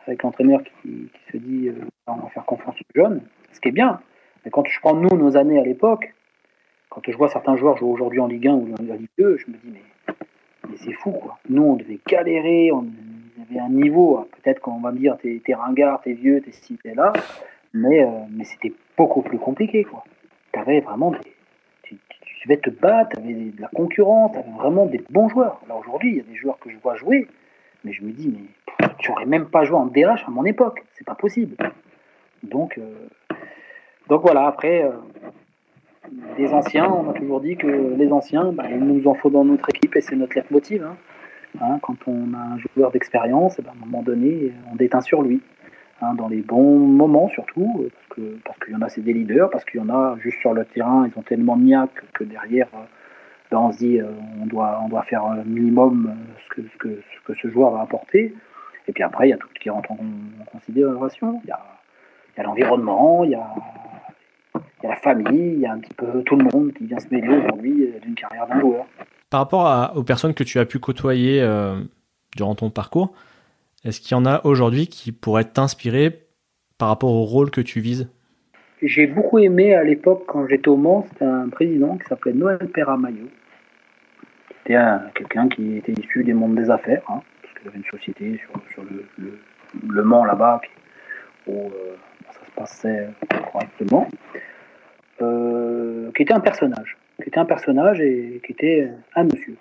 avec 0.08 0.23
l'entraîneur 0.23 0.62
qui, 0.63 1.10
se 1.32 1.38
dit 1.38 1.69
on 2.08 2.15
va 2.15 2.29
faire 2.29 2.45
confiance 2.45 2.75
aux 2.75 2.99
jeunes, 2.99 3.21
ce 3.51 3.60
qui 3.60 3.69
est 3.69 3.73
bien, 3.73 3.99
mais 4.43 4.51
quand 4.51 4.65
je 4.65 4.79
prends 4.79 4.95
nous, 4.95 5.15
nos 5.17 5.38
années 5.38 5.60
à 5.60 5.63
l'époque, 5.63 6.13
quand 6.93 7.01
je 7.12 7.17
vois 7.17 7.29
certains 7.29 7.56
joueurs 7.56 7.77
jouer 7.77 7.89
aujourd'hui 7.89 8.19
en 8.19 8.27
Ligue 8.27 8.47
1 8.47 8.53
ou 8.53 8.73
en 8.73 8.82
Ligue 8.82 9.10
2, 9.17 9.38
je 9.38 9.51
me 9.51 9.58
dis, 9.58 9.71
mais, 9.71 10.77
c'est 10.77 10.93
fou, 10.93 11.12
quoi. 11.12 11.39
Nous, 11.49 11.63
on 11.63 11.75
devait 11.75 11.99
galérer, 12.08 12.71
on 12.71 12.86
avait 13.41 13.60
un 13.60 13.69
niveau, 13.69 14.17
hein. 14.17 14.27
peut-être 14.43 14.60
qu'on 14.60 14.79
va 14.79 14.91
me 14.91 14.99
dire, 14.99 15.17
t'es, 15.17 15.41
t'es 15.43 15.53
ringard, 15.53 16.01
t'es 16.01 16.13
vieux, 16.13 16.41
t'es 16.41 16.51
ci, 16.51 16.77
t'es 16.82 16.93
là, 16.93 17.13
mais, 17.73 18.03
euh, 18.03 18.10
mais 18.32 18.43
c'était 18.43 18.73
beaucoup 18.95 19.21
plus 19.21 19.39
compliqué, 19.39 19.84
quoi. 19.84 20.03
T'avais 20.51 20.82
vraiment 20.82 21.12
des. 21.12 21.19
Tu, 21.84 21.97
devais 22.45 22.58
te 22.58 22.69
battre, 22.69 23.15
t'avais 23.15 23.34
de 23.34 23.62
la 23.62 23.69
concurrence, 23.69 24.34
t'avais 24.34 24.51
vraiment 24.51 24.86
des 24.86 25.01
bons 25.10 25.29
joueurs. 25.29 25.62
Là, 25.69 25.75
aujourd'hui, 25.75 26.12
il 26.12 26.17
y 26.17 26.19
a 26.19 26.23
des 26.23 26.36
joueurs 26.36 26.60
que 26.60 26.69
je 26.69 26.77
vois 26.77 26.95
jouer, 26.95 27.27
mais 27.86 27.93
je 27.93 28.03
me 28.03 28.12
dis, 28.12 28.27
mais 28.27 28.89
tu 28.99 29.12
aurais 29.12 29.25
même 29.25 29.45
pas 29.45 29.63
joué 29.63 29.77
en 29.77 29.86
DH 29.86 30.25
à 30.27 30.29
mon 30.29 30.43
époque, 30.43 30.84
c'est 30.93 31.06
pas 31.06 31.15
possible. 31.15 31.56
Donc, 32.43 32.77
euh, 32.77 33.08
donc 34.10 34.21
voilà, 34.21 34.47
après, 34.47 34.84
euh, 34.84 34.91
des 36.37 36.53
anciens, 36.53 36.89
on 36.89 37.09
a 37.09 37.13
toujours 37.13 37.41
dit 37.41 37.55
que 37.55 37.67
les 37.67 38.11
anciens, 38.11 38.51
bah, 38.51 38.65
il 38.69 38.79
nous 38.79 39.07
en 39.07 39.13
faut 39.13 39.29
dans 39.29 39.45
notre 39.45 39.69
équipe 39.69 39.95
et 39.95 40.01
c'est 40.01 40.15
notre 40.15 40.35
leitmotiv. 40.35 40.83
Hein. 40.83 40.97
Hein, 41.61 41.79
quand 41.81 41.95
on 42.07 42.33
a 42.33 42.55
un 42.55 42.57
joueur 42.75 42.91
d'expérience, 42.91 43.57
ben, 43.57 43.69
à 43.69 43.71
un 43.71 43.85
moment 43.85 44.01
donné, 44.01 44.53
on 44.71 44.75
déteint 44.75 45.01
sur 45.01 45.21
lui. 45.21 45.41
Hein, 46.01 46.15
dans 46.15 46.27
les 46.27 46.41
bons 46.41 46.79
moments 46.79 47.29
surtout, 47.29 47.87
parce 48.43 48.59
qu'il 48.59 48.73
y 48.73 48.75
en 48.75 48.81
a, 48.81 48.89
c'est 48.89 49.01
des 49.01 49.13
leaders, 49.13 49.49
parce 49.49 49.63
qu'il 49.63 49.79
y 49.79 49.83
en 49.83 49.89
a 49.89 50.17
juste 50.19 50.39
sur 50.39 50.53
le 50.53 50.65
terrain, 50.65 51.07
ils 51.07 51.17
ont 51.17 51.21
tellement 51.21 51.55
de 51.55 51.63
niaque 51.63 52.03
que 52.13 52.23
derrière, 52.23 52.67
euh, 52.73 52.83
ben, 53.51 53.59
on 53.59 53.71
se 53.71 53.77
dit, 53.77 54.01
euh, 54.01 54.07
on, 54.41 54.47
doit, 54.47 54.81
on 54.83 54.89
doit 54.89 55.03
faire 55.03 55.23
un 55.23 55.43
minimum 55.43 56.15
ce 56.43 56.55
que, 56.55 56.67
ce, 56.67 56.77
que, 57.23 57.33
ce 57.33 57.47
joueur 57.47 57.71
va 57.71 57.81
apporter. 57.81 58.33
Et 58.87 58.91
puis 58.91 59.03
après, 59.03 59.27
il 59.27 59.31
y 59.31 59.33
a 59.33 59.37
tout 59.37 59.47
ce 59.53 59.59
qui 59.59 59.69
rentre 59.69 59.91
en, 59.91 59.97
considération. 60.51 61.39
Il 61.45 61.47
y 61.47 61.51
a, 61.51 61.59
il 62.35 62.39
y 62.39 62.41
a 62.41 62.43
l'environnement, 62.43 63.23
il 63.23 63.31
y 63.31 63.35
a 63.35 63.47
il 64.83 64.87
y 64.87 64.89
a 64.89 64.95
la 64.95 64.99
famille, 64.99 65.53
il 65.53 65.59
y 65.59 65.65
a 65.65 65.71
un 65.71 65.79
petit 65.79 65.93
peu 65.93 66.23
tout 66.23 66.35
le 66.35 66.43
monde 66.43 66.73
qui 66.73 66.85
vient 66.85 66.99
se 66.99 67.07
mêler 67.09 67.29
aujourd'hui 67.29 67.83
euh, 67.83 67.99
d'une 67.99 68.15
carrière 68.15 68.47
d'un 68.47 68.59
joueur. 68.59 68.85
Par 69.29 69.39
rapport 69.39 69.93
aux 69.95 70.03
personnes 70.03 70.33
que 70.33 70.43
tu 70.43 70.59
as 70.59 70.65
pu 70.65 70.79
côtoyer 70.79 71.41
euh, 71.41 71.79
durant 72.35 72.53
ton 72.53 72.69
parcours, 72.69 73.13
est-ce 73.85 74.01
qu'il 74.01 74.11
y 74.11 74.19
en 74.19 74.25
a 74.25 74.41
aujourd'hui 74.43 74.87
qui 74.87 75.11
pourraient 75.11 75.45
t'inspirer 75.45 76.25
par 76.77 76.89
rapport 76.89 77.11
au 77.11 77.23
rôle 77.23 77.49
que 77.49 77.61
tu 77.61 77.79
vises? 77.79 78.09
J'ai 78.81 79.07
beaucoup 79.07 79.39
aimé 79.39 79.73
à 79.73 79.83
l'époque, 79.83 80.25
quand 80.27 80.45
j'étais 80.47 80.67
au 80.67 80.75
Mans, 80.75 81.05
c'était 81.09 81.25
un 81.25 81.47
président 81.47 81.97
qui 81.97 82.05
s'appelait 82.07 82.33
Noël 82.33 82.59
Perramaillot. 82.73 83.29
C'était 84.49 84.77
quelqu'un 85.15 85.47
qui 85.47 85.77
était 85.77 85.93
issu 85.93 86.23
des 86.23 86.33
mondes 86.33 86.55
des 86.55 86.69
affaires, 86.69 87.03
hein, 87.07 87.21
parce 87.41 87.53
qu'il 87.53 87.67
avait 87.69 87.77
une 87.77 87.85
société 87.85 88.41
sur, 88.73 88.83
le, 88.83 90.03
Mans 90.03 90.25
là-bas 90.25 90.61
où 91.47 91.53
euh, 91.53 91.95
ça 92.27 92.39
se 92.45 92.51
passait 92.55 93.09
correctement. 93.51 94.09
Euh, 95.23 96.12
qui 96.15 96.23
était 96.23 96.33
un 96.33 96.39
personnage, 96.39 96.97
qui 97.21 97.29
était 97.29 97.39
un 97.39 97.45
personnage 97.45 97.99
et 98.01 98.41
qui 98.45 98.51
était 98.51 98.89
un 99.15 99.23
monsieur. 99.23 99.55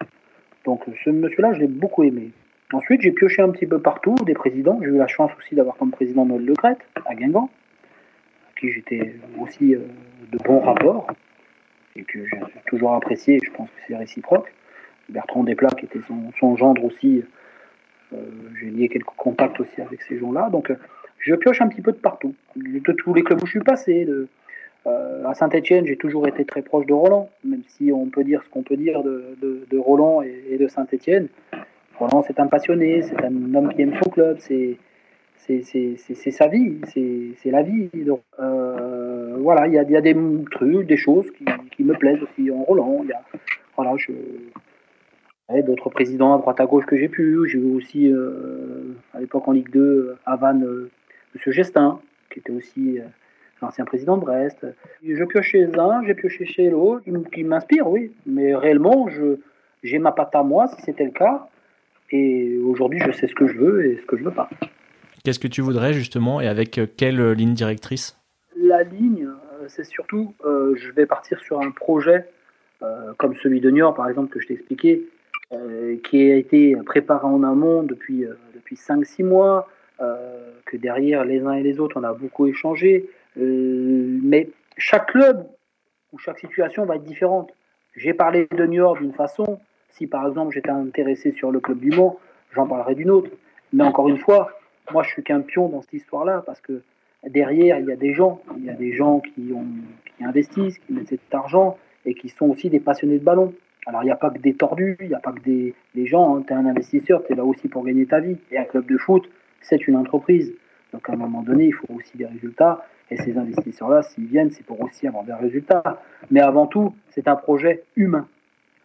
Donc 0.65 0.83
ce 1.05 1.11
monsieur-là, 1.11 1.53
je 1.55 1.61
l'ai 1.61 1.67
beaucoup 1.67 2.03
aimé. 2.03 2.31
Ensuite, 2.73 3.03
j'ai 3.03 3.13
pioché 3.13 3.43
un 3.43 3.51
petit 3.51 3.67
peu 3.67 3.79
partout 3.79 4.15
des 4.27 4.35
présidents. 4.35 4.79
J'ai 4.83 4.89
eu 4.89 4.97
la 4.97 5.07
chance 5.07 5.31
aussi 5.39 5.55
d'avoir 5.55 5.77
comme 5.77 5.91
président 5.91 6.25
Noël 6.25 6.45
Le 6.45 6.55
Crête 6.55 6.81
à 7.07 7.15
Guingamp, 7.15 7.51
à 8.49 8.61
qui 8.61 8.73
j'étais 8.73 9.15
aussi 9.41 9.75
euh, 9.75 9.81
de 10.31 10.39
bons 10.39 10.61
rapports 10.61 11.07
et 11.97 12.03
que 12.03 12.25
j'ai 12.27 12.41
toujours 12.67 12.95
apprécié. 12.95 13.39
Je 13.45 13.51
pense 13.51 13.69
que 13.69 13.81
c'est 13.87 13.97
réciproque. 13.97 14.53
Bertrand 15.09 15.45
Desplat, 15.45 15.71
qui 15.71 15.87
était 15.87 16.01
son, 16.39 16.57
gendre 16.57 16.85
aussi, 16.85 17.23
euh, 18.13 18.17
j'ai 18.59 18.71
lié 18.71 18.89
quelques 18.89 19.17
contacts 19.17 19.61
aussi 19.61 19.81
avec 19.81 20.01
ces 20.03 20.19
gens-là. 20.19 20.49
Donc 20.51 20.73
je 21.19 21.35
pioche 21.35 21.61
un 21.61 21.69
petit 21.69 21.83
peu 21.83 21.93
de 21.93 21.99
partout, 21.99 22.35
de 22.57 22.93
tous 22.93 23.15
les 23.15 23.23
clubs 23.23 23.43
où 23.43 23.47
je 23.47 23.51
suis 23.51 23.61
passé, 23.61 24.07
à 24.87 25.35
Saint-Etienne, 25.35 25.87
j'ai 25.87 25.97
toujours 25.97 26.27
été 26.27 26.45
très 26.45 26.63
proche 26.63 26.87
de 26.87 26.93
Roland, 26.93 27.31
même 27.45 27.63
si 27.69 27.93
on 27.93 28.07
peut 28.07 28.25
dire 28.25 28.43
ce 28.43 28.49
qu'on 28.49 28.63
peut 28.63 28.77
dire 28.77 29.03
de, 29.03 29.79
Roland 29.79 30.23
et, 30.23 30.57
de 30.59 30.69
Saint-Etienne. 30.69 31.29
Roland, 31.99 32.23
c'est 32.27 32.41
un 32.41 32.49
passionné, 32.49 33.03
c'est 33.03 33.23
un 33.25 33.55
homme 33.55 33.73
qui 33.73 33.83
aime 33.83 33.95
son 34.03 34.11
club, 34.11 34.39
c'est 34.39 34.79
sa 36.31 36.49
vie, 36.49 36.81
c'est 36.87 37.51
la 37.51 37.63
vie. 37.63 37.91
Donc, 37.95 38.23
euh, 38.41 39.37
voilà, 39.39 39.67
il 39.67 39.75
y 39.75 39.79
a, 39.79 40.01
des 40.01 40.17
trucs, 40.51 40.87
des 40.87 40.97
choses 40.97 41.31
qui, 41.71 41.85
me 41.85 41.95
plaisent 41.95 42.23
aussi 42.23 42.51
en 42.51 42.63
Roland. 42.63 43.05
Y 43.05 43.13
a, 43.13 43.23
voilà, 43.77 43.95
d'autres 45.61 45.91
présidents 45.91 46.35
à 46.35 46.39
droite 46.39 46.61
à 46.61 46.67
gauche 46.67 46.87
que 46.87 46.97
j'ai 46.97 47.09
pu. 47.09 47.47
J'ai 47.49 47.59
eu 47.59 47.77
aussi, 47.77 48.11
euh, 48.11 48.95
à 49.13 49.21
l'époque 49.21 49.47
en 49.47 49.53
Ligue 49.53 49.71
2, 49.71 50.17
à 50.25 50.37
Vannes, 50.37 50.65
euh, 50.65 50.91
M. 51.35 51.53
Gestin, 51.53 52.01
qui 52.31 52.39
était 52.39 52.53
aussi 52.53 52.99
euh, 52.99 53.05
l'ancien 53.63 53.85
président 53.85 54.17
de 54.17 54.23
Brest. 54.23 54.67
Je 55.07 55.25
pioche 55.25 55.51
chez 55.51 55.65
un, 55.79 56.03
j'ai 56.05 56.15
pioché 56.15 56.45
chez 56.45 56.71
l'autre, 56.71 57.05
qui 57.33 57.45
m'inspire, 57.45 57.89
oui. 57.89 58.13
Mais 58.27 58.55
réellement, 58.55 59.09
j'ai 59.83 59.99
ma 59.99 60.13
patte 60.13 60.35
à 60.35 60.43
moi, 60.43 60.69
si 60.69 60.83
c'était 60.83 61.05
le 61.05 61.11
cas. 61.11 61.49
Et 62.11 62.59
aujourd'hui, 62.59 63.01
je 63.05 63.13
sais 63.13 63.27
ce 63.27 63.35
que 63.35 63.47
je 63.47 63.57
veux 63.57 63.87
et 63.87 63.97
ce 63.97 64.07
que 64.07 64.19
je 64.19 64.25
veux 64.25 64.31
pas. 64.31 64.51
Qu'est-ce 65.25 65.39
que 65.39 65.49
tu 65.49 65.63
voudrais 65.63 65.95
justement 65.95 66.41
et 66.41 66.49
avec 66.49 66.79
quelle 66.97 67.33
ligne 67.33 67.55
directrice? 67.55 68.19
La 68.57 68.83
ligne, 68.83 69.29
c'est 69.69 69.85
surtout, 69.85 70.35
je 70.45 70.91
vais 70.93 71.07
partir 71.07 71.41
sur 71.41 71.61
un 71.61 71.71
projet 71.71 72.27
comme 73.19 73.35
celui 73.37 73.61
de 73.61 73.71
Niort, 73.71 73.95
par 73.95 74.09
exemple, 74.09 74.33
que 74.33 74.41
je 74.41 74.49
t'ai 74.49 74.55
expliqué, 74.55 75.07
euh, 75.53 75.97
qui 76.09 76.31
a 76.31 76.37
été 76.37 76.77
préparé 76.87 77.27
en 77.27 77.43
amont 77.43 77.83
depuis, 77.83 78.25
euh, 78.25 78.35
depuis 78.55 78.77
5-6 78.77 79.23
mois, 79.23 79.69
euh, 80.01 80.51
que 80.65 80.77
derrière 80.77 81.25
les 81.25 81.41
uns 81.41 81.53
et 81.53 81.63
les 81.63 81.79
autres 81.79 82.01
on 82.01 82.05
a 82.05 82.13
beaucoup 82.13 82.47
échangé. 82.47 83.11
Mais 83.37 84.49
chaque 84.77 85.11
club 85.11 85.47
ou 86.13 86.19
chaque 86.19 86.39
situation 86.39 86.85
va 86.85 86.97
être 86.97 87.05
différente. 87.05 87.53
J'ai 87.97 88.15
parlé 88.15 88.47
de 88.51 88.67
New 88.67 88.81
York 88.81 89.01
d'une 89.01 89.13
façon, 89.13 89.61
si 89.91 90.07
par 90.07 90.27
exemple 90.27 90.53
j'étais 90.53 90.71
intéressé 90.71 91.33
sur 91.33 91.51
le 91.51 91.61
club 91.61 91.79
du 91.79 91.91
Mans, 91.91 92.19
j'en 92.53 92.67
parlerai 92.67 92.95
d'une 92.95 93.11
autre. 93.11 93.31
Mais 93.73 93.85
encore 93.85 94.09
une 94.09 94.19
fois, 94.19 94.53
moi 94.93 95.03
je 95.03 95.11
suis 95.11 95.23
qu'un 95.23 95.41
pion 95.41 95.69
dans 95.69 95.83
cette 95.83 95.95
histoire-là 95.95 96.43
parce 96.45 96.61
que 96.61 96.83
derrière 97.27 97.79
il 97.79 97.87
y 97.87 97.93
a 97.93 97.97
des 97.97 98.15
gens, 98.15 98.41
il 98.57 98.65
y 98.65 98.71
a 98.71 98.75
des 98.75 98.93
gens 98.93 99.21
qui, 99.21 99.53
investissent, 100.21 100.79
qui 100.79 100.93
mettent 100.93 101.09
cet 101.09 101.35
argent 101.35 101.79
et 102.05 102.15
qui 102.15 102.29
sont 102.29 102.47
aussi 102.47 102.71
des 102.71 102.81
passionnés 102.81 103.19
de 103.19 103.25
ballon. 103.25 103.53
Alors, 103.87 104.03
il 104.03 104.07
n'y 104.07 104.13
a 104.13 104.17
pas 104.17 104.31
que 104.31 104.39
des 104.39 104.55
tordus, 104.55 104.97
il 105.01 105.09
n'y 105.09 105.15
a 105.15 105.19
pas 105.19 105.33
que 105.33 105.41
des, 105.41 105.75
gens. 106.07 106.37
Hein. 106.37 106.45
Tu 106.47 106.53
es 106.53 106.57
un 106.57 106.67
investisseur, 106.67 107.25
tu 107.25 107.33
es 107.33 107.37
là 107.37 107.45
aussi 107.45 107.69
pour 107.69 107.85
gagner 107.85 108.07
ta 108.07 108.21
vie. 108.21 108.37
Et 108.53 108.59
un 108.59 108.65
club 108.65 108.87
de 108.87 108.97
foot, 108.97 109.29
c'est 109.61 109.89
une 109.89 109.97
entreprise. 109.97 110.55
Donc, 110.93 111.09
à 111.09 111.15
un 111.15 111.17
moment 111.17 111.43
donné, 111.43 111.67
il 111.67 111.73
faut 111.73 111.89
aussi 111.95 112.17
des 112.17 112.27
résultats. 112.27 112.85
Et 113.11 113.17
ces 113.19 113.37
investisseurs-là, 113.37 114.03
s'ils 114.03 114.27
viennent, 114.27 114.51
c'est 114.51 114.65
pour 114.65 114.81
aussi 114.81 115.07
avoir 115.07 115.25
des 115.25 115.35
résultats. 115.35 116.01
Mais 116.31 116.41
avant 116.41 116.67
tout, 116.67 116.95
c'est 117.11 117.29
un 117.29 117.37
projet 117.37 117.83
humain. 117.97 118.27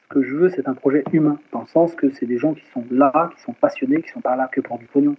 Ce 0.03 0.13
que 0.13 0.23
je 0.23 0.35
veux, 0.35 0.49
c'est 0.49 0.67
un 0.67 0.73
projet 0.73 1.03
humain. 1.13 1.39
Dans 1.51 1.61
le 1.61 1.67
sens 1.67 1.95
que 1.95 2.09
c'est 2.11 2.25
des 2.25 2.37
gens 2.37 2.53
qui 2.53 2.65
sont 2.73 2.83
là, 2.91 3.29
qui 3.35 3.41
sont 3.43 3.53
passionnés, 3.53 4.01
qui 4.01 4.09
sont 4.09 4.21
pas 4.21 4.35
là 4.35 4.49
que 4.51 4.61
pour 4.61 4.79
du 4.79 4.85
pognon. 4.85 5.15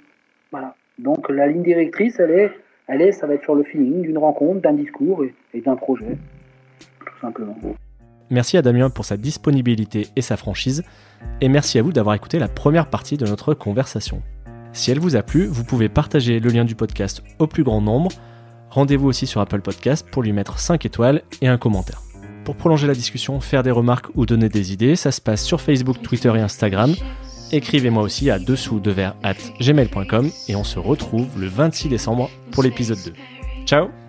Voilà. 0.51 0.75
Donc, 0.99 1.29
la 1.29 1.47
ligne 1.47 1.63
directrice, 1.63 2.19
elle 2.19 2.31
est, 2.31 2.53
elle 2.87 3.03
est 3.03 3.13
ça 3.13 3.27
va 3.27 3.35
être 3.35 3.45
sur 3.45 3.55
le 3.55 3.65
feeling 3.65 4.03
d'une 4.03 4.19
rencontre, 4.19 4.61
d'un 4.61 4.73
discours 4.73 5.25
et 5.55 5.61
d'un 5.61 5.77
projet. 5.77 6.17
Tout 7.01 7.21
simplement. 7.21 7.57
Merci 8.31 8.59
à 8.59 8.63
Damien 8.63 8.91
pour 8.91 9.07
sa 9.07 9.17
disponibilité 9.17 10.09
et 10.15 10.21
sa 10.21 10.37
franchise, 10.37 10.85
et 11.41 11.49
merci 11.49 11.79
à 11.79 11.83
vous 11.83 11.93
d'avoir 11.93 12.15
écouté 12.15 12.39
la 12.39 12.49
première 12.49 12.91
partie 12.91 13.17
de 13.17 13.25
notre 13.25 13.55
conversation. 13.55 14.23
Si 14.73 14.91
elle 14.91 14.99
vous 14.99 15.17
a 15.17 15.23
plu, 15.23 15.47
vous 15.47 15.65
pouvez 15.65 15.89
partager 15.89 16.39
le 16.39 16.51
lien 16.51 16.67
du 16.67 16.75
podcast 16.75 17.23
au 17.39 17.47
plus 17.47 17.65
grand 17.65 17.81
nombre. 17.81 18.11
Rendez-vous 18.71 19.09
aussi 19.09 19.27
sur 19.27 19.41
Apple 19.41 19.61
Podcast 19.61 20.07
pour 20.11 20.23
lui 20.23 20.33
mettre 20.33 20.59
5 20.59 20.85
étoiles 20.85 21.23
et 21.41 21.49
un 21.49 21.59
commentaire. 21.59 22.03
Pour 22.45 22.57
prolonger 22.57 22.87
la 22.87 22.95
discussion, 22.95 23.41
faire 23.41 23.63
des 23.63 23.71
remarques 23.71 24.07
ou 24.15 24.25
donner 24.25 24.49
des 24.49 24.73
idées, 24.73 24.97
ça 24.97 25.13
se 25.13 25.21
passe 25.21 25.45
sur 25.45 25.61
Facebook, 25.61 26.01
Twitter 26.03 26.33
et 26.35 26.41
Instagram. 26.41 26.95
Écrivez-moi 27.53 28.03
aussi 28.03 28.31
à 28.31 28.39
dessous 28.39 28.81
de 28.81 28.95
at 29.23 29.35
gmail.com 29.61 30.31
et 30.49 30.57
on 30.57 30.65
se 30.65 30.79
retrouve 30.79 31.29
le 31.39 31.47
26 31.47 31.89
décembre 31.89 32.31
pour 32.51 32.63
l'épisode 32.63 32.99
2. 33.05 33.13
Ciao 33.67 34.08